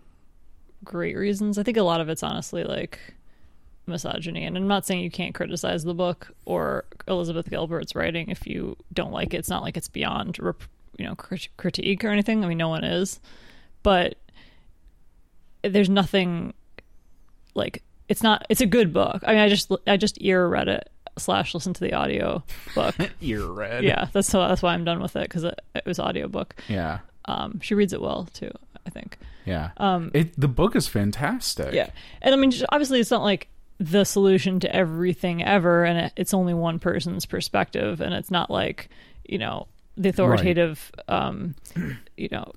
great 0.84 1.16
reasons. 1.18 1.58
I 1.58 1.64
think 1.64 1.78
a 1.78 1.84
lot 1.84 2.02
of 2.02 2.08
it's 2.10 2.24
honestly 2.24 2.64
like 2.64 3.00
misogyny. 3.88 4.46
And 4.46 4.56
i'm 4.56 4.68
not 4.68 4.86
saying 4.86 5.02
you 5.04 5.12
can't 5.12 5.34
criticize 5.36 5.84
the 5.84 5.94
book 5.96 6.32
or 6.46 6.86
elizabeth 7.08 7.50
gilbert's 7.50 7.96
writing 7.96 8.30
if 8.30 8.46
you 8.48 8.78
don't 8.94 9.12
like 9.12 9.34
it. 9.34 9.38
It's 9.38 9.50
not 9.50 9.64
like 9.64 9.76
it's 9.76 9.88
beyond 9.90 10.38
rep- 10.40 10.64
you 11.00 11.06
know 11.06 11.16
crit- 11.16 11.48
critique 11.58 12.04
or 12.04 12.10
anything 12.10 12.44
i 12.44 12.48
mean 12.48 12.58
no 12.58 12.70
one 12.70 12.84
is 12.84 13.20
but 13.84 14.16
there's 15.64 15.90
nothing 15.90 16.54
like 17.56 17.84
it's 18.08 18.24
not 18.24 18.46
it's 18.50 18.62
a 18.62 18.66
good 18.66 18.94
book 18.94 19.24
i 19.26 19.32
mean 19.32 19.40
i 19.42 19.50
just 19.50 19.72
i 19.88 19.98
just 19.98 20.18
ear 20.22 20.48
read 20.48 20.68
it 20.68 20.90
slash 21.18 21.54
listen 21.54 21.74
to 21.74 21.82
the 21.82 21.94
audio 21.94 22.44
book 22.76 22.96
Ear 23.22 23.46
read. 23.46 23.84
yeah 23.84 24.08
that's 24.14 24.28
so 24.28 24.40
that's 24.48 24.62
why 24.62 24.74
i'm 24.74 24.86
done 24.86 25.02
with 25.02 25.16
it 25.16 25.24
because 25.24 25.44
it, 25.44 25.60
it 25.76 25.86
was 25.86 26.00
audiobook 26.00 26.56
Yeah. 26.68 27.00
um 27.26 27.60
she 27.62 27.76
reads 27.76 27.92
it 27.94 28.02
well 28.02 28.28
too 28.34 28.52
i 28.86 28.90
think 28.90 29.18
Yeah. 29.46 29.72
um 29.78 30.12
It 30.14 30.40
the 30.40 30.48
book 30.48 30.76
is 30.76 30.88
fantastic. 30.88 31.74
yeah 31.74 31.90
and 32.22 32.34
i 32.34 32.38
mean 32.38 32.52
just- 32.52 32.66
obviously 32.70 33.00
it's 33.00 33.12
not 33.12 33.24
like 33.24 33.48
the 33.80 34.04
solution 34.06 34.60
to 34.62 34.74
everything 34.76 35.44
ever 35.44 35.84
and 35.86 35.98
it, 36.00 36.14
it's 36.18 36.34
only 36.34 36.54
one 36.54 36.80
person's 36.80 37.26
perspective 37.26 38.00
and 38.02 38.14
it's 38.14 38.32
not 38.32 38.50
like 38.50 38.90
you 39.26 39.38
know 39.38 39.68
the 40.00 40.10
authoritative 40.10 40.92
um 41.08 41.54
you 42.18 42.30
know 42.32 42.52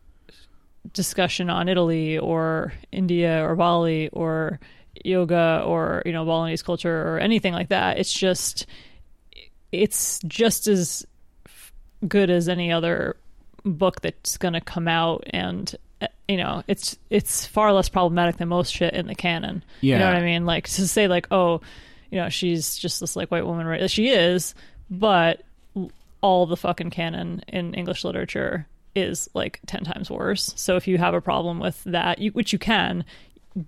discussion 0.95 1.51
on 1.51 1.68
italy 1.68 2.18
or 2.18 2.72
india 2.90 3.45
or 3.45 3.55
bali 3.55 4.09
or 4.14 4.59
yoga 5.05 5.62
or 5.66 6.03
you 6.05 6.12
know 6.12 6.24
balinese 6.24 6.62
culture 6.62 7.09
or 7.09 7.18
anything 7.18 7.53
like 7.53 7.68
that. 7.68 7.99
It's 7.99 8.12
just 8.12 8.66
it's 9.70 10.20
just 10.26 10.66
as 10.66 11.07
good 12.07 12.30
as 12.30 12.49
any 12.49 12.72
other 12.72 13.16
book 13.64 14.01
that's 14.01 14.36
going 14.36 14.55
to 14.55 14.61
come 14.61 14.88
out. 14.88 15.24
And 15.30 15.74
uh, 16.01 16.09
you 16.28 16.36
know 16.36 16.62
it's 16.66 16.97
it's 17.11 17.47
far 17.47 17.72
less 17.72 17.88
problematic 17.88 18.36
than 18.36 18.49
most 18.49 18.72
shit 18.72 18.95
in 18.95 19.07
the 19.07 19.14
canon. 19.14 19.64
You 19.95 19.99
know 19.99 20.07
what 20.07 20.16
i 20.16 20.24
mean? 20.24 20.47
Like 20.47 20.68
to 20.68 20.86
say 20.86 21.09
like 21.09 21.28
oh 21.30 21.61
you 22.11 22.18
know 22.18 22.28
she's 22.28 22.76
just 22.76 23.01
this 23.01 23.16
like 23.16 23.30
white 23.30 23.47
woman 23.47 23.66
right? 23.66 23.90
She 23.90 24.09
is 24.09 24.55
but 24.90 25.43
all 26.23 26.47
the 26.47 26.57
fucking 26.57 26.91
canon 26.91 27.43
in 27.49 27.75
english 27.75 28.05
literature 28.05 28.66
is 28.95 29.29
like 29.35 29.61
10 29.66 29.85
times 29.85 30.11
worse 30.11 30.53
so 30.57 30.77
if 30.77 30.87
you 30.89 30.99
have 30.99 31.14
a 31.14 31.20
problem 31.20 31.59
with 31.59 31.83
that 31.85 32.18
you, 32.18 32.31
which 32.33 32.53
you 32.53 32.59
can 32.59 33.05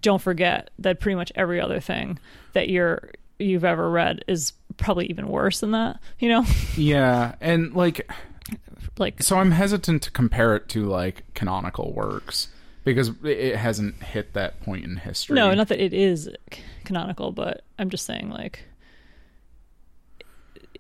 don't 0.01 0.23
forget 0.23 0.71
that 0.79 1.01
pretty 1.01 1.15
much 1.17 1.31
every 1.35 1.61
other 1.61 1.81
thing 1.81 2.19
that 2.55 2.69
you're 2.69 3.11
you've 3.39 3.65
ever 3.65 3.91
read 3.91 4.25
is 4.29 4.53
probably 4.77 5.07
even 5.07 5.29
worse 5.29 5.61
than 5.61 5.73
that 5.73 5.99
you 6.19 6.29
know 6.29 6.45
Yeah, 6.77 7.35
and 7.41 7.75
like 7.75 8.11
like 8.99 9.23
so 9.23 9.39
I'm 9.39 9.51
hesitant 9.51 10.03
to 10.03 10.11
compare 10.11 10.57
it 10.57 10.69
to 10.71 10.87
like 10.87 11.23
canonical 11.35 11.93
works 11.93 12.49
because 12.85 13.11
it 13.25 13.57
hasn't 13.57 14.03
hit 14.03 14.35
that 14.35 14.61
point 14.63 14.85
in 14.85 14.97
history. 14.97 15.35
no 15.35 15.53
not 15.55 15.69
that 15.69 15.83
it 15.83 15.95
is 15.95 16.29
canonical 16.85 17.33
but 17.33 17.65
i'm 17.79 17.89
just 17.89 18.05
saying 18.05 18.29
like 18.29 18.65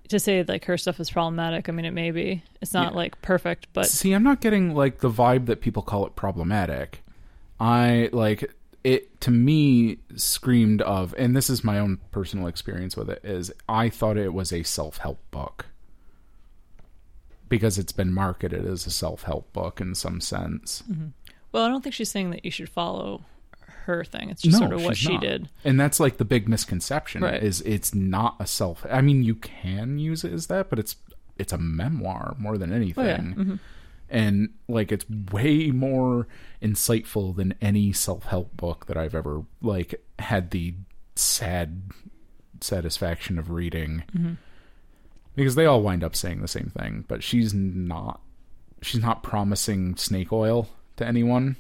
to 0.09 0.19
say 0.21 0.43
like 0.47 0.65
her 0.67 0.77
stuff 0.77 1.01
is 1.01 1.11
problematic 1.11 1.69
i 1.69 1.73
mean 1.73 1.85
it 1.85 1.93
may 1.93 2.11
be 2.11 2.43
it's 2.61 2.75
not 2.75 2.93
Yeah. 2.93 2.97
like 2.97 3.23
perfect 3.23 3.69
but 3.73 3.87
See, 3.87 4.13
I'm 4.13 4.23
not 4.23 4.41
getting 4.41 4.75
like 4.75 4.99
the 4.99 5.11
vibe 5.11 5.47
that 5.47 5.61
people 5.61 5.83
call 5.83 6.07
it 6.07 6.15
problematic. 6.17 7.03
I 7.59 8.11
like 8.13 8.53
it 8.83 9.19
to 9.23 9.31
me 9.31 9.97
screamed 10.17 10.83
of 10.83 11.15
and 11.17 11.35
this 11.35 11.49
is 11.49 11.65
my 11.65 11.79
own 11.79 11.99
personal 12.11 12.47
experience 12.49 12.97
with 12.97 13.09
it 13.09 13.21
is 13.25 13.51
I 13.69 13.89
thought 13.89 14.17
it 14.19 14.35
was 14.35 14.53
a 14.53 14.63
self-help 14.63 15.19
book. 15.31 15.67
Because 17.49 17.79
it's 17.79 17.93
been 17.93 18.13
marketed 18.13 18.67
as 18.67 18.87
a 18.87 18.91
self-help 18.91 19.53
book 19.53 19.81
in 19.81 19.95
some 19.95 20.21
sense. 20.21 20.83
Mm-hmm. 20.91 21.09
well 21.53 21.65
i 21.65 21.69
don't 21.69 21.83
think 21.83 21.95
she's 21.95 22.11
saying 22.11 22.31
that 22.31 22.45
you 22.45 22.51
should 22.51 22.69
follow 22.69 23.23
her 23.85 24.05
thing 24.05 24.31
it's 24.31 24.43
just 24.43 24.61
No, 24.61 24.67
sort 24.67 24.73
of 24.73 24.85
what 24.85 24.97
she 24.97 25.13
not. 25.15 25.21
did 25.23 25.49
And 25.65 25.79
that's 25.81 25.99
like 26.01 26.17
the 26.19 26.25
big 26.25 26.49
misconception 26.49 27.23
Right. 27.23 27.43
is 27.43 27.61
it's 27.63 27.95
not 27.95 28.37
a 28.41 28.47
self 28.47 28.85
I 28.91 29.01
mean 29.01 29.23
you 29.23 29.35
can 29.37 29.99
use 29.99 30.25
it 30.25 30.33
as 30.33 30.47
that, 30.49 30.69
but 30.71 30.79
it's 30.79 30.97
it's 31.39 31.53
a 31.53 31.59
memoir 31.59 32.35
more 32.39 32.57
than 32.59 32.73
anything. 32.73 33.05
oh 33.05 33.09
yeah 33.09 33.19
Mhm. 33.19 33.59
and 34.11 34.49
like 34.69 34.93
it's 34.93 35.05
way 35.33 35.71
more 35.71 36.29
insightful 36.63 37.35
than 37.35 37.55
any 37.61 37.93
self-help 37.93 38.57
book 38.57 38.87
that 38.87 38.97
I've 38.97 39.15
ever 39.15 39.43
like 39.63 39.95
had 40.19 40.51
the 40.51 40.75
sad 41.17 41.83
satisfaction 42.61 43.39
of 43.39 43.51
reading 43.51 44.05
because 45.37 45.55
they 45.55 45.67
all 45.67 45.83
wind 45.83 46.03
up 46.05 46.15
saying 46.17 46.41
the 46.41 46.49
same 46.49 46.71
thing 46.77 47.05
but 47.09 47.23
she's 47.23 47.53
not 47.53 48.21
she's 48.83 49.01
not 49.03 49.23
promising 49.23 49.97
snake 49.97 50.33
oil 50.33 50.69
to 50.97 51.07
anyone 51.07 51.57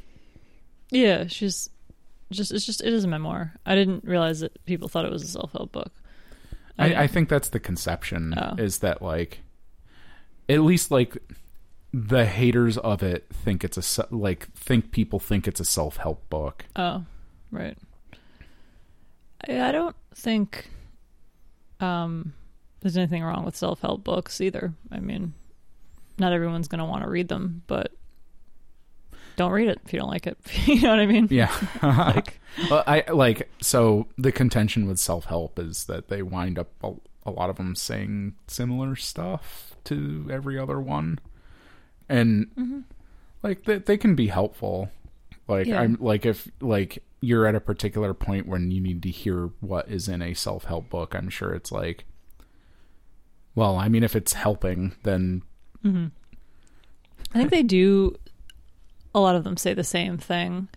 yeah 0.91 1.27
she's 1.27 1.68
just 2.37 2.53
it's 2.53 2.66
just 2.66 2.82
it 2.82 2.93
is 2.93 3.05
a 3.05 3.09
memoir. 3.09 3.55
I 3.66 3.74
didn't 3.74 4.05
realize 4.05 4.41
that 4.41 4.64
people 4.66 4.89
thought 4.89 5.05
it 5.05 5.12
was 5.12 5.22
a 5.22 5.28
self 5.28 5.53
help 5.53 5.72
book. 5.72 5.93
I, 6.78 7.05
I 7.05 7.07
think 7.07 7.28
that's 7.28 7.49
the 7.51 7.61
conception 7.61 8.35
Oh. 8.37 8.57
is 8.59 8.78
that 8.78 9.01
like 9.01 9.41
at 10.49 10.61
least 10.61 10.91
like 10.91 11.16
the 11.93 12.26
haters 12.26 12.76
of 12.78 13.03
it 13.05 13.24
think 13.32 13.62
it's 13.62 13.99
a 13.99 14.07
like 14.11 14.49
think 14.55 14.91
people 14.91 15.20
think 15.20 15.47
it's 15.47 15.61
a 15.61 15.64
self-help 15.64 16.28
book. 16.28 16.64
Oh, 16.74 17.05
right. 17.53 17.78
I, 19.49 19.61
I 19.68 19.72
don't 19.72 19.95
think 20.14 20.70
um, 21.78 22.32
there's 22.80 22.97
anything 22.97 23.22
wrong 23.22 23.45
with 23.45 23.55
self 23.57 23.80
help 23.80 24.03
books 24.03 24.41
either. 24.41 24.74
I 24.91 24.99
mean, 24.99 25.35
not 26.18 26.32
everyone's 26.32 26.66
going 26.68 26.80
to 26.80 26.85
want 26.85 27.05
to 27.05 27.09
read 27.09 27.28
them, 27.28 27.62
but 27.68 27.93
don't 29.37 29.53
read 29.53 29.68
it 29.68 29.80
if 29.85 29.93
you 29.93 29.99
don't 30.01 30.09
like 30.11 30.26
it. 30.26 30.39
you 30.66 30.80
know 30.82 30.91
what 30.91 31.01
I 31.01 31.07
mean? 31.07 31.28
Yeah. 31.30 31.53
Like, 31.82 32.41
Well, 32.70 32.85
I 32.87 33.05
like 33.12 33.51
so 33.61 34.07
the 34.16 34.32
contention 34.32 34.87
with 34.87 34.99
self-help 34.99 35.59
is 35.59 35.85
that 35.87 36.09
they 36.09 36.22
wind 36.22 36.59
up 36.59 36.68
a, 36.82 36.93
a 37.26 37.30
lot 37.30 37.51
of 37.51 37.57
them 37.57 37.74
saying 37.74 38.35
similar 38.47 38.95
stuff 38.97 39.74
to 39.85 40.28
every 40.30 40.59
other 40.59 40.80
one. 40.80 41.18
And 42.09 42.47
Mm-hmm. 42.57 42.80
like 43.43 43.64
they, 43.64 43.78
they 43.78 43.97
can 43.97 44.14
be 44.14 44.28
helpful. 44.28 44.91
Like 45.49 45.66
Yeah. 45.66 45.80
I'm 45.80 45.97
like 46.01 46.24
if 46.26 46.49
like 46.61 47.03
you're 47.20 47.47
at 47.47 47.55
a 47.55 47.61
particular 47.61 48.12
point 48.14 48.47
when 48.47 48.70
you 48.70 48.80
need 48.80 49.03
to 49.03 49.11
hear 49.11 49.51
what 49.61 49.89
is 49.89 50.09
in 50.09 50.20
a 50.22 50.35
self-help 50.35 50.91
book, 50.91 51.14
I'm 51.14 51.28
sure 51.30 51.55
it's 51.55 51.72
like 51.72 52.05
well, 53.57 53.76
I 53.76 53.89
mean 53.89 54.03
if 54.05 54.14
it's 54.16 54.32
helping 54.35 54.95
then 55.03 55.43
I 57.35 57.39
think 57.39 57.51
they 57.51 57.62
do. 57.62 58.14
A 59.15 59.21
lot 59.21 59.37
of 59.37 59.45
them 59.45 59.57
say 59.57 59.75
the 59.75 59.85
same 59.85 60.19
thing. 60.19 60.69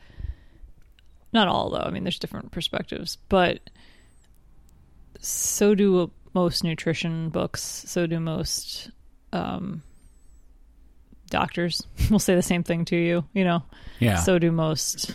Not 1.33 1.47
all, 1.47 1.69
though. 1.69 1.79
I 1.79 1.89
mean, 1.89 2.03
there's 2.03 2.19
different 2.19 2.51
perspectives, 2.51 3.17
but 3.29 3.59
so 5.19 5.75
do 5.75 6.11
most 6.33 6.63
nutrition 6.63 7.29
books. 7.29 7.61
So 7.61 8.05
do 8.05 8.19
most 8.19 8.91
um, 9.33 9.81
doctors. 11.29 11.85
will 12.11 12.19
say 12.19 12.35
the 12.35 12.41
same 12.41 12.63
thing 12.63 12.85
to 12.85 12.95
you. 12.95 13.25
You 13.33 13.43
know. 13.43 13.63
yeah. 13.99 14.17
So 14.17 14.39
do 14.39 14.51
most 14.51 15.13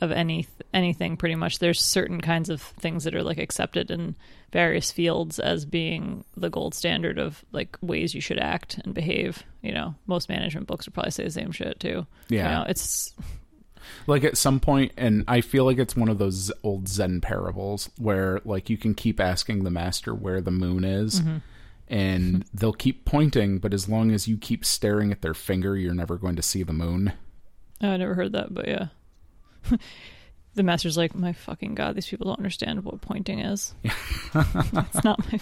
of 0.00 0.10
any 0.12 0.46
anything. 0.72 1.16
Pretty 1.16 1.34
much, 1.34 1.58
there's 1.58 1.80
certain 1.80 2.20
kinds 2.20 2.48
of 2.48 2.60
things 2.60 3.04
that 3.04 3.14
are 3.14 3.22
like 3.22 3.38
accepted 3.38 3.90
in 3.90 4.16
various 4.52 4.90
fields 4.90 5.38
as 5.38 5.64
being 5.64 6.24
the 6.36 6.50
gold 6.50 6.74
standard 6.74 7.18
of 7.18 7.44
like 7.52 7.76
ways 7.80 8.14
you 8.14 8.20
should 8.20 8.38
act 8.38 8.78
and 8.84 8.94
behave. 8.94 9.44
You 9.62 9.72
know, 9.72 9.94
most 10.06 10.28
management 10.28 10.66
books 10.66 10.86
would 10.86 10.94
probably 10.94 11.12
say 11.12 11.24
the 11.24 11.30
same 11.30 11.52
shit 11.52 11.80
too. 11.80 12.06
Yeah. 12.28 12.44
you 12.44 12.58
know, 12.58 12.64
it's 12.68 13.14
like 14.06 14.24
at 14.24 14.36
some 14.36 14.60
point 14.60 14.92
and 14.98 15.24
i 15.26 15.40
feel 15.40 15.64
like 15.64 15.78
it's 15.78 15.96
one 15.96 16.10
of 16.10 16.18
those 16.18 16.52
old 16.62 16.86
zen 16.86 17.20
parables 17.20 17.88
where 17.96 18.40
like 18.44 18.68
you 18.68 18.76
can 18.76 18.94
keep 18.94 19.18
asking 19.18 19.64
the 19.64 19.70
master 19.70 20.14
where 20.14 20.40
the 20.40 20.50
moon 20.50 20.84
is 20.84 21.20
mm-hmm. 21.20 21.38
and 21.88 22.44
they'll 22.54 22.74
keep 22.74 23.06
pointing 23.06 23.58
but 23.58 23.72
as 23.72 23.88
long 23.88 24.10
as 24.12 24.28
you 24.28 24.36
keep 24.36 24.66
staring 24.66 25.10
at 25.10 25.22
their 25.22 25.34
finger 25.34 25.76
you're 25.76 25.94
never 25.94 26.16
going 26.16 26.36
to 26.36 26.42
see 26.42 26.62
the 26.62 26.74
moon 26.74 27.14
oh, 27.82 27.88
I 27.88 27.96
never 27.96 28.14
heard 28.14 28.32
that, 28.32 28.52
but 28.52 28.68
yeah. 28.68 28.86
the 30.54 30.62
master's 30.62 30.96
like, 30.96 31.14
my 31.14 31.32
fucking 31.32 31.74
god, 31.74 31.94
these 31.96 32.06
people 32.08 32.26
don't 32.26 32.38
understand 32.38 32.84
what 32.84 33.00
pointing 33.00 33.40
is. 33.40 33.74
it's 33.84 35.04
not 35.04 35.18
my. 35.32 35.40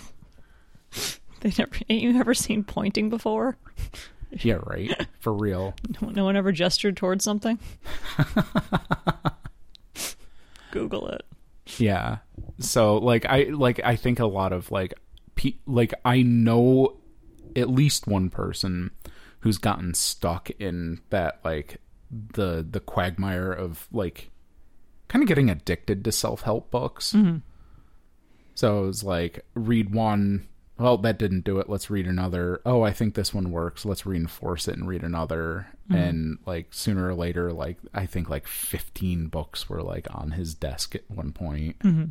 They 1.41 1.53
never 1.59 1.71
ain't 1.89 2.03
you 2.03 2.19
ever 2.19 2.35
seen 2.35 2.65
pointing 2.65 3.11
before? 3.11 3.57
yeah 4.43 4.59
right 4.67 5.07
for 5.21 5.33
real 5.33 5.75
No, 6.03 6.09
no 6.11 6.25
one 6.25 6.37
ever 6.37 6.53
gestured 6.53 6.97
towards 6.99 7.25
something. 7.25 7.59
Google 10.71 11.09
it. 11.09 11.23
yeah 11.79 12.19
so 12.59 12.99
like 12.99 13.25
i 13.27 13.45
like 13.45 13.81
i 13.85 13.97
think 13.97 14.19
a 14.21 14.27
lot 14.27 14.53
of 14.53 14.71
like 14.71 14.93
pe- 15.35 15.57
like 15.67 15.95
i 16.05 16.21
know 16.23 16.97
at 17.57 17.71
least 17.71 18.07
one 18.07 18.29
person 18.29 18.91
who's 19.41 19.57
gotten 19.59 19.95
stuck 19.95 20.51
in 20.59 21.01
that 21.11 21.41
like 21.45 21.81
the 22.11 22.67
the 22.69 22.81
quagmire 22.81 23.53
of 23.53 23.87
like 23.93 24.31
kind 25.09 25.23
of 25.23 25.29
getting 25.29 25.51
addicted 25.51 26.05
to 26.05 26.13
self-help 26.13 26.71
books. 26.71 27.13
Mm-hmm. 27.13 27.39
So 28.55 28.85
it 28.85 28.87
was 28.87 29.05
like 29.05 29.45
read 29.55 29.95
one 29.95 30.49
well 30.79 30.97
that 30.99 31.19
didn't 31.19 31.45
do 31.45 31.59
it 31.59 31.69
let's 31.69 31.91
read 31.91 32.07
another. 32.07 32.61
Oh 32.65 32.83
i 32.83 32.93
think 32.93 33.15
this 33.15 33.33
one 33.35 33.51
works 33.51 33.85
let's 33.85 34.07
reinforce 34.07 34.69
it 34.69 34.77
and 34.77 34.89
read 34.89 35.03
another. 35.03 35.67
Mm-hmm. 35.91 35.95
And 35.95 36.39
like 36.47 36.69
sooner 36.73 37.09
or 37.09 37.15
later 37.15 37.53
like 37.53 37.79
i 37.95 38.07
think 38.07 38.29
like 38.29 38.47
15 38.47 39.29
books 39.29 39.69
were 39.69 39.83
like 39.83 40.07
on 40.15 40.33
his 40.33 40.55
desk 40.55 40.95
at 40.95 41.11
one 41.11 41.33
point. 41.33 41.79
Mm-hmm. 41.81 42.05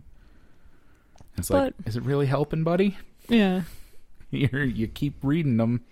It's 1.38 1.50
like 1.50 1.74
is 1.86 1.96
it 1.96 2.04
really 2.04 2.26
helping 2.26 2.64
buddy? 2.64 2.98
Yeah, 3.30 3.64
you 4.32 4.50
you 4.60 4.88
keep 4.88 5.16
reading 5.22 5.58
them 5.58 5.84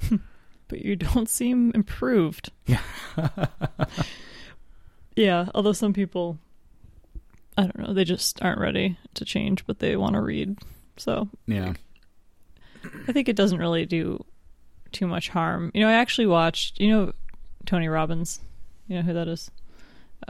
but 0.70 0.82
you 0.82 0.96
don't 0.96 1.28
seem 1.40 1.72
improved. 1.74 2.50
Yeah. 2.66 2.80
yeah, 5.16 5.48
although 5.54 5.72
some 5.72 5.92
people, 5.92 6.38
I 7.58 7.62
don't 7.62 7.78
know, 7.78 7.92
they 7.92 8.04
just 8.04 8.40
aren't 8.42 8.60
ready 8.60 8.96
to 9.14 9.24
change 9.24 9.66
but 9.66 9.80
they 9.80 9.96
want 9.96 10.14
to 10.14 10.20
read. 10.20 10.56
So 10.96 11.28
yeah 11.46 11.74
I 13.08 13.12
think 13.12 13.28
it 13.28 13.36
doesn't 13.36 13.58
really 13.58 13.86
do 13.86 14.24
too 14.92 15.06
much 15.06 15.28
harm. 15.28 15.70
You 15.74 15.82
know, 15.82 15.88
I 15.88 15.94
actually 15.94 16.26
watched, 16.26 16.80
you 16.80 16.88
know, 16.88 17.12
Tony 17.66 17.88
Robbins. 17.88 18.40
You 18.88 18.96
know 18.96 19.02
who 19.02 19.12
that 19.14 19.28
is? 19.28 19.50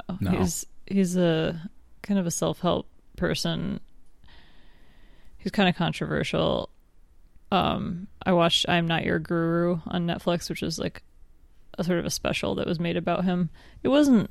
Oh, 0.08 0.18
No. 0.20 0.30
He's 0.32 0.66
he's 0.86 1.16
a 1.16 1.70
kind 2.02 2.18
of 2.18 2.26
a 2.26 2.30
self 2.30 2.60
help 2.60 2.88
person. 3.16 3.80
He's 5.38 5.52
kind 5.52 5.68
of 5.68 5.76
controversial. 5.76 6.69
Um, 7.50 8.06
I 8.24 8.32
watched 8.32 8.68
"I'm 8.68 8.86
Not 8.86 9.04
Your 9.04 9.18
Guru" 9.18 9.80
on 9.86 10.06
Netflix, 10.06 10.48
which 10.48 10.62
is 10.62 10.78
like 10.78 11.02
a 11.78 11.84
sort 11.84 11.98
of 11.98 12.06
a 12.06 12.10
special 12.10 12.54
that 12.56 12.66
was 12.66 12.80
made 12.80 12.96
about 12.96 13.24
him. 13.24 13.50
It 13.82 13.88
wasn't. 13.88 14.30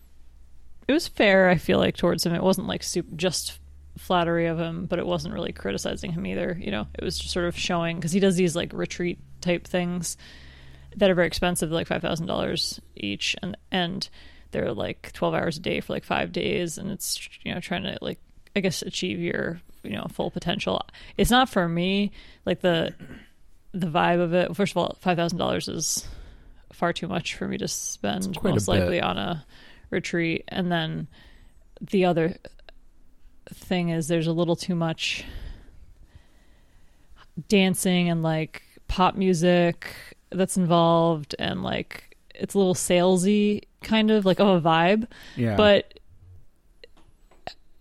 It 0.88 0.94
was 0.94 1.08
fair, 1.08 1.50
I 1.50 1.58
feel 1.58 1.78
like, 1.78 1.98
towards 1.98 2.26
him. 2.26 2.34
It 2.34 2.44
wasn't 2.44 2.68
like 2.68 2.82
super, 2.82 3.16
just 3.16 3.60
flattery 3.98 4.48
of 4.48 4.58
him, 4.58 4.86
but 4.86 4.98
it 5.00 5.06
wasn't 5.06 5.34
really 5.34 5.52
criticizing 5.52 6.12
him 6.14 6.26
either. 6.26 6.58
You 6.60 6.72
know, 6.72 6.88
it 6.98 7.04
was 7.04 7.18
just 7.18 7.34
sort 7.34 7.46
of 7.46 7.58
showing 7.58 7.98
because 7.98 8.12
he 8.12 8.20
does 8.20 8.36
these 8.36 8.56
like 8.56 8.72
retreat 8.74 9.20
type 9.42 9.68
things 9.68 10.18
that 10.96 11.10
are 11.10 11.16
very 11.16 11.28
expensive, 11.28 11.72
like 11.72 11.88
five 11.88 12.02
thousand 12.02 12.28
dollars 12.28 12.80
each, 12.96 13.36
and 13.42 13.58
and 13.72 14.10
they're 14.52 14.74
like 14.74 15.12
twelve 15.14 15.34
hours 15.34 15.58
a 15.58 15.62
day 15.62 15.80
for 15.82 15.94
like 15.94 16.04
five 16.04 16.32
days, 16.32 16.78
and 16.78 16.90
it's 16.92 17.30
you 17.44 17.54
know 17.54 17.60
trying 17.60 17.84
to 17.84 17.98
like 18.02 18.20
I 18.56 18.62
guess 18.62 18.82
achieve 18.82 19.20
your 19.20 19.62
you 19.84 19.92
know 19.92 20.08
full 20.12 20.32
potential. 20.32 20.82
It's 21.18 21.32
not 21.32 21.50
for 21.50 21.68
me 21.68 22.12
like 22.46 22.62
the 22.62 22.94
the 23.74 23.88
vibe 23.88 24.20
of 24.20 24.34
it. 24.34 24.56
First 24.56 24.74
of 24.74 24.78
all, 24.78 24.98
five 25.00 25.18
thousand 25.18 25.38
dollars 25.38 25.68
is 25.68 26.08
far 26.74 26.94
too 26.94 27.08
much 27.08 27.36
for 27.36 27.48
me 27.48 27.58
to 27.58 27.68
spend 27.68 28.42
most 28.44 28.68
likely 28.68 28.98
bit. 28.98 29.04
on 29.04 29.18
a 29.18 29.46
retreat, 29.90 30.44
and 30.48 30.72
then 30.72 31.08
the 31.82 32.06
other 32.06 32.36
thing 33.52 33.90
is 33.90 34.08
there's 34.08 34.28
a 34.28 34.32
little 34.32 34.56
too 34.56 34.76
much 34.76 35.24
dancing 37.48 38.10
and 38.10 38.22
like 38.22 38.64
pop 38.88 39.16
music 39.16 39.96
that's 40.32 40.58
involved 40.58 41.36
and 41.40 41.64
like 41.64 42.18
it's 42.36 42.54
a 42.54 42.58
little 42.58 42.76
salesy 42.76 43.64
kind 43.82 44.12
of 44.12 44.26
like 44.26 44.40
of 44.40 44.48
a 44.48 44.62
vibe 44.68 45.08
yeah 45.36 45.56
but 45.56 45.99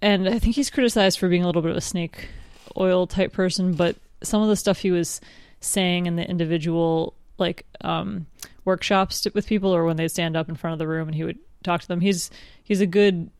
and 0.01 0.28
i 0.28 0.38
think 0.38 0.55
he's 0.55 0.70
criticized 0.70 1.18
for 1.18 1.28
being 1.28 1.42
a 1.42 1.46
little 1.46 1.62
bit 1.62 1.70
of 1.70 1.76
a 1.76 1.82
snake 1.82 2.28
oil 2.76 3.07
type 3.07 3.32
person 3.32 3.72
but 3.74 3.96
some 4.22 4.42
of 4.42 4.49
the 4.49 4.57
stuff 4.57 4.78
he 4.78 4.90
was 4.90 5.20
saying 5.61 6.07
in 6.07 6.16
the 6.16 6.28
individual 6.28 7.14
like 7.38 7.64
um 7.82 8.26
workshops 8.64 9.26
with 9.34 9.46
people 9.46 9.74
or 9.74 9.84
when 9.84 9.96
they 9.96 10.09
stand 10.09 10.36
up 10.36 10.49
in 10.49 10.55
front 10.55 10.72
of 10.72 10.78
the 10.78 10.86
room 10.86 11.09
and 11.09 11.14
he 11.14 11.24
would 11.24 11.38
talk 11.62 11.80
to 11.80 11.88
them 11.88 12.01
he's 12.01 12.30
he's 12.62 12.80
a 12.80 12.86
good 12.86 13.30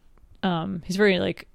um 0.43 0.83
he's 0.85 0.97
very 0.97 1.19
like 1.19 1.47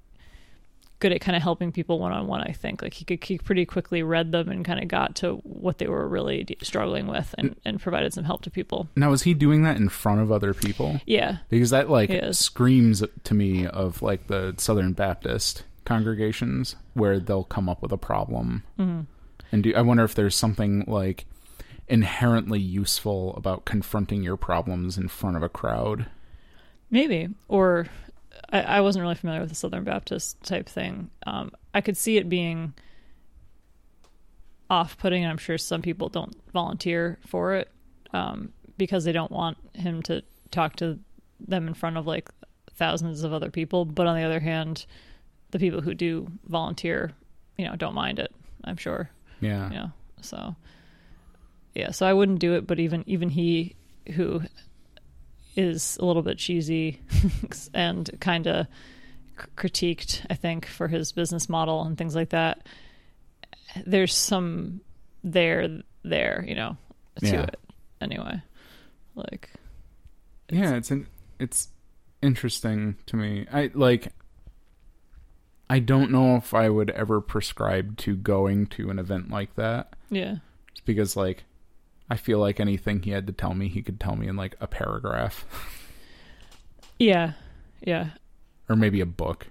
good 1.03 1.11
at 1.11 1.19
kind 1.19 1.35
of 1.35 1.43
helping 1.43 1.73
people 1.73 1.99
one 1.99 2.13
on 2.13 2.27
one 2.27 2.41
i 2.41 2.53
think. 2.53 2.81
Like 2.81 2.93
he 2.93 3.03
could 3.03 3.21
he 3.21 3.37
pretty 3.37 3.65
quickly 3.65 4.01
read 4.01 4.31
them 4.31 4.47
and 4.47 4.63
kind 4.63 4.81
of 4.81 4.87
got 4.87 5.15
to 5.17 5.33
what 5.43 5.77
they 5.77 5.87
were 5.87 6.07
really 6.07 6.45
de- 6.45 6.57
struggling 6.63 7.07
with 7.07 7.35
and 7.37 7.57
and 7.65 7.79
provided 7.79 8.13
some 8.13 8.23
help 8.23 8.41
to 8.43 8.49
people. 8.49 8.87
Now 8.95 9.11
is 9.11 9.23
he 9.23 9.33
doing 9.33 9.63
that 9.63 9.75
in 9.75 9.89
front 9.89 10.21
of 10.21 10.31
other 10.31 10.53
people? 10.53 11.01
Yeah. 11.05 11.39
Because 11.49 11.71
that 11.71 11.89
like 11.89 12.09
screams 12.33 13.03
to 13.25 13.33
me 13.33 13.67
of 13.67 14.01
like 14.01 14.27
the 14.27 14.55
southern 14.57 14.93
baptist 14.93 15.63
congregations 15.83 16.77
where 16.93 17.19
they'll 17.19 17.43
come 17.43 17.67
up 17.67 17.81
with 17.81 17.91
a 17.91 17.97
problem. 17.97 18.63
Mm-hmm. 18.79 19.01
and 19.51 19.63
do 19.63 19.75
i 19.75 19.81
wonder 19.81 20.05
if 20.05 20.15
there's 20.15 20.35
something 20.35 20.85
like 20.87 21.25
inherently 21.89 22.61
useful 22.61 23.35
about 23.35 23.65
confronting 23.65 24.23
your 24.23 24.37
problems 24.37 24.97
in 24.97 25.09
front 25.09 25.35
of 25.35 25.43
a 25.43 25.49
crowd? 25.49 26.05
Maybe. 26.89 27.27
Or 27.49 27.87
I, 28.49 28.61
I 28.61 28.81
wasn't 28.81 29.03
really 29.03 29.15
familiar 29.15 29.41
with 29.41 29.49
the 29.49 29.55
Southern 29.55 29.83
Baptist 29.83 30.41
type 30.43 30.67
thing. 30.67 31.09
Um, 31.25 31.51
I 31.73 31.81
could 31.81 31.97
see 31.97 32.17
it 32.17 32.29
being 32.29 32.73
off 34.69 34.97
putting, 34.97 35.23
and 35.23 35.31
I'm 35.31 35.37
sure 35.37 35.57
some 35.57 35.81
people 35.81 36.09
don't 36.09 36.35
volunteer 36.51 37.19
for 37.27 37.55
it 37.55 37.69
um, 38.13 38.53
because 38.77 39.03
they 39.03 39.11
don't 39.11 39.31
want 39.31 39.57
him 39.73 40.01
to 40.03 40.23
talk 40.51 40.75
to 40.77 40.99
them 41.39 41.67
in 41.67 41.73
front 41.73 41.97
of 41.97 42.07
like 42.07 42.29
thousands 42.75 43.23
of 43.23 43.33
other 43.33 43.49
people. 43.49 43.85
But 43.85 44.07
on 44.07 44.15
the 44.15 44.23
other 44.23 44.39
hand, 44.39 44.85
the 45.51 45.59
people 45.59 45.81
who 45.81 45.93
do 45.93 46.27
volunteer, 46.47 47.11
you 47.57 47.65
know, 47.65 47.75
don't 47.75 47.93
mind 47.93 48.19
it. 48.19 48.33
I'm 48.63 48.77
sure. 48.77 49.09
Yeah. 49.41 49.69
Yeah. 49.71 49.87
So 50.21 50.55
yeah, 51.75 51.91
so 51.91 52.05
I 52.05 52.13
wouldn't 52.13 52.39
do 52.39 52.53
it, 52.53 52.67
but 52.67 52.79
even 52.79 53.03
even 53.07 53.29
he 53.29 53.75
who 54.13 54.41
is 55.55 55.97
a 56.01 56.05
little 56.05 56.21
bit 56.21 56.37
cheesy 56.37 56.99
and 57.73 58.09
kind 58.19 58.47
of 58.47 58.67
critiqued, 59.55 60.25
I 60.29 60.35
think, 60.35 60.65
for 60.65 60.87
his 60.87 61.11
business 61.11 61.49
model 61.49 61.83
and 61.83 61.97
things 61.97 62.15
like 62.15 62.29
that. 62.29 62.67
There's 63.85 64.13
some 64.13 64.81
there 65.23 65.81
there, 66.03 66.43
you 66.47 66.55
know, 66.55 66.77
to 67.21 67.27
Yeah. 67.27 67.43
it 67.43 67.59
anyway. 68.01 68.41
Like 69.15 69.49
yeah 70.51 70.75
it's 70.75 70.91
an 70.91 71.07
it's 71.39 71.69
interesting 72.21 72.95
to 73.05 73.15
me 73.15 73.47
i 73.51 73.71
like 73.73 74.09
i 75.69 75.79
don't 75.79 76.11
know 76.11 76.35
if 76.35 76.53
i 76.53 76.69
would 76.69 76.89
ever 76.91 77.21
prescribe 77.21 77.95
to 77.97 78.15
going 78.15 78.67
to 78.67 78.89
an 78.89 78.99
event 78.99 79.31
like 79.31 79.55
that 79.55 79.93
yeah. 80.09 80.35
just 80.73 80.85
because 80.85 81.15
like 81.15 81.45
i 82.13 82.15
feel 82.15 82.37
like 82.39 82.59
anything 82.59 83.01
he 83.01 83.09
had 83.11 83.25
to 83.25 83.33
tell 83.33 83.53
me 83.55 83.67
he 83.67 83.81
could 83.81 83.99
tell 83.99 84.15
me 84.15 84.27
in 84.27 84.35
like 84.35 84.55
a 84.61 84.67
paragraph 84.67 85.45
Yeah. 86.99 87.33
Yeah. 87.81 88.09
or 88.69 88.75
maybe 88.75 89.01
a 89.01 89.05
book 89.05 89.47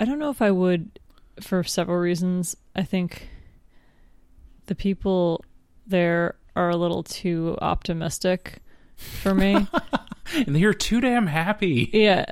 I 0.00 0.04
don't 0.04 0.18
know 0.18 0.30
if 0.30 0.42
I 0.42 0.50
would 0.50 0.98
for 1.40 1.62
several 1.64 1.98
reasons. 1.98 2.56
I 2.74 2.82
think 2.82 3.28
the 4.66 4.74
people 4.74 5.42
there 5.86 6.34
are 6.54 6.70
a 6.70 6.76
little 6.76 7.02
too 7.02 7.56
optimistic 7.62 8.58
for 8.96 9.34
me. 9.34 9.66
and 10.34 10.58
you're 10.58 10.74
too 10.74 11.00
damn 11.00 11.26
happy 11.26 11.88
yeah, 11.92 12.24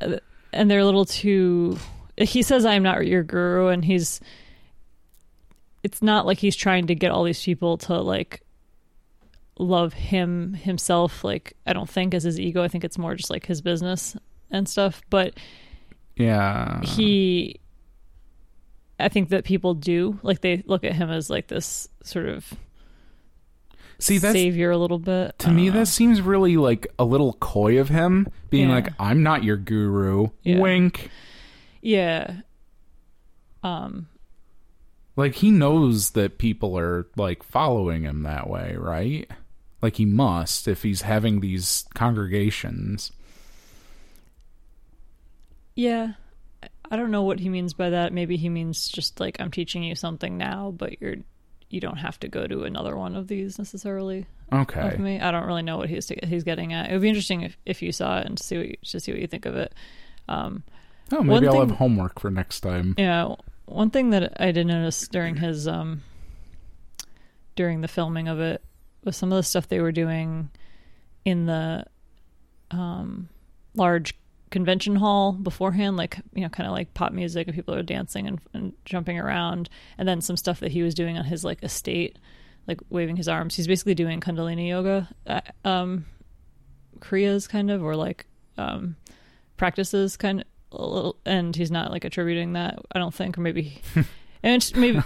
and 0.53 0.71
they're 0.71 0.81
a 0.81 0.85
little 0.85 1.05
too 1.05 1.79
he 2.19 2.43
says 2.43 2.65
I'm 2.67 2.83
not 2.83 3.07
your 3.07 3.23
guru 3.23 3.69
and 3.69 3.85
he's 3.85 4.21
it's 5.83 6.03
not 6.03 6.27
like 6.27 6.39
he's 6.39 6.57
trying 6.57 6.87
to 6.89 6.95
get 6.95 7.11
all 7.11 7.23
these 7.25 7.43
people 7.43 7.77
to 7.79 8.01
like 8.01 8.41
love 9.59 9.93
him 9.93 10.55
himself 10.55 11.23
like 11.25 11.55
I 11.67 11.73
don't 11.73 11.89
think 11.89 12.13
as 12.15 12.25
his 12.25 12.41
ego. 12.41 12.63
I 12.63 12.69
think 12.69 12.85
it's 12.85 12.99
more 12.99 13.15
just 13.15 13.31
like 13.31 13.47
his 13.47 13.61
business 13.63 14.17
and 14.51 14.69
stuff, 14.69 15.01
but 15.11 15.35
yeah 16.17 16.81
he 16.83 17.59
i 19.01 19.09
think 19.09 19.31
that 19.31 19.43
people 19.45 19.75
do 19.75 20.17
like 20.23 20.41
they 20.43 20.63
look 20.67 20.85
at 20.85 20.93
him 20.93 21.11
as 21.11 21.29
like 21.29 21.49
this 21.49 21.89
sort 22.05 22.27
of 22.29 22.53
see 23.99 24.19
that's 24.19 24.33
savior 24.33 24.71
a 24.71 24.77
little 24.79 25.01
bit 25.01 25.37
to 25.41 25.51
me 25.51 25.67
know. 25.71 25.73
that 25.81 25.87
seems 25.87 26.21
really 26.23 26.57
like 26.57 26.87
a 27.01 27.05
little 27.05 27.33
coy 27.35 27.81
of 27.81 27.89
him 27.89 28.29
being 28.51 28.69
Yeah. 28.69 28.75
like 28.77 28.93
i'm 29.01 29.25
not 29.25 29.43
your 29.43 29.57
guru 29.57 30.29
Yeah. 30.45 30.61
wink 30.61 31.11
yeah 31.83 32.43
um 33.65 34.07
Like 35.17 35.35
he 35.35 35.51
knows 35.51 36.11
that 36.11 36.39
people 36.39 36.79
are 36.79 37.09
like 37.17 37.43
following 37.43 38.03
him 38.05 38.23
that 38.23 38.49
way, 38.49 38.77
right? 38.79 39.29
Like 39.85 39.97
he 39.97 40.07
must 40.07 40.67
if 40.67 40.83
he's 40.83 41.03
having 41.03 41.41
these 41.41 41.85
congregations. 41.95 43.13
yeah. 45.77 46.13
I- 46.91 46.97
don't 46.97 47.11
know 47.11 47.23
what 47.23 47.41
he 47.41 47.49
means 47.49 47.75
by 47.75 47.91
that. 47.91 48.13
Maybe 48.13 48.37
he 48.39 48.49
means 48.49 48.89
just 48.89 49.19
like 49.21 49.41
i'm 49.41 49.51
teaching 49.51 49.83
you 49.83 49.95
something 49.95 50.39
now 50.39 50.71
but 50.77 51.01
you're 51.03 51.17
you 51.69 51.81
don't 51.81 51.97
have 51.97 52.19
to 52.21 52.29
go 52.29 52.47
to 52.47 52.63
another 52.65 52.97
one 52.97 53.15
of 53.17 53.27
these 53.27 53.59
necessarily. 53.59 54.27
Okay. 54.53 54.97
me. 54.99 55.21
I 55.21 55.31
don't 55.33 55.47
really 55.47 55.63
know 55.63 55.77
what 55.77 55.89
he's 55.91 56.09
he's 56.23 56.45
getting 56.45 56.73
at. 56.73 56.89
It 56.89 56.93
would 56.93 57.03
be 57.03 57.09
interesting 57.09 57.41
if, 57.43 57.57
if 57.67 57.83
you 57.83 57.91
saw 57.93 58.21
it 58.21 58.27
and 58.27 58.39
see 58.39 58.57
what 58.59 58.69
you, 58.69 58.77
to 58.85 59.01
see 59.01 59.13
what 59.13 59.21
you 59.21 59.27
think 59.27 59.45
of 59.45 59.55
it. 59.57 59.75
Um 60.29 60.63
Oh, 61.13 61.23
maybe 61.23 61.47
I'll 61.47 61.53
thing- 61.55 61.69
have 61.69 61.79
homework 61.79 62.21
for 62.21 62.31
next 62.31 62.61
time. 62.61 62.95
Yeah, 62.97 63.35
one 63.67 63.91
thing 63.91 64.11
that 64.11 64.41
I 64.41 64.51
did 64.53 64.67
notice 64.67 65.09
during 65.09 65.37
his 65.37 65.67
um 65.69 66.03
during 67.57 67.81
the 67.83 67.89
filming 67.89 68.29
of 68.29 68.41
it 68.41 68.63
was 69.05 69.17
some 69.17 69.33
of 69.33 69.37
the 69.37 69.43
stuff 69.43 69.69
they 69.69 69.81
were 69.81 69.93
doing 69.93 70.51
in 71.25 71.47
the 71.47 71.85
um 72.71 73.29
large 73.75 74.15
convention 74.55 74.95
hall 74.95 75.33
beforehand 75.33 75.97
like 75.97 76.17
you 76.33 76.43
know 76.43 76.49
kind 76.49 76.69
of 76.69 76.73
like 76.73 76.95
pop 76.95 77.13
music 77.13 77.49
and 77.49 77.57
people 77.57 77.75
are 77.75 77.83
dancing 77.83 78.29
and, 78.29 78.41
and 78.53 78.73
jumping 78.85 79.19
around. 79.19 79.69
And 79.99 80.07
then 80.09 80.21
some 80.21 80.37
stuff 80.37 80.61
that 80.61 80.71
he 80.71 80.85
was 80.85 80.95
doing 80.95 81.19
on 81.19 81.25
his 81.25 81.45
like 81.45 81.63
estate 81.65 82.21
like 82.69 82.79
waving 82.89 83.17
his 83.17 83.27
arms. 83.27 83.57
He's 83.57 83.67
basically 83.67 83.97
doing 83.97 84.21
kundalini 84.21 84.69
yoga 84.69 85.09
uh, 85.27 85.41
um 85.65 86.07
kriyas 87.01 87.49
kind 87.49 87.69
of 87.69 87.83
or 87.83 87.97
like 87.97 88.27
um 88.57 88.95
practices 89.57 90.17
kind 90.17 90.45
of 90.71 90.81
little, 90.81 91.17
and 91.27 91.55
he's 91.57 91.73
not 91.73 91.91
like 91.91 92.05
attributing 92.05 92.53
that 92.53 92.79
i 92.93 93.01
don't 93.01 93.13
think. 93.13 93.37
Or 93.37 93.41
maybe 93.41 93.83
and 94.45 94.73
maybe 94.77 95.03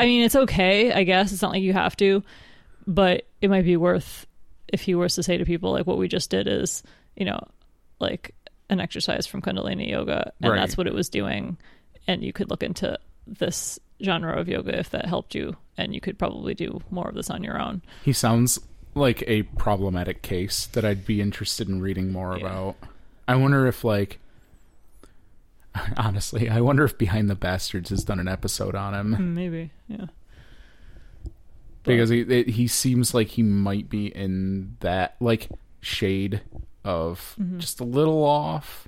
i 0.00 0.06
mean 0.06 0.24
it's 0.24 0.34
okay 0.34 0.92
i 0.92 1.04
guess. 1.04 1.32
It's 1.32 1.42
not 1.42 1.52
like 1.52 1.62
you 1.62 1.72
have 1.72 1.96
to. 1.98 2.24
But 2.88 3.27
it 3.40 3.50
might 3.50 3.64
be 3.64 3.76
worth 3.76 4.26
if 4.68 4.82
he 4.82 4.94
was 4.94 5.14
to 5.14 5.22
say 5.22 5.36
to 5.38 5.44
people 5.44 5.72
like 5.72 5.86
what 5.86 5.98
we 5.98 6.08
just 6.08 6.30
did 6.30 6.46
is 6.46 6.82
you 7.16 7.24
know 7.24 7.40
like 8.00 8.34
an 8.70 8.80
exercise 8.80 9.26
from 9.26 9.40
kundalini 9.42 9.88
yoga 9.90 10.32
and 10.42 10.50
Right. 10.52 10.58
that's 10.60 10.76
what 10.76 10.86
it 10.86 10.94
was 10.94 11.08
doing 11.08 11.56
and 12.06 12.22
you 12.22 12.32
could 12.32 12.50
look 12.50 12.62
into 12.62 12.98
this 13.26 13.78
genre 14.02 14.38
of 14.38 14.48
yoga 14.48 14.78
if 14.78 14.90
that 14.90 15.06
helped 15.06 15.34
you 15.34 15.56
and 15.76 15.94
you 15.94 16.00
could 16.00 16.18
probably 16.18 16.54
do 16.54 16.80
more 16.90 17.08
of 17.08 17.14
this 17.14 17.30
on 17.30 17.42
your 17.42 17.60
own 17.60 17.82
He 18.04 18.12
sounds 18.12 18.58
like 18.94 19.22
a 19.26 19.42
problematic 19.42 20.22
case 20.22 20.66
that 20.66 20.84
I'd 20.84 21.06
be 21.06 21.20
interested 21.20 21.68
in 21.68 21.80
reading 21.80 22.10
more 22.10 22.36
Yeah. 22.36 22.46
about. 22.46 22.76
I 23.28 23.36
wonder 23.36 23.66
if 23.66 23.84
like 23.84 24.18
honestly, 25.96 26.48
I 26.48 26.60
wonder 26.60 26.84
if 26.84 26.98
Behind 26.98 27.28
the 27.30 27.34
Bastards 27.34 27.90
has 27.90 28.02
done 28.04 28.18
an 28.18 28.28
episode 28.28 28.74
on 28.74 28.94
him 28.94 29.14
Hmm, 29.14 29.34
maybe 29.34 29.70
yeah 29.86 30.06
because 31.84 32.10
he 32.10 32.20
it, 32.20 32.48
he 32.50 32.66
seems 32.66 33.14
like 33.14 33.28
he 33.28 33.42
might 33.42 33.88
be 33.88 34.06
in 34.08 34.76
that 34.80 35.16
like 35.20 35.48
shade 35.80 36.40
of 36.84 37.34
Mm-hmm. 37.40 37.58
just 37.58 37.80
a 37.80 37.84
little 37.84 38.24
off. 38.24 38.86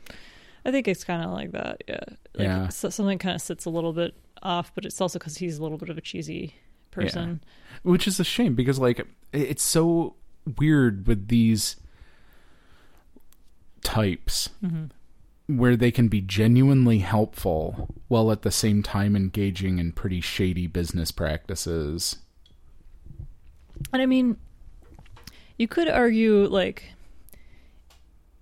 I 0.65 0.71
think 0.71 0.87
it's 0.89 1.05
kind 1.05 1.23
of 1.25 1.31
like 1.31 1.53
that, 1.53 1.83
yeah. 1.89 2.01
Like 2.35 2.47
Yeah. 2.47 2.69
so- 2.69 2.91
something 2.91 3.19
kind 3.19 3.35
of 3.35 3.41
sits 3.43 3.65
a 3.65 3.71
little 3.71 3.93
bit 3.93 4.15
off, 4.43 4.75
but 4.75 4.85
it's 4.85 5.01
also 5.01 5.19
because 5.19 5.37
he's 5.39 5.59
a 5.59 5.63
little 5.63 5.79
bit 5.79 5.89
of 5.91 5.99
a 5.99 6.01
cheesy 6.01 6.55
person. 6.91 7.41
which 7.83 8.07
is 8.09 8.19
a 8.21 8.25
shame 8.25 8.55
because 8.55 8.79
like 8.79 9.07
it's 9.33 9.63
so 9.63 10.17
weird 10.59 11.07
with 11.07 11.29
these 11.29 11.77
types 13.83 14.51
where 15.47 15.77
they 15.77 15.91
can 15.91 16.09
be 16.09 16.21
genuinely 16.21 16.99
helpful 16.99 17.95
while 18.09 18.31
at 18.31 18.43
the 18.43 18.51
same 18.51 18.83
time 18.83 19.17
engaging 19.17 19.79
in 19.79 19.93
pretty 19.93 20.21
shady 20.21 20.67
business 20.67 21.11
practices 21.11 22.17
And 23.93 24.03
I 24.03 24.07
mean, 24.07 24.37
you 25.57 25.69
could 25.69 25.89
argue 25.89 26.47
like, 26.47 26.93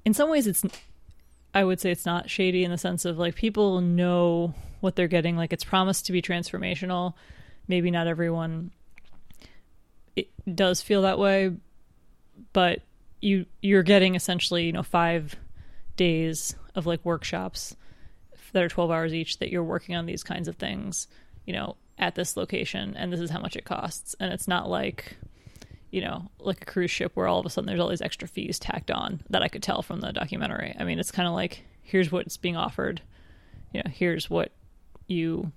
in 0.05 0.15
some 0.15 0.31
ways, 0.31 0.47
it's. 0.47 0.65
I 1.55 1.65
would 1.65 1.81
say 1.81 1.91
it's 1.91 2.05
not 2.05 2.29
shady 2.29 2.63
in 2.63 2.71
the 2.71 2.79
sense 2.79 3.07
of 3.07 3.19
like 3.19 3.35
people 3.35 3.81
know 3.81 4.55
what 4.81 4.97
they're 4.97 5.09
getting. 5.09 5.37
Like 5.37 5.53
it's 5.53 5.65
promised 5.65 6.07
to 6.07 6.13
be 6.13 6.21
transformational. 6.21 7.15
Maybe 7.67 7.91
not 7.91 8.07
everyone. 8.07 8.71
It 10.15 10.29
does 10.55 10.83
feel 10.83 11.03
that 11.03 11.19
way, 11.19 11.53
but 12.53 12.83
you 13.21 13.47
you're 13.61 13.83
getting 13.83 14.15
essentially 14.15 14.65
you 14.65 14.73
know 14.73 14.83
five 14.83 15.37
days 15.97 16.55
of 16.75 16.87
like 16.87 17.05
workshops 17.05 17.75
that 18.53 18.63
are 18.63 18.69
12 18.69 18.91
hours 18.91 19.15
each 19.15 19.39
that 19.39 19.51
you're 19.51 19.65
working 19.65 19.97
on 19.97 20.07
these 20.07 20.23
kinds 20.23 20.49
of 20.49 20.57
things 20.57 21.09
you 21.45 21.53
know 21.53 21.77
at 21.99 22.15
this 22.15 22.37
location 22.37 22.95
and 22.97 23.13
this 23.13 23.21
is 23.21 23.31
how 23.31 23.41
much 23.41 23.57
it 23.57 23.65
costs 23.65 24.15
and 24.21 24.33
it's 24.33 24.47
not 24.47 24.71
like 24.71 25.17
you 25.91 26.01
know 26.01 26.31
like 26.41 26.61
a 26.63 26.65
cruise 26.65 26.91
ship 26.91 27.13
where 27.15 27.27
all 27.27 27.41
of 27.41 27.47
a 27.47 27.51
sudden 27.51 27.67
there's 27.67 27.81
all 27.81 27.89
these 27.89 28.03
extra 28.03 28.29
fees 28.29 28.59
tacked 28.59 28.91
on 28.91 29.21
that 29.31 29.43
i 29.43 29.49
could 29.49 29.63
tell 29.63 29.81
from 29.83 30.01
the 30.01 30.13
documentary. 30.13 30.75
I 30.79 30.85
mean 30.85 30.99
it's 30.99 31.11
kind 31.11 31.27
of 31.29 31.35
like 31.35 31.63
here's 31.83 32.13
what's 32.13 32.37
being 32.37 32.57
offered. 32.57 33.01
You 33.73 33.83
know 33.83 33.91
here's 33.91 34.29
what 34.29 34.53
you 35.07 35.51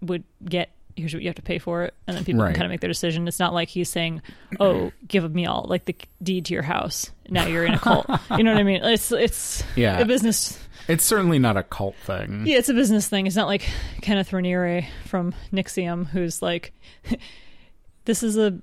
would 0.00 0.24
get. 0.44 0.70
Here's 0.96 1.12
what 1.12 1.22
you 1.22 1.28
have 1.28 1.34
to 1.36 1.42
pay 1.42 1.58
for 1.58 1.82
it. 1.84 1.94
And 2.06 2.16
then 2.16 2.24
people 2.24 2.42
Right. 2.42 2.50
can 2.50 2.54
kind 2.60 2.64
of 2.66 2.70
make 2.70 2.80
their 2.80 2.88
decision. 2.88 3.26
It's 3.26 3.38
not 3.40 3.52
like 3.52 3.68
he's 3.68 3.88
saying 3.88 4.22
oh 4.60 4.92
give 5.06 5.34
me 5.34 5.44
all 5.46 5.66
like 5.68 5.84
the 5.86 5.96
deed 6.22 6.46
to 6.46 6.54
your 6.54 6.62
house. 6.62 7.10
Now 7.28 7.46
you're 7.46 7.64
in 7.66 7.74
a 7.74 7.78
cult. 7.78 8.06
You 8.36 8.42
know 8.44 8.52
what 8.52 8.60
i 8.60 8.62
mean? 8.62 8.82
It's 8.82 9.10
it's 9.12 9.62
Yeah. 9.76 9.98
a 9.98 10.04
business. 10.04 10.58
It's 10.88 11.04
certainly 11.04 11.38
not 11.38 11.56
a 11.56 11.62
cult 11.62 11.96
thing. 12.04 12.44
Yeah 12.46 12.58
it's 12.58 12.68
a 12.68 12.74
business 12.74 13.08
thing. 13.08 13.26
It's 13.26 13.36
not 13.36 13.48
like 13.48 13.68
kenneth 14.02 14.30
raniere 14.30 14.86
from 15.06 15.34
NXIVM 15.52 16.06
who's 16.08 16.40
like 16.42 16.72
this 18.04 18.22
is 18.22 18.36
a 18.36 18.58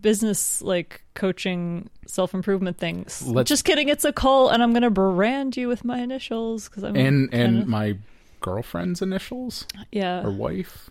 business 0.00 0.60
like 0.62 1.02
coaching 1.14 1.88
self-improvement 2.06 2.78
things 2.78 3.22
Let's- 3.26 3.48
just 3.48 3.64
kidding 3.64 3.88
it's 3.88 4.04
a 4.04 4.12
cult 4.12 4.52
and 4.52 4.62
i'm 4.62 4.72
gonna 4.72 4.90
brand 4.90 5.56
you 5.56 5.68
with 5.68 5.84
my 5.84 5.98
initials 6.00 6.68
because 6.68 6.82
i'm 6.84 6.96
and 6.96 7.32
and 7.32 7.66
my 7.66 7.98
girlfriend's 8.40 9.02
initials 9.02 9.66
yeah 9.92 10.22
or 10.24 10.30
wife 10.30 10.90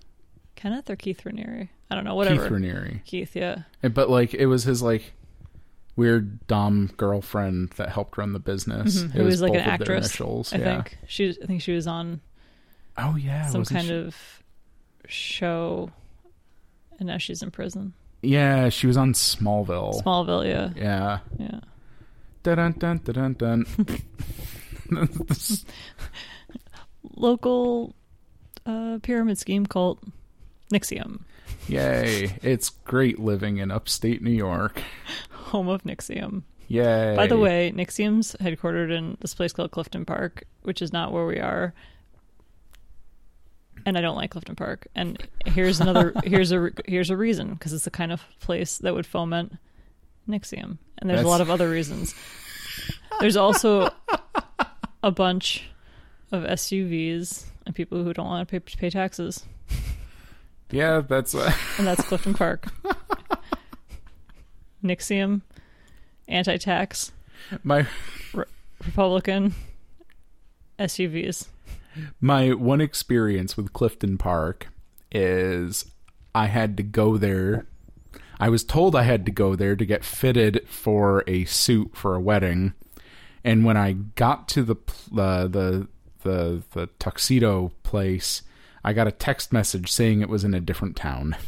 kenneth 0.55 0.89
or 0.89 0.95
keith 0.95 1.21
raniere 1.25 1.69
i 1.91 1.95
don't 1.95 2.03
know 2.05 2.15
whatever 2.15 2.43
keith 2.43 2.51
raniere 2.51 3.03
keith 3.05 3.35
yeah 3.35 3.63
And- 3.81 3.93
but 3.93 4.09
like 4.09 4.33
it 4.33 4.45
was 4.45 4.63
his 4.63 4.81
like 4.81 5.13
weird 5.95 6.45
dom 6.47 6.89
girlfriend 6.97 7.69
that 7.77 7.89
helped 7.89 8.17
run 8.17 8.33
the 8.33 8.39
business. 8.39 9.03
Mhm. 9.03 9.09
It 9.13 9.17
Who 9.19 9.23
was 9.25 9.41
like 9.43 9.53
an 9.53 9.59
actress, 9.59 10.07
Initials. 10.07 10.51
I 10.51 10.57
yeah. 10.57 10.63
think 10.81 10.97
she. 11.05 11.27
Was, 11.27 11.37
I 11.43 11.45
think 11.45 11.61
she 11.61 11.71
was 11.71 11.85
on 11.85 12.19
Oh 12.97 13.15
yeah. 13.15 13.45
some 13.49 13.63
kind 13.63 13.85
she- 13.85 13.93
of 13.93 14.15
show, 15.07 15.91
and 16.97 17.05
now 17.07 17.19
she's 17.19 17.43
in 17.43 17.51
prison. 17.51 17.93
Yeah, 18.23 18.69
she 18.69 18.87
was 18.87 18.97
on 18.97 19.13
Smallville. 19.13 20.01
Smallville, 20.01 20.45
yeah, 20.47 20.69
yeah. 20.75 21.19
yeah. 21.37 21.59
Dun 22.43 22.73
dun 22.73 22.97
dun 23.03 23.13
dun 23.13 23.33
dun. 23.33 23.65
This 25.27 25.65
Local 27.15 27.93
uh, 28.65 28.99
pyramid 29.01 29.37
scheme 29.37 29.65
cult, 29.65 29.99
NXIVM, 30.71 31.19
Yay! 31.67 32.37
It's 32.41 32.69
great 32.69 33.19
living 33.19 33.57
in 33.57 33.71
upstate 33.71 34.21
New 34.21 34.31
York. 34.31 34.81
home 35.31 35.67
of 35.67 35.83
NXIVM. 35.83 36.43
Yay! 36.67 37.15
By 37.15 37.27
the 37.27 37.37
way, 37.37 37.71
NXIVM's 37.75 38.35
headquartered 38.39 38.91
in 38.91 39.17
this 39.21 39.33
place 39.33 39.53
called 39.53 39.71
Clifton 39.71 40.05
Park, 40.05 40.45
which 40.63 40.81
is 40.81 40.91
not 40.91 41.11
where 41.11 41.25
we 41.25 41.39
are. 41.39 41.73
And 43.85 43.97
I 43.97 44.01
don't 44.01 44.15
like 44.15 44.31
Clifton 44.31 44.55
Park. 44.55 44.87
And 44.95 45.21
here's 45.45 45.79
another 45.79 46.13
here's 46.23 46.51
a 46.51 46.71
here's 46.85 47.09
a 47.09 47.17
reason 47.17 47.53
because 47.53 47.73
it's 47.73 47.85
the 47.85 47.91
kind 47.91 48.11
of 48.11 48.21
place 48.39 48.77
that 48.79 48.93
would 48.93 49.05
foment 49.05 49.57
NXIVM. 50.29 50.77
And 50.97 51.09
there's 51.09 51.17
That's- 51.17 51.25
a 51.25 51.29
lot 51.29 51.41
of 51.41 51.49
other 51.49 51.69
reasons. 51.69 52.15
There's 53.19 53.37
also 53.37 53.89
a 55.03 55.11
bunch 55.11 55.69
of 56.31 56.43
SUVs 56.43 57.45
and 57.65 57.75
people 57.75 58.03
who 58.03 58.13
don't 58.13 58.25
want 58.25 58.47
to 58.47 58.59
pay, 58.59 58.77
pay 58.77 58.89
taxes, 58.89 59.45
yeah, 60.73 61.01
that's 61.07 61.35
uh, 61.35 61.53
and 61.77 61.85
that's 61.85 62.03
Clifton 62.03 62.33
Park. 62.33 62.65
NXIVM, 64.83 65.41
anti-tax, 66.27 67.11
my 67.63 67.85
Republican, 68.83 69.53
SUVs. 70.79 71.47
My 72.19 72.53
one 72.53 72.81
experience 72.81 73.57
with 73.57 73.73
Clifton 73.73 74.17
Park 74.17 74.67
is 75.11 75.91
I 76.33 76.47
had 76.47 76.77
to 76.77 76.83
go 76.83 77.17
there. 77.17 77.67
I 78.39 78.49
was 78.49 78.63
told 78.63 78.95
I 78.95 79.03
had 79.03 79.25
to 79.25 79.31
go 79.31 79.55
there 79.55 79.75
to 79.75 79.85
get 79.85 80.03
fitted 80.03 80.67
for 80.67 81.23
a 81.27 81.45
suit 81.45 81.95
for 81.95 82.15
a 82.15 82.21
wedding, 82.21 82.73
and 83.43 83.63
when 83.63 83.77
I 83.77 83.93
got 83.93 84.47
to 84.49 84.63
the 84.63 84.75
uh, 85.15 85.47
the 85.47 85.87
the 86.23 86.63
the 86.71 86.87
tuxedo 86.99 87.71
place, 87.83 88.41
I 88.83 88.93
got 88.93 89.07
a 89.07 89.11
text 89.11 89.53
message 89.53 89.91
saying 89.91 90.21
it 90.21 90.29
was 90.29 90.43
in 90.43 90.53
a 90.53 90.59
different 90.59 90.95
town. 90.95 91.35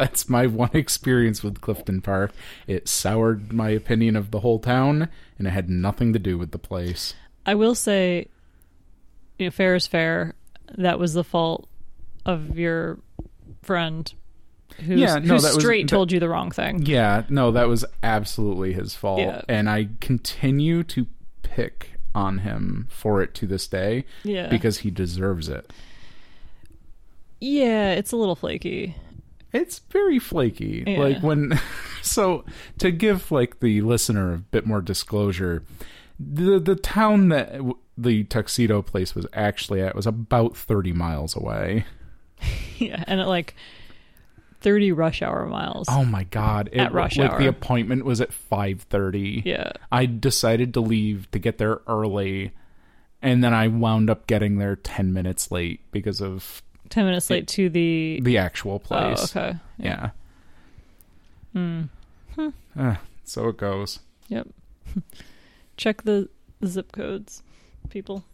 That's 0.00 0.28
my 0.30 0.46
one 0.46 0.70
experience 0.74 1.42
with 1.42 1.60
Clifton 1.60 2.00
Park. 2.00 2.32
It 2.66 2.88
soured 2.88 3.52
my 3.52 3.68
opinion 3.68 4.16
of 4.16 4.30
the 4.30 4.40
whole 4.40 4.58
town, 4.58 5.08
and 5.38 5.46
it 5.46 5.50
had 5.50 5.68
nothing 5.68 6.14
to 6.14 6.18
do 6.18 6.38
with 6.38 6.52
the 6.52 6.58
place. 6.58 7.12
I 7.44 7.54
will 7.54 7.74
say, 7.74 8.28
you 9.38 9.46
know, 9.46 9.50
fair 9.50 9.74
is 9.74 9.86
fair. 9.86 10.34
That 10.78 10.98
was 10.98 11.12
the 11.12 11.24
fault 11.24 11.68
of 12.24 12.58
your 12.58 12.98
friend 13.62 14.10
who 14.86 14.94
Yeah, 14.94 15.16
no, 15.16 15.20
who 15.20 15.26
that 15.26 15.34
was- 15.34 15.54
straight 15.54 15.82
that- 15.82 15.94
told 15.94 16.12
you 16.12 16.18
the 16.20 16.28
wrong 16.30 16.50
thing. 16.50 16.86
Yeah, 16.86 17.24
no, 17.28 17.50
that 17.50 17.68
was 17.68 17.84
absolutely 18.02 18.72
his 18.72 18.94
fault. 18.94 19.20
Yeah. 19.20 19.42
And 19.48 19.68
I 19.68 19.88
continue 20.00 20.82
to 20.84 21.06
pick 21.42 21.92
on 22.14 22.38
him 22.38 22.86
for 22.90 23.20
it 23.22 23.34
to 23.34 23.46
this 23.46 23.66
day 23.66 24.04
Yeah. 24.24 24.48
because 24.48 24.78
he 24.78 24.90
deserves 24.90 25.48
it. 25.50 25.70
yeah, 27.40 27.92
it's 27.92 28.12
a 28.12 28.16
little 28.16 28.36
flaky. 28.36 28.96
It's 29.52 29.80
very 29.90 30.18
flaky. 30.18 30.84
Yeah. 30.86 31.00
Like 31.00 31.22
when 31.22 31.58
so 32.02 32.44
to 32.78 32.90
give 32.90 33.30
like 33.32 33.60
the 33.60 33.80
listener 33.82 34.34
a 34.34 34.38
bit 34.38 34.66
more 34.66 34.80
disclosure, 34.80 35.64
the 36.18 36.58
the 36.58 36.76
town 36.76 37.28
that 37.30 37.60
the 37.96 38.24
tuxedo 38.24 38.82
place 38.82 39.14
was 39.14 39.26
actually 39.32 39.82
at 39.82 39.94
was 39.94 40.06
about 40.06 40.56
30 40.56 40.92
miles 40.92 41.36
away. 41.36 41.84
yeah, 42.78 43.04
and 43.06 43.20
at 43.20 43.28
like 43.28 43.54
30 44.60 44.92
rush 44.92 45.22
hour 45.22 45.46
miles. 45.46 45.86
Oh 45.90 46.04
my 46.04 46.24
god. 46.24 46.68
It, 46.72 46.78
At 46.80 46.92
rush 46.92 47.16
like 47.16 47.30
hour. 47.32 47.38
the 47.38 47.48
appointment 47.48 48.04
was 48.04 48.20
at 48.20 48.30
5:30. 48.30 49.44
Yeah. 49.44 49.72
I 49.90 50.06
decided 50.06 50.74
to 50.74 50.80
leave 50.80 51.30
to 51.30 51.38
get 51.38 51.58
there 51.58 51.80
early, 51.86 52.52
and 53.22 53.42
then 53.42 53.54
I 53.54 53.68
wound 53.68 54.10
up 54.10 54.26
getting 54.26 54.58
there 54.58 54.76
10 54.76 55.12
minutes 55.12 55.50
late 55.50 55.80
because 55.92 56.20
of 56.20 56.62
10 56.90 57.04
minutes 57.06 57.30
late 57.30 57.46
to 57.48 57.68
the 57.70 58.20
the 58.22 58.36
actual 58.38 58.78
place. 58.78 59.34
Oh, 59.36 59.40
okay. 59.42 59.58
Yeah. 59.78 60.10
Hmm. 61.52 61.82
Eh, 62.78 62.94
so 63.24 63.48
it 63.48 63.56
goes. 63.56 64.00
Yep. 64.28 64.48
Check 65.76 66.02
the, 66.02 66.28
zip 66.64 66.92
codes, 66.92 67.42
people. 67.88 68.24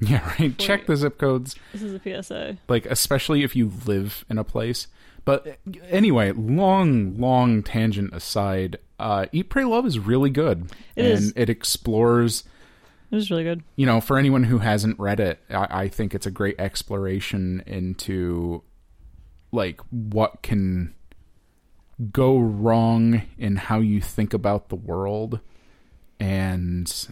Yeah, 0.00 0.26
right. 0.38 0.56
Check 0.58 0.80
you. 0.82 0.86
the 0.88 0.96
zip 0.96 1.18
codes, 1.18 1.56
This 1.72 1.82
is 1.82 1.94
a 1.94 2.22
PSA. 2.22 2.56
like 2.68 2.86
especially 2.86 3.42
if 3.42 3.54
you 3.56 3.70
live 3.86 4.24
in 4.30 4.38
a 4.38 4.44
place. 4.44 4.86
But 5.26 5.58
anyway, 5.90 6.32
long, 6.32 7.18
long 7.18 7.62
tangent 7.62 8.14
aside, 8.14 8.78
uh, 8.98 9.26
Eat, 9.32 9.50
Pray, 9.50 9.64
Love 9.64 9.84
is 9.86 9.98
really 9.98 10.30
good, 10.30 10.70
It 10.96 11.04
and 11.04 11.12
is. 11.12 11.32
it 11.36 11.50
explores 11.50 12.44
It 13.10 13.14
was 13.16 13.30
really 13.30 13.44
good. 13.44 13.62
you 13.76 13.86
know, 13.86 14.00
for 14.00 14.18
anyone 14.18 14.44
who 14.44 14.58
hasn't 14.58 14.98
read 14.98 15.18
it, 15.18 15.40
I, 15.50 15.82
I 15.82 15.88
think 15.88 16.14
it's 16.14 16.26
a 16.26 16.30
great 16.30 16.54
exploration 16.60 17.62
into 17.66 18.62
like 19.52 19.80
what 19.90 20.42
can 20.42 20.94
go 22.12 22.38
wrong 22.38 23.22
in 23.36 23.56
how 23.56 23.80
you 23.80 24.00
think 24.00 24.32
about 24.32 24.68
the 24.68 24.76
world 24.76 25.40
and 26.18 27.08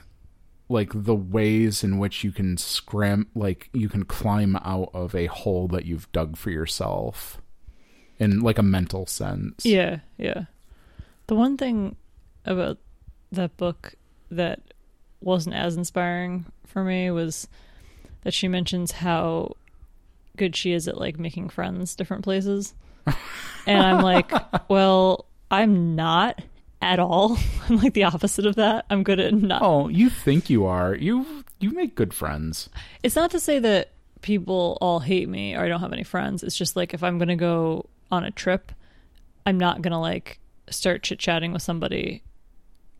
like 0.68 0.90
the 0.94 1.14
ways 1.14 1.82
in 1.82 1.98
which 1.98 2.22
you 2.24 2.30
can 2.30 2.56
scram 2.56 3.26
like 3.34 3.68
you 3.72 3.88
can 3.88 4.04
climb 4.04 4.56
out 4.56 4.90
of 4.94 5.14
a 5.14 5.26
hole 5.26 5.66
that 5.68 5.84
you've 5.84 6.10
dug 6.12 6.36
for 6.36 6.50
yourself 6.50 7.40
in 8.18 8.40
like 8.40 8.58
a 8.58 8.62
mental 8.62 9.06
sense. 9.06 9.64
Yeah, 9.64 10.00
yeah. 10.16 10.44
The 11.26 11.34
one 11.34 11.56
thing 11.56 11.96
about 12.44 12.78
that 13.32 13.56
book 13.56 13.94
that 14.30 14.60
wasn't 15.20 15.56
as 15.56 15.76
inspiring 15.76 16.46
for 16.66 16.84
me 16.84 17.10
was 17.10 17.48
that 18.22 18.34
she 18.34 18.48
mentions 18.48 18.92
how 18.92 19.54
good 20.36 20.54
she 20.56 20.72
is 20.72 20.88
at 20.88 20.98
like 20.98 21.18
making 21.18 21.48
friends 21.48 21.94
different 21.94 22.24
places. 22.24 22.74
and 23.66 23.82
I'm 23.82 24.02
like, 24.02 24.30
well, 24.68 25.26
I'm 25.50 25.96
not 25.96 26.42
at 26.80 26.98
all. 26.98 27.38
I'm 27.68 27.76
like 27.78 27.94
the 27.94 28.04
opposite 28.04 28.46
of 28.46 28.56
that. 28.56 28.86
I'm 28.90 29.02
good 29.02 29.20
at 29.20 29.34
not 29.34 29.62
Oh, 29.62 29.88
you 29.88 30.10
think 30.10 30.48
you 30.48 30.66
are. 30.66 30.94
You 30.94 31.44
you 31.60 31.70
make 31.70 31.94
good 31.94 32.14
friends. 32.14 32.68
It's 33.02 33.16
not 33.16 33.30
to 33.32 33.40
say 33.40 33.58
that 33.58 33.90
people 34.22 34.78
all 34.80 35.00
hate 35.00 35.28
me 35.28 35.54
or 35.54 35.60
I 35.60 35.68
don't 35.68 35.80
have 35.80 35.92
any 35.92 36.04
friends. 36.04 36.42
It's 36.42 36.56
just 36.56 36.76
like 36.76 36.94
if 36.94 37.02
I'm 37.02 37.18
going 37.18 37.28
to 37.28 37.36
go 37.36 37.86
on 38.10 38.24
a 38.24 38.30
trip, 38.30 38.72
I'm 39.46 39.58
not 39.58 39.82
going 39.82 39.92
to 39.92 39.98
like 39.98 40.38
start 40.70 41.02
chit 41.02 41.18
chatting 41.18 41.52
with 41.52 41.62
somebody 41.62 42.22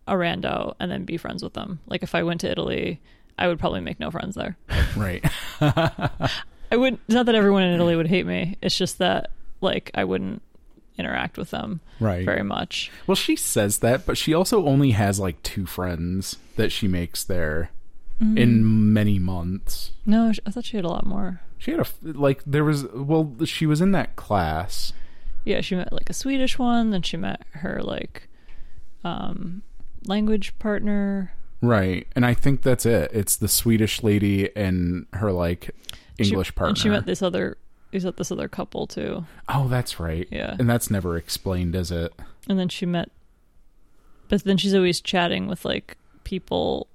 a 0.09 0.15
rando 0.15 0.75
and 0.81 0.91
then 0.91 1.05
be 1.05 1.17
friends 1.17 1.43
with 1.43 1.55
them. 1.55 1.81
Like 1.87 2.03
if 2.03 2.15
I 2.15 2.23
went 2.23 2.41
to 2.43 2.51
Italy, 2.51 3.01
I 3.39 3.47
would 3.49 3.59
probably 3.59 3.81
make 3.81 4.01
no 4.01 4.11
friends 4.11 4.35
there. 4.35 4.57
Right. 4.97 5.25
I 5.61 6.77
would 6.77 6.95
it's 6.95 7.15
not 7.15 7.27
that 7.27 7.35
everyone 7.35 7.63
in 7.63 7.75
Italy 7.75 7.97
would 7.97 8.09
hate 8.09 8.27
me. 8.27 8.57
It's 8.63 8.77
just 8.77 8.99
that 8.99 9.31
like 9.61 9.91
I 9.95 10.05
wouldn't 10.05 10.43
interact 10.99 11.39
with 11.39 11.51
them 11.51 11.81
Right. 12.01 12.25
very 12.25 12.43
much. 12.43 12.91
Well, 13.07 13.15
she 13.15 13.37
says 13.37 13.79
that, 13.79 14.05
but 14.05 14.19
she 14.19 14.35
also 14.35 14.67
only 14.67 14.91
has 14.91 15.21
like 15.21 15.43
two 15.43 15.65
friends 15.67 16.37
that 16.57 16.73
she 16.73 16.89
makes 16.89 17.23
there 17.25 17.71
in 18.21 18.93
many 18.93 19.21
months. 19.21 19.93
No, 20.05 20.33
I 20.45 20.51
thought 20.51 20.65
she 20.65 20.77
had 20.77 20.85
a 20.85 20.89
lot 20.89 21.07
more. 21.07 21.41
She 21.57 21.71
had 21.71 21.79
a 21.81 21.87
like 22.03 22.43
there 22.45 22.65
was 22.65 22.85
well 22.93 23.33
she 23.45 23.65
was 23.67 23.81
in 23.81 23.93
that 23.93 24.17
class. 24.17 24.93
Yeah, 25.45 25.61
she 25.61 25.77
met 25.77 25.93
like 25.93 26.11
a 26.11 26.15
Swedish 26.15 26.59
one, 26.59 26.91
then 26.91 27.03
she 27.03 27.17
met 27.17 27.43
her 27.53 27.81
like 27.83 28.29
um 29.05 29.63
language 30.07 30.59
partner. 30.59 31.33
Right. 31.61 32.07
And 32.15 32.25
I 32.25 32.35
think 32.35 32.63
that's 32.63 32.87
it. 32.87 33.11
It's 33.13 33.37
the 33.37 33.49
Swedish 33.49 34.03
lady 34.03 34.55
and 34.57 35.07
her 35.15 35.33
like 35.33 35.75
She- 36.21 36.29
English 36.31 36.55
partner. 36.55 36.71
And 36.71 36.79
she 36.79 36.89
met 36.89 37.07
this 37.07 37.23
other 37.23 37.59
is 37.91 38.05
met 38.05 38.17
this 38.19 38.31
other 38.31 38.49
couple 38.49 38.87
too. 38.87 39.25
oh, 39.49 39.67
that's 39.69 39.99
right. 39.99 40.29
Yeah. 40.31 40.57
And 40.59 40.69
that's 40.69 40.91
never 40.91 41.17
explained, 41.17 41.75
is 41.75 41.91
it? 41.91 42.13
And 42.49 42.59
then 42.59 42.69
she 42.69 42.87
met 42.87 43.11
but 44.29 44.45
then 44.45 44.59
she's 44.59 44.75
always 44.75 45.01
chatting 45.01 45.47
with 45.47 45.65
like 45.65 45.97
people 46.25 46.87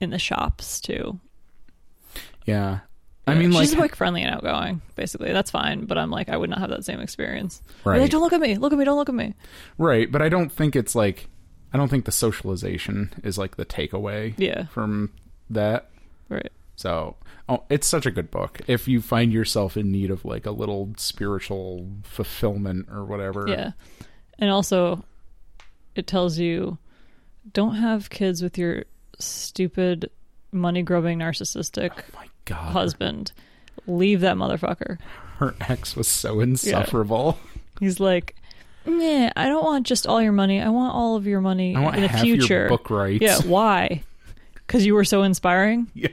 in 0.00 0.10
the 0.10 0.18
shops 0.18 0.80
too. 0.80 1.20
Yeah. 2.46 2.80
I 3.26 3.34
mean 3.34 3.50
like 3.52 3.68
she's 3.68 3.76
like 3.76 3.94
friendly 3.94 4.22
and 4.22 4.34
outgoing, 4.34 4.80
basically. 4.96 5.32
That's 5.32 5.50
fine, 5.50 5.84
but 5.84 5.98
I'm 5.98 6.10
like 6.10 6.30
I 6.30 6.36
would 6.38 6.48
not 6.48 6.60
have 6.60 6.70
that 6.70 6.84
same 6.86 7.00
experience. 7.00 7.60
right. 7.84 8.00
Like, 8.00 8.10
don't 8.10 8.22
look 8.22 8.32
at 8.32 8.40
me, 8.40 8.56
look 8.56 8.72
at 8.72 8.78
me, 8.78 8.86
don't 8.86 8.96
look 8.96 9.10
at 9.10 9.14
me. 9.14 9.34
right, 9.76 10.10
but 10.10 10.22
I 10.22 10.30
don't 10.30 10.50
think 10.50 10.74
it's 10.74 10.94
like 10.94 11.28
I 11.72 11.76
don't 11.76 11.88
think 11.88 12.04
the 12.06 12.12
socialization 12.12 13.12
is 13.22 13.36
like 13.38 13.56
the 13.56 13.66
takeaway 13.66 14.34
Yeah, 14.38 14.66
from 14.66 15.12
that. 15.50 15.90
right. 16.28 16.50
So, 16.76 17.16
oh, 17.48 17.64
it's 17.68 17.86
such 17.88 18.06
a 18.06 18.10
good 18.12 18.30
book. 18.30 18.60
If 18.68 18.86
you 18.86 19.00
find 19.02 19.32
yourself 19.32 19.76
in 19.76 19.90
need 19.90 20.10
of 20.12 20.24
like 20.24 20.46
a 20.46 20.52
little 20.52 20.92
spiritual 20.96 21.88
fulfillment 22.04 22.88
or 22.90 23.04
whatever. 23.04 23.46
Yeah. 23.48 23.72
And 24.38 24.48
also, 24.50 25.04
it 25.96 26.06
tells 26.06 26.38
you 26.38 26.78
don't 27.52 27.74
have 27.74 28.10
kids 28.10 28.42
with 28.42 28.56
your 28.56 28.84
stupid, 29.18 30.10
money 30.52 30.82
grubbing, 30.82 31.18
narcissistic 31.18 31.90
oh 31.98 32.02
My 32.14 32.28
God, 32.44 32.72
husband. 32.72 33.32
Leave 33.88 34.20
that 34.20 34.36
motherfucker. 34.36 34.98
her 35.38 35.54
ex 35.62 35.96
was 35.96 36.06
so 36.06 36.38
insufferable. 36.40 37.38
He's 37.80 37.98
like, 37.98 38.36
Nah, 38.88 39.30
I 39.36 39.46
don't 39.46 39.64
want 39.64 39.86
just 39.86 40.06
all 40.06 40.20
your 40.22 40.32
money. 40.32 40.60
I 40.60 40.68
want 40.70 40.94
all 40.94 41.16
of 41.16 41.26
your 41.26 41.40
money 41.40 41.76
I 41.76 41.80
want 41.80 41.96
in 41.96 42.02
the 42.02 42.08
half 42.08 42.22
future. 42.22 42.60
your 42.60 42.68
book 42.68 42.90
rights. 42.90 43.22
Yeah, 43.22 43.38
why? 43.40 44.02
Because 44.54 44.84
you 44.84 44.92
were 44.94 45.04
so 45.04 45.22
inspiring? 45.22 45.86
yeah. 45.94 46.10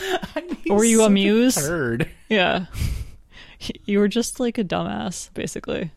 Were 0.70 0.82
you 0.84 0.98
Such 0.98 1.04
a 1.04 1.06
amused? 1.06 1.58
turd. 1.58 2.08
Yeah. 2.28 2.66
You 3.84 3.98
were 3.98 4.08
just 4.08 4.40
like 4.40 4.56
a 4.56 4.64
dumbass, 4.64 5.28
basically. 5.34 5.90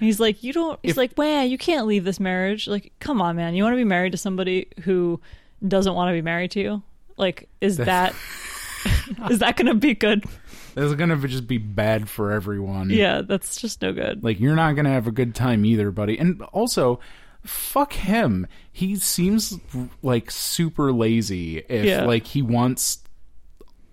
He's 0.00 0.20
like, 0.20 0.42
you 0.42 0.52
don't. 0.52 0.78
He's 0.82 0.90
If- 0.90 0.96
like, 0.98 1.12
wow, 1.16 1.40
you 1.40 1.56
can't 1.56 1.86
leave 1.86 2.04
this 2.04 2.20
marriage. 2.20 2.68
Like, 2.68 2.92
come 3.00 3.22
on, 3.22 3.36
man. 3.36 3.54
You 3.54 3.62
want 3.62 3.72
to 3.72 3.78
be 3.78 3.84
married 3.84 4.12
to 4.12 4.18
somebody 4.18 4.66
who 4.82 5.18
doesn't 5.66 5.94
want 5.94 6.10
to 6.10 6.12
be 6.12 6.20
married 6.20 6.50
to 6.50 6.60
you? 6.60 6.82
Like, 7.16 7.48
is 7.62 7.78
that 7.78 8.14
is 9.30 9.38
that 9.40 9.56
going 9.56 9.66
to 9.66 9.74
be 9.74 9.94
good? 9.94 10.24
This 10.74 10.84
is 10.84 10.94
gonna 10.94 11.16
just 11.26 11.46
be 11.46 11.56
bad 11.56 12.06
for 12.06 12.32
everyone. 12.32 12.90
Yeah, 12.90 13.22
that's 13.22 13.58
just 13.58 13.80
no 13.80 13.94
good. 13.94 14.22
Like 14.22 14.38
you're 14.38 14.54
not 14.54 14.76
gonna 14.76 14.90
have 14.90 15.06
a 15.06 15.10
good 15.10 15.34
time 15.34 15.64
either, 15.64 15.90
buddy. 15.90 16.18
And 16.18 16.42
also, 16.52 17.00
fuck 17.46 17.94
him. 17.94 18.46
He 18.70 18.96
seems 18.96 19.58
like 20.02 20.30
super 20.30 20.92
lazy. 20.92 21.60
If 21.66 21.86
Yeah. 21.86 22.04
like 22.04 22.26
he 22.26 22.42
wants 22.42 22.98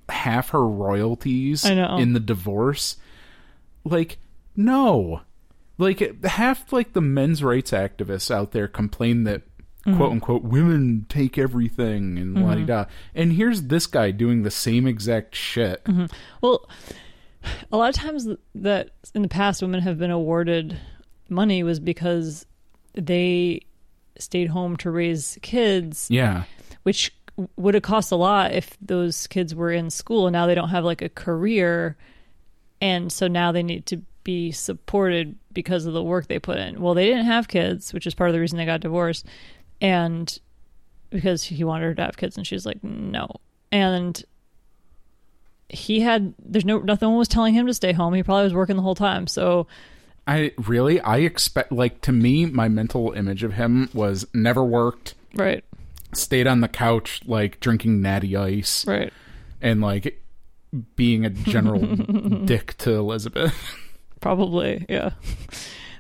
half 0.10 0.50
her 0.50 0.68
royalties 0.68 1.66
I 1.66 1.74
know. 1.76 1.96
in 2.00 2.12
the 2.12 2.20
divorce, 2.20 2.98
like 3.86 4.18
no, 4.58 5.22
like 5.78 6.26
half 6.26 6.74
like 6.74 6.91
the 6.91 7.00
men's 7.02 7.41
rights 7.41 7.72
activists 7.72 8.30
out 8.30 8.52
there 8.52 8.68
complain 8.68 9.24
that. 9.24 9.44
Mm-hmm. 9.86 9.97
"Quote 9.97 10.11
unquote," 10.11 10.43
women 10.43 11.05
take 11.09 11.38
everything 11.38 12.17
and 12.17 12.41
la 12.41 12.55
di 12.55 12.63
da. 12.63 12.86
And 13.13 13.34
here's 13.34 13.63
this 13.63 13.86
guy 13.86 14.11
doing 14.11 14.43
the 14.43 14.51
same 14.51 14.88
exact 14.88 15.36
shit. 15.36 15.84
Mm-hmm. 15.84 16.05
Well, 16.41 16.69
a 17.71 17.77
lot 17.77 17.89
of 17.89 17.95
times 17.95 18.27
that 18.55 18.91
in 19.13 19.21
the 19.21 19.27
past 19.27 19.61
women 19.61 19.81
have 19.81 19.97
been 19.97 20.11
awarded 20.11 20.77
money 21.29 21.63
was 21.63 21.79
because 21.79 22.45
they 22.93 23.61
stayed 24.17 24.47
home 24.47 24.77
to 24.77 24.91
raise 24.91 25.38
kids 25.41 26.07
Yeah, 26.09 26.43
which 26.84 27.13
would 27.55 27.73
have 27.73 27.84
cost 27.84 28.11
a 28.11 28.15
lot 28.15 28.53
if 28.53 28.77
those 28.79 29.27
kids 29.27 29.55
were 29.55 29.71
in 29.71 29.89
school 29.89 30.27
and 30.27 30.34
now 30.34 30.45
they 30.45 30.55
don't 30.55 30.69
have 30.69 30.86
like 30.86 31.01
a 31.01 31.09
career 31.09 31.97
and 32.79 33.11
so 33.11 33.27
now 33.27 33.51
they 33.51 33.63
need 33.63 33.86
to 33.88 34.01
be 34.23 34.51
supported 34.51 35.36
because 35.51 35.86
of 35.86 35.93
the 35.93 36.03
work 36.03 36.27
they 36.27 36.38
put 36.38 36.57
in 36.57 36.79
well 36.79 36.93
they 36.93 37.07
didn't 37.07 37.25
have 37.25 37.47
kids 37.47 37.91
which 37.91 38.05
is 38.05 38.13
part 38.13 38.29
of 38.29 38.34
the 38.34 38.39
reason 38.39 38.57
they 38.57 38.65
got 38.65 38.81
divorced 38.81 39.25
and 39.84 40.39
because 41.11 41.43
he 41.43 41.63
wanted 41.63 41.84
her 41.84 41.93
to 41.93 42.01
have 42.01 42.17
kids 42.17 42.38
and 42.38 42.47
she's 42.47 42.65
like 42.65 42.84
no. 42.84 43.27
And 43.71 44.23
he 45.69 45.99
had 45.99 46.34
there's 46.39 46.65
no 46.65 46.79
nothing 46.79 47.15
was 47.15 47.27
telling 47.27 47.53
him 47.53 47.67
to 47.67 47.73
stay 47.73 47.91
home. 47.91 48.15
He 48.15 48.23
probably 48.23 48.45
was 48.45 48.53
working 48.53 48.77
the 48.77 48.81
whole 48.81 48.95
time. 48.95 49.27
So 49.27 49.67
I 50.25 50.53
really? 50.65 50.99
I 51.01 51.17
expect 51.17 51.71
like 51.71 52.01
to 52.01 52.11
me 52.11 52.45
my 52.45 52.69
mental 52.69 53.11
image 53.11 53.43
of 53.43 53.53
him 53.53 53.89
was 53.93 54.25
never 54.34 54.63
worked, 54.63 55.13
right. 55.36 55.63
Stayed 56.13 56.47
on 56.47 56.61
the 56.61 56.67
couch 56.67 57.21
like 57.25 57.59
drinking 57.59 58.01
natty 58.01 58.36
ice. 58.38 58.88
Right. 58.88 59.11
And 59.61 59.81
like 59.81 60.23
being 60.95 61.25
a 61.25 61.29
general 61.29 61.81
dick 62.45 62.77
to 62.79 62.93
Elizabeth. 62.93 63.55
Probably, 64.21 64.86
yeah. 64.88 65.11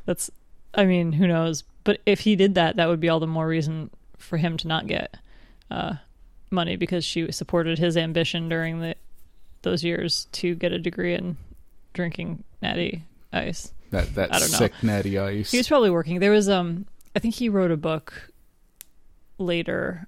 That's, 0.05 0.31
I 0.73 0.85
mean, 0.85 1.11
who 1.11 1.27
knows? 1.27 1.63
But 1.83 1.99
if 2.05 2.21
he 2.21 2.35
did 2.35 2.55
that, 2.55 2.77
that 2.77 2.87
would 2.87 2.99
be 2.99 3.09
all 3.09 3.19
the 3.19 3.27
more 3.27 3.47
reason 3.47 3.89
for 4.17 4.37
him 4.37 4.55
to 4.57 4.67
not 4.67 4.87
get 4.87 5.15
uh, 5.69 5.95
money 6.49 6.75
because 6.77 7.03
she 7.03 7.31
supported 7.31 7.77
his 7.77 7.97
ambition 7.97 8.47
during 8.49 8.79
the 8.79 8.95
those 9.63 9.83
years 9.83 10.25
to 10.33 10.55
get 10.55 10.71
a 10.71 10.79
degree 10.79 11.13
in 11.13 11.37
drinking 11.93 12.43
natty 12.61 13.03
ice. 13.31 13.71
That 13.91 14.13
that 14.15 14.31
don't 14.31 14.41
know. 14.51 14.57
sick 14.57 14.73
natty 14.81 15.17
ice. 15.19 15.51
He 15.51 15.57
was 15.57 15.67
probably 15.67 15.89
working. 15.89 16.19
There 16.19 16.31
was, 16.31 16.49
um, 16.49 16.85
I 17.15 17.19
think 17.19 17.35
he 17.35 17.47
wrote 17.49 17.71
a 17.71 17.77
book 17.77 18.29
later 19.37 20.07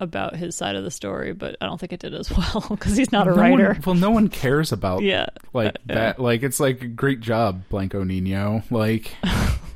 about 0.00 0.36
his 0.36 0.54
side 0.56 0.74
of 0.76 0.84
the 0.84 0.90
story, 0.90 1.32
but 1.32 1.56
I 1.60 1.66
don't 1.66 1.78
think 1.78 1.92
it 1.92 2.00
did 2.00 2.14
as 2.14 2.30
well 2.36 2.66
because 2.70 2.96
he's 2.96 3.12
not 3.12 3.26
a 3.28 3.30
No 3.30 3.36
one- 3.36 3.60
writer. 3.60 3.78
well, 3.86 3.94
no 3.94 4.10
one 4.10 4.28
cares 4.28 4.72
about 4.72 5.02
yeah, 5.02 5.26
like 5.52 5.68
uh, 5.68 5.78
yeah. 5.88 5.94
that. 5.94 6.20
Like 6.20 6.42
it's 6.42 6.60
like 6.60 6.94
great 6.96 7.20
job, 7.20 7.62
Blanco 7.68 8.02
Nino. 8.04 8.62
Like 8.70 9.14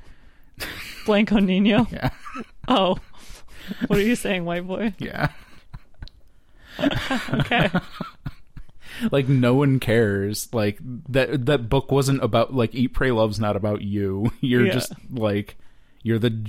Blanco 1.08 1.38
Nino. 1.40 1.86
yeah, 1.92 2.10
Oh, 2.68 2.98
what 3.88 3.98
are 3.98 4.02
you 4.02 4.14
saying, 4.14 4.44
white 4.44 4.66
boy? 4.66 4.94
yeah. 4.98 5.30
Okay. 7.32 7.70
Like 9.12 9.28
no 9.28 9.54
one 9.54 9.78
cares. 9.78 10.48
Like 10.52 10.78
that 11.08 11.46
that 11.46 11.68
book 11.68 11.92
wasn't 11.92 12.20
about 12.22 12.52
like 12.52 12.74
Eat 12.74 12.88
Pray 12.94 13.12
Love's 13.12 13.38
not 13.38 13.54
about 13.54 13.82
you. 13.82 14.32
You're 14.40 14.66
Yeah. 14.66 14.72
just 14.72 14.92
like 15.10 15.56
you're 16.02 16.18
the 16.18 16.46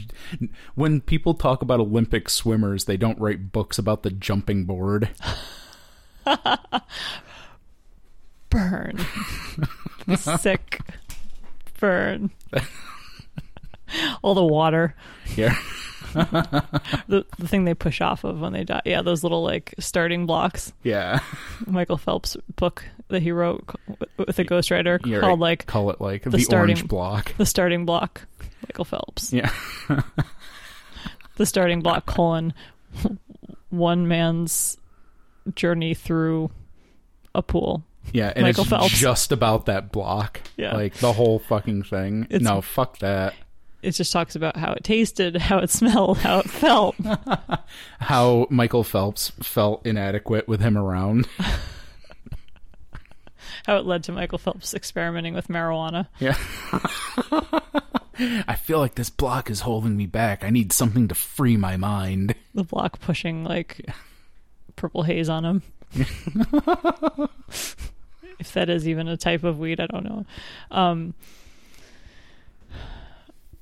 when 0.74 0.99
people 1.01 1.36
talk 1.36 1.62
about 1.62 1.80
Olympic 1.80 2.28
swimmers, 2.28 2.86
they 2.86 2.97
don't 2.97 3.20
write 3.20 3.51
books 3.51 3.78
about 3.78 4.01
the 4.01 4.10
jumping 4.10 4.64
board. 4.66 5.10
Burn. 8.49 9.05
Sick. 10.18 10.80
Burn. 11.80 12.32
All 14.21 14.33
the 14.35 14.43
water. 14.45 14.95
Yeah. 15.35 15.55
The, 16.11 17.23
the 17.37 17.47
thing 17.47 17.65
they 17.65 17.75
push 17.75 18.01
off 18.01 18.23
of 18.23 18.39
when 18.41 18.51
they 18.51 18.63
die. 18.63 18.81
Yeah, 18.83 19.03
those 19.03 19.21
little 19.21 19.43
like 19.43 19.75
starting 19.77 20.25
blocks. 20.25 20.73
Yeah. 20.81 21.19
Michael 21.67 21.97
Phelps 21.97 22.35
book 22.55 22.83
that 23.09 23.21
he 23.21 23.31
wrote 23.31 23.63
with 24.17 24.39
a 24.39 24.43
ghostwriter 24.43 25.05
You're 25.05 25.21
called 25.21 25.39
right. 25.39 25.49
like 25.49 25.65
call 25.67 25.91
it 25.91 26.01
like 26.01 26.23
the, 26.23 26.39
starting- 26.39 26.77
orange 26.77 26.87
block. 26.87 27.35
The 27.37 27.45
Starting 27.45 27.85
Block. 27.85 28.25
Michael 28.67 28.85
Phelps. 28.85 29.31
Yeah. 29.31 29.51
The 31.35 31.45
Starting 31.45 31.81
Block 31.81 32.05
colon 32.07 32.53
one 33.69 34.07
man's 34.07 34.77
journey 35.55 35.93
through 35.93 36.49
a 37.35 37.41
pool. 37.43 37.83
Yeah, 38.11 38.33
and 38.35 38.43
Michael 38.43 38.63
it's 38.63 38.69
Phelps. 38.71 38.97
just 38.99 39.31
about 39.31 39.67
that 39.67 39.91
block. 39.91 40.41
Yeah. 40.57 40.75
Like 40.75 40.95
the 40.95 41.13
whole 41.13 41.37
fucking 41.39 41.83
thing. 41.83 42.23
It's- 42.31 42.41
no, 42.41 42.61
fuck 42.61 42.97
that. 42.99 43.35
It 43.82 43.91
just 43.91 44.11
talks 44.11 44.36
about 44.36 44.57
how 44.57 44.73
it 44.73 44.84
tasted, 44.84 45.36
how 45.41 45.59
it 45.59 45.69
smelled, 45.69 46.17
how 46.19 46.39
it 46.39 46.49
felt. 46.49 46.95
How 47.99 48.47
Michael 48.49 48.84
Phelps 48.84 49.32
felt 49.41 49.86
inadequate 49.86 50.47
with 50.47 50.59
him 50.61 50.75
around. 50.77 51.27
how 53.65 53.77
it 53.77 53.86
led 53.86 54.03
to 54.05 54.11
Michael 54.11 54.39
Phelps 54.39 54.73
experimenting 54.73 55.36
with 55.36 55.47
marijuana. 55.49 56.07
Yeah. 56.19 56.36
I 58.47 58.55
feel 58.55 58.80
like 58.80 58.95
this 58.95 59.09
block 59.09 59.49
is 59.51 59.61
holding 59.61 59.95
me 59.95 60.07
back. 60.07 60.43
I 60.43 60.49
need 60.49 60.73
something 60.73 61.07
to 61.09 61.15
free 61.15 61.57
my 61.57 61.77
mind. 61.77 62.34
The 62.55 62.63
block 62.63 62.99
pushing 62.99 63.43
like 63.43 63.86
purple 64.75 65.03
haze 65.03 65.30
on 65.30 65.45
him. 65.45 65.61
if 68.39 68.53
that 68.53 68.69
is 68.69 68.88
even 68.88 69.07
a 69.07 69.17
type 69.17 69.43
of 69.43 69.59
weed, 69.59 69.80
I 69.80 69.88
don't 69.88 70.03
know. 70.05 70.25
Um, 70.71 71.13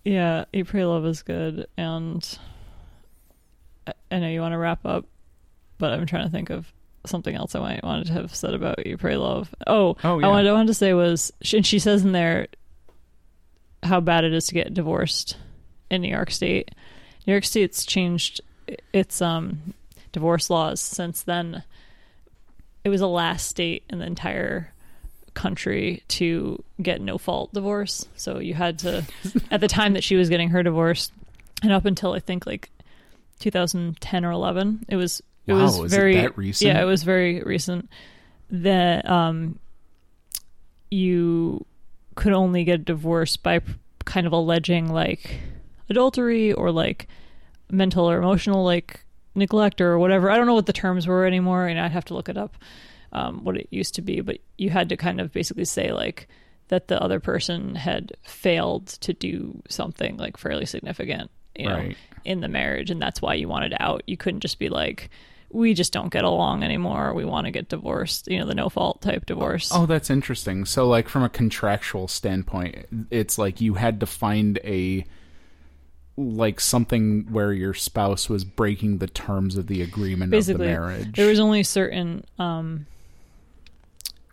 yeah, 0.08 0.46
Eat 0.54 0.68
Pray 0.68 0.86
Love 0.86 1.06
is 1.06 1.22
good, 1.24 1.68
and 1.78 2.38
I, 3.86 3.94
I 4.12 4.20
know 4.20 4.30
you 4.30 4.42
want 4.42 4.54
to 4.54 4.58
wrap 4.58 4.86
up, 4.86 5.06
but 5.78 5.92
I'm 5.94 6.06
trying 6.06 6.26
to 6.26 6.32
think 6.32 6.50
of 6.50 6.72
something 7.06 7.36
else 7.36 7.56
I 7.56 7.60
might 7.60 7.84
wanted 7.84 8.08
to 8.08 8.14
have 8.14 8.34
said 8.36 8.54
about 8.54 8.86
Eat 8.86 9.00
Pray 9.00 9.18
Love. 9.18 9.54
Oh, 9.66 9.96
Oh, 10.04 10.18
I 10.18 10.22
yeah. 10.22 10.28
wanted, 10.28 10.50
I 10.50 10.54
wanted 10.54 10.68
to 10.68 10.74
say 10.74 10.94
was, 10.94 11.32
she, 11.42 11.58
and 11.58 11.66
she 11.66 11.80
says 11.80 12.04
in 12.04 12.12
there 12.12 12.48
how 13.84 14.00
bad 14.00 14.24
it 14.24 14.34
is 14.34 14.48
to 14.48 14.54
get 14.54 14.74
divorced 14.74 15.38
in 15.90 16.02
New 16.02 16.10
York 16.10 16.32
State. 16.32 16.72
New 17.26 17.34
York 17.34 17.44
State's 17.46 17.86
changed 17.86 18.42
its 18.94 19.22
um, 19.22 19.74
divorce 20.12 20.50
laws 20.50 20.82
since 20.82 21.22
then. 21.24 21.64
It 22.84 22.90
was 22.90 23.02
the 23.02 23.08
last 23.08 23.48
state 23.48 23.84
in 23.90 24.00
the 24.00 24.06
entire 24.06 24.74
country 25.38 26.02
to 26.08 26.62
get 26.82 27.00
no 27.00 27.20
fault 27.20 27.54
divorce. 27.54 28.08
So 28.16 28.40
you 28.40 28.56
had 28.56 28.80
to, 28.80 29.06
at 29.52 29.62
the 29.62 29.68
time 29.68 29.94
that 29.94 30.04
she 30.04 30.16
was 30.16 30.30
getting 30.30 30.50
her 30.50 30.64
divorce, 30.64 31.12
and 31.62 31.72
up 31.72 31.86
until 31.86 32.14
I 32.14 32.20
think 32.20 32.48
like 32.48 32.72
2010 33.40 34.26
or 34.26 34.32
11, 34.32 34.86
it 34.90 34.96
was 34.96 35.22
it 35.46 35.54
Wow, 35.54 35.66
was 35.66 35.94
it 35.94 35.96
very 35.96 36.16
that 36.16 36.38
recent? 36.38 36.68
yeah, 36.68 36.82
it 36.82 36.86
was 36.86 37.04
very 37.04 37.42
recent. 37.44 37.88
That 38.50 39.08
um, 39.08 39.60
you 40.90 41.66
could 42.16 42.34
only 42.34 42.64
get 42.64 42.84
divorced 42.84 43.44
by 43.44 43.62
kind 44.06 44.26
of 44.26 44.34
alleging 44.34 44.92
like 44.92 45.40
adultery 45.90 46.52
or 46.52 46.72
like 46.72 47.08
mental 47.70 48.10
or 48.10 48.18
emotional 48.18 48.66
like 48.66 49.02
neglect 49.36 49.82
or 49.82 50.00
whatever. 50.00 50.32
I 50.32 50.38
don't 50.38 50.48
know 50.48 50.56
what 50.56 50.66
the 50.66 50.74
terms 50.74 51.06
were 51.06 51.26
anymore, 51.26 51.68
and 51.68 51.80
I'd 51.80 51.92
have 51.92 52.06
to 52.06 52.16
look 52.16 52.28
it 52.28 52.38
up 52.38 52.56
um, 53.12 53.44
what 53.44 53.58
it 53.58 53.68
used 53.72 53.96
to 53.96 54.02
be. 54.02 54.22
But 54.22 54.40
you 54.58 54.70
had 54.70 54.90
to 54.90 54.98
kind 54.98 55.22
of 55.22 55.32
basically 55.32 55.66
say 55.66 55.92
like 55.92 56.28
that 56.70 56.88
the 56.88 57.02
other 57.02 57.20
person 57.20 57.76
had 57.76 58.14
failed 58.24 58.88
to 58.88 59.14
do 59.14 59.62
something 59.70 60.18
like 60.18 60.38
fairly 60.38 60.66
significant, 60.66 61.32
you 61.56 61.66
know, 61.68 61.90
in 62.26 62.42
the 62.42 62.48
marriage, 62.48 62.92
and 62.92 63.02
that's 63.02 63.22
why 63.22 63.34
you 63.34 63.48
wanted 63.48 63.74
out. 63.80 64.04
You 64.08 64.18
couldn't 64.18 64.42
just 64.42 64.60
be 64.60 64.70
like. 64.70 65.10
We 65.50 65.74
just 65.74 65.94
don't 65.94 66.12
get 66.12 66.26
along 66.26 66.64
anymore. 66.64 67.14
We 67.14 67.24
want 67.24 67.46
to 67.46 67.52
get 67.52 67.70
divorced. 67.70 68.28
You 68.28 68.40
know, 68.40 68.46
the 68.46 68.54
no 68.54 68.68
fault 68.68 69.02
type 69.02 69.26
divorce. 69.26 69.72
Oh, 69.74 69.86
that's 69.86 70.10
interesting. 70.10 70.66
So, 70.66 70.90
like, 70.90 71.08
from 71.08 71.24
a 71.24 71.30
contractual 71.30 72.10
standpoint, 72.10 72.86
it's 73.10 73.38
like 73.38 73.62
you 73.62 73.76
had 73.76 74.02
to 74.02 74.06
find 74.06 74.60
a 74.66 75.06
like 76.18 76.60
something 76.60 77.28
where 77.32 77.54
your 77.54 77.74
spouse 77.74 78.28
was 78.28 78.44
breaking 78.44 78.98
the 78.98 79.08
terms 79.08 79.56
of 79.56 79.68
the 79.68 79.82
agreement 79.84 80.32
basically 80.32 80.54
of 80.54 80.60
the 80.60 80.66
marriage. 80.66 81.16
there 81.16 81.30
was 81.30 81.40
only 81.40 81.62
certain 81.64 82.26
um, 82.40 82.88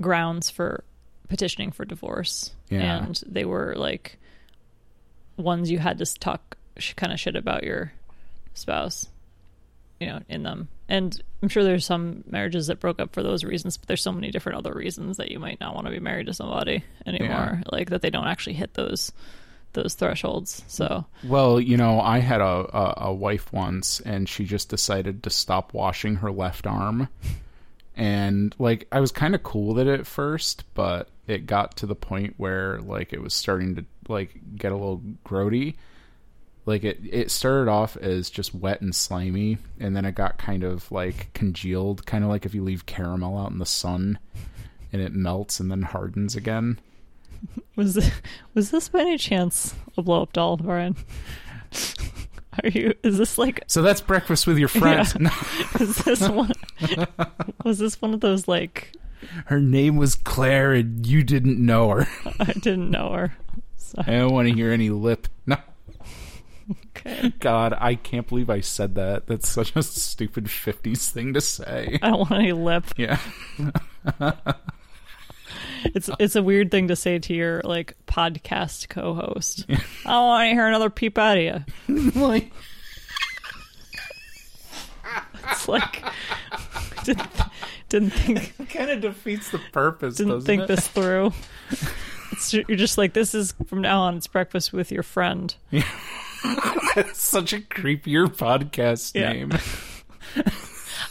grounds 0.00 0.50
for 0.50 0.84
petitioning 1.28 1.72
for 1.72 1.84
divorce. 1.84 2.52
Yeah. 2.68 3.04
and 3.04 3.22
they 3.26 3.44
were 3.44 3.74
like 3.76 4.18
ones 5.36 5.70
you 5.70 5.78
had 5.78 5.98
to 5.98 6.18
talk 6.18 6.56
sh- 6.78 6.94
kind 6.94 7.12
of 7.12 7.18
shit 7.20 7.36
about 7.36 7.64
your 7.64 7.92
spouse 8.54 9.08
you 10.00 10.06
know 10.06 10.20
in 10.28 10.42
them. 10.42 10.68
And 10.88 11.20
i'm 11.42 11.48
sure 11.48 11.64
there's 11.64 11.86
some 11.86 12.24
marriages 12.26 12.66
that 12.68 12.80
broke 12.80 13.00
up 13.00 13.12
for 13.14 13.22
those 13.22 13.44
reasons 13.44 13.76
but 13.76 13.88
there's 13.88 14.02
so 14.02 14.12
many 14.12 14.30
different 14.30 14.58
other 14.58 14.72
reasons 14.72 15.16
that 15.16 15.30
you 15.30 15.38
might 15.38 15.60
not 15.60 15.74
want 15.74 15.86
to 15.86 15.90
be 15.92 16.00
married 16.00 16.26
to 16.26 16.34
somebody 16.34 16.84
anymore 17.06 17.62
like 17.72 17.90
that 17.90 18.02
they 18.02 18.10
don't 18.10 18.26
actually 18.26 18.54
hit 18.54 18.74
those 18.74 19.12
those 19.74 19.94
thresholds. 19.94 20.64
So 20.68 21.04
Well, 21.24 21.60
you 21.60 21.76
know, 21.76 22.00
I 22.00 22.20
had 22.20 22.40
a, 22.40 22.44
a 22.44 22.94
a 23.08 23.12
wife 23.12 23.52
once, 23.52 23.98
and 24.00 24.28
she 24.28 24.44
just 24.44 24.68
decided 24.68 25.24
to 25.24 25.30
stop 25.30 25.74
washing 25.74 26.14
her 26.16 26.30
left 26.30 26.64
arm, 26.64 27.08
and 27.96 28.54
like 28.58 28.86
I 28.90 29.00
was 29.00 29.12
kind 29.12 29.34
of 29.34 29.42
cool 29.42 29.74
with 29.74 29.86
it 29.86 30.00
at 30.00 30.06
first, 30.06 30.64
but 30.74 31.08
it 31.26 31.46
got 31.46 31.76
to 31.78 31.86
the 31.86 31.94
point 31.94 32.34
where 32.36 32.80
like 32.80 33.12
it 33.12 33.22
was 33.22 33.34
starting 33.34 33.76
to 33.76 33.84
like 34.08 34.34
get 34.56 34.72
a 34.72 34.76
little 34.76 35.02
grody. 35.24 35.76
Like 36.66 36.82
it, 36.82 36.98
it 37.04 37.30
started 37.30 37.70
off 37.70 37.96
as 37.98 38.30
just 38.30 38.54
wet 38.54 38.80
and 38.80 38.94
slimy, 38.94 39.58
and 39.78 39.94
then 39.94 40.06
it 40.06 40.14
got 40.14 40.38
kind 40.38 40.64
of 40.64 40.90
like 40.90 41.32
congealed, 41.34 42.06
kind 42.06 42.24
of 42.24 42.30
like 42.30 42.46
if 42.46 42.54
you 42.54 42.62
leave 42.62 42.86
caramel 42.86 43.38
out 43.38 43.50
in 43.50 43.58
the 43.58 43.66
sun, 43.66 44.18
and 44.92 45.02
it 45.02 45.12
melts 45.12 45.60
and 45.60 45.70
then 45.70 45.82
hardens 45.82 46.34
again. 46.34 46.78
Was 47.76 47.94
this, 47.94 48.10
was 48.54 48.70
this 48.70 48.88
by 48.88 49.00
any 49.00 49.18
chance 49.18 49.74
a 49.98 50.02
blow 50.02 50.22
up 50.22 50.32
doll, 50.32 50.56
Brian? 50.56 50.96
Are 52.62 52.68
you? 52.68 52.94
Is 53.02 53.18
this 53.18 53.38
like? 53.38 53.64
So 53.66 53.82
that's 53.82 54.00
breakfast 54.00 54.46
with 54.46 54.58
your 54.58 54.68
friends. 54.68 55.16
Yeah. 55.18 55.30
Is 55.80 55.96
this 55.98 56.20
one? 56.28 56.52
was 57.64 57.78
this 57.78 58.00
one 58.00 58.14
of 58.14 58.20
those 58.20 58.46
like? 58.48 58.92
Her 59.46 59.60
name 59.60 59.96
was 59.96 60.14
Claire, 60.14 60.72
and 60.74 61.06
you 61.06 61.22
didn't 61.22 61.58
know 61.58 61.88
her. 61.90 62.08
I 62.40 62.52
didn't 62.52 62.90
know 62.90 63.12
her. 63.12 63.36
So, 63.78 64.02
I 64.06 64.12
don't 64.12 64.32
want 64.32 64.48
to 64.48 64.54
hear 64.54 64.70
any 64.70 64.90
lip. 64.90 65.28
No, 65.46 65.56
okay. 66.90 67.32
God, 67.40 67.74
I 67.78 67.94
can't 67.94 68.28
believe 68.28 68.50
I 68.50 68.60
said 68.60 68.96
that. 68.96 69.26
That's 69.26 69.48
such 69.48 69.74
a 69.76 69.82
stupid 69.82 70.46
'50s 70.46 71.08
thing 71.08 71.32
to 71.34 71.40
say. 71.40 71.98
I 72.02 72.10
don't 72.10 72.30
want 72.30 72.32
any 72.32 72.52
lip. 72.52 72.84
Yeah, 72.98 73.18
It's 75.84 76.08
it's 76.18 76.36
a 76.36 76.42
weird 76.42 76.70
thing 76.70 76.88
to 76.88 76.96
say 76.96 77.18
to 77.18 77.34
your 77.34 77.60
like 77.64 77.96
podcast 78.06 78.88
co-host. 78.88 79.66
I 79.68 79.74
don't 80.12 80.26
want 80.26 80.48
to 80.48 80.54
hear 80.54 80.66
another 80.66 80.90
peep 80.90 81.18
out 81.18 81.36
of 81.38 81.42
you. 81.88 82.10
like 82.20 82.52
It's 85.50 85.68
like 85.68 86.02
didn't 87.04 87.28
didn't 87.90 88.10
think 88.10 88.68
kind 88.70 88.90
of 88.90 89.00
defeats 89.02 89.50
the 89.50 89.60
purpose. 89.72 90.16
didn't 90.16 90.32
doesn't 90.32 90.46
think 90.46 90.62
it? 90.62 90.68
this 90.68 90.88
through. 90.88 91.32
It's, 92.32 92.52
you're 92.52 92.64
just 92.76 92.98
like 92.98 93.12
this 93.12 93.32
is 93.32 93.54
from 93.66 93.82
now 93.82 94.00
on. 94.00 94.16
It's 94.16 94.26
breakfast 94.26 94.72
with 94.72 94.90
your 94.90 95.04
friend. 95.04 95.54
That's 96.96 97.20
such 97.22 97.52
a 97.52 97.58
creepier 97.60 98.26
podcast 98.26 99.14
Yeah. 99.14 99.32
name. 99.32 99.52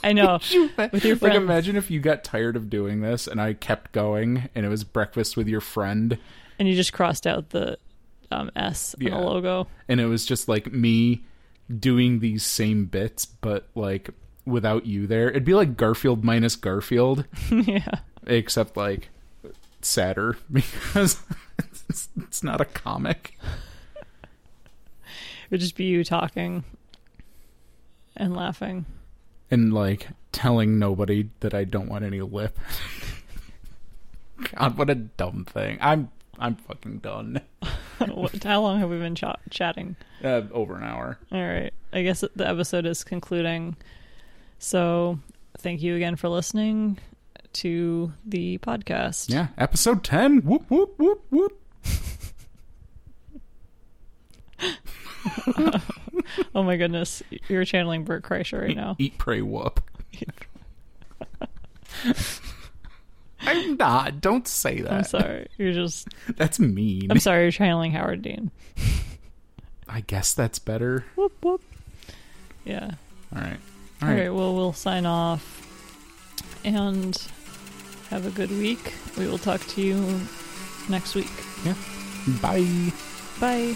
I 0.04 0.14
know 0.14 0.34
with 0.92 1.06
your 1.06 1.16
Like, 1.16 1.20
friend. 1.20 1.36
imagine 1.36 1.76
if 1.78 1.90
you 1.90 2.00
got 2.00 2.24
tired 2.24 2.56
of 2.56 2.70
doing 2.70 3.02
this, 3.02 3.26
and 3.28 3.40
I 3.42 3.54
kept 3.54 3.92
going, 3.94 4.50
and 4.54 4.66
it 4.66 4.70
was 4.70 4.84
breakfast 4.84 5.38
with 5.38 5.48
your 5.48 5.62
friend, 5.62 6.18
and 6.60 6.68
you 6.68 6.76
just 6.76 6.92
crossed 6.94 7.26
out 7.26 7.50
the 7.52 7.78
um, 8.32 8.52
S 8.56 8.94
in 9.00 9.08
Yeah. 9.08 9.18
the 9.20 9.26
logo. 9.26 9.68
and 9.88 10.00
it 10.02 10.08
was 10.08 10.26
just 10.26 10.48
like 10.48 10.72
me 10.74 11.24
doing 11.80 12.20
these 12.20 12.44
same 12.44 12.86
bits, 12.86 13.26
but 13.26 13.68
like 13.76 14.10
without 14.46 14.86
you 14.86 15.08
there. 15.08 15.30
It'd 15.30 15.46
be 15.46 15.54
like 15.54 15.78
Garfield 15.78 16.24
minus 16.24 16.56
Garfield. 16.58 17.26
yeah, 17.52 17.88
except 18.28 18.76
like 18.76 19.10
sadder 19.82 20.36
because 20.52 21.18
it's, 21.88 22.10
it's 22.18 22.44
not 22.44 22.60
a 22.60 22.66
comic. 22.66 23.38
it 23.96 25.52
would 25.52 25.60
just 25.62 25.76
be 25.76 25.86
you 25.86 26.04
talking 26.04 26.64
and 28.18 28.36
laughing. 28.36 28.86
And 29.52 29.74
like 29.74 30.08
telling 30.32 30.80
nobody 30.80 31.30
that 31.42 31.54
I 31.54 31.64
don't 31.64 31.90
want 31.90 32.06
any 32.06 32.22
lip. 32.22 32.58
God, 34.58 34.78
what 34.78 34.90
a 34.90 34.96
dumb 34.96 35.46
thing. 35.46 35.78
I'm 35.82 36.10
I'm 36.40 36.56
fucking 36.56 37.00
done. 37.00 37.42
What- 38.08 38.44
How 38.44 38.60
long 38.62 38.80
have 38.80 38.90
we 38.90 38.98
been 38.98 39.16
ch- 39.16 39.24
chatting? 39.50 39.96
Uh, 40.24 40.42
over 40.52 40.76
an 40.76 40.84
hour. 40.84 41.18
All 41.32 41.40
right. 41.42 41.72
I 41.94 42.02
guess 42.02 42.24
the 42.36 42.48
episode 42.48 42.86
is 42.86 43.04
concluding. 43.04 43.78
So, 44.60 45.20
thank 45.60 45.82
you 45.82 45.96
again 45.96 46.16
for 46.18 46.28
listening 46.28 46.98
to 47.54 48.12
the 48.26 48.58
podcast. 48.58 49.30
Yeah, 49.30 49.48
episode 49.58 50.04
ten. 50.04 50.40
Whoop 50.40 50.66
whoop 50.70 50.96
whoop 50.98 51.24
whoop. 51.30 51.62
Oh 56.56 56.64
my 56.64 56.78
goodness. 56.78 57.22
You're 57.48 57.66
channeling 57.66 58.04
Bert 58.04 58.24
Kreischer 58.24 58.62
right 58.62 58.76
now. 58.76 58.96
Eat, 58.98 59.18
pray, 59.18 59.42
whoop. 59.42 59.82
I'm 63.42 63.76
not. 63.78 64.22
Don't 64.22 64.48
say 64.48 64.82
that. 64.82 64.92
I'm 64.92 65.04
sorry. 65.04 65.48
You're 65.58 65.74
just. 65.74 66.08
That's 66.38 66.60
mean. 66.60 67.12
I'm 67.12 67.20
sorry. 67.20 67.44
You're 67.44 67.52
channeling 67.52 67.92
Howard 67.92 68.22
Dean. 68.22 68.52
I 69.88 70.02
guess 70.02 70.34
that's 70.34 70.58
better. 70.58 71.06
Whoop 71.16 71.34
whoop. 71.44 71.62
Yeah. 72.66 72.92
All 73.36 73.42
right. 73.42 73.60
All 74.02 74.08
right. 74.08 74.34
Well, 74.34 74.56
we'll 74.56 74.74
sign 74.74 75.06
off 75.06 75.62
and 76.64 77.16
have 78.10 78.26
a 78.26 78.32
good 78.32 78.50
week. 78.50 78.94
We 79.18 79.28
will 79.28 79.38
talk 79.38 79.62
to 79.68 79.82
you 79.82 80.20
next 80.90 81.14
week. 81.14 81.30
Yeah. 81.64 81.76
Bye. 82.42 82.92
Bye. 83.40 83.76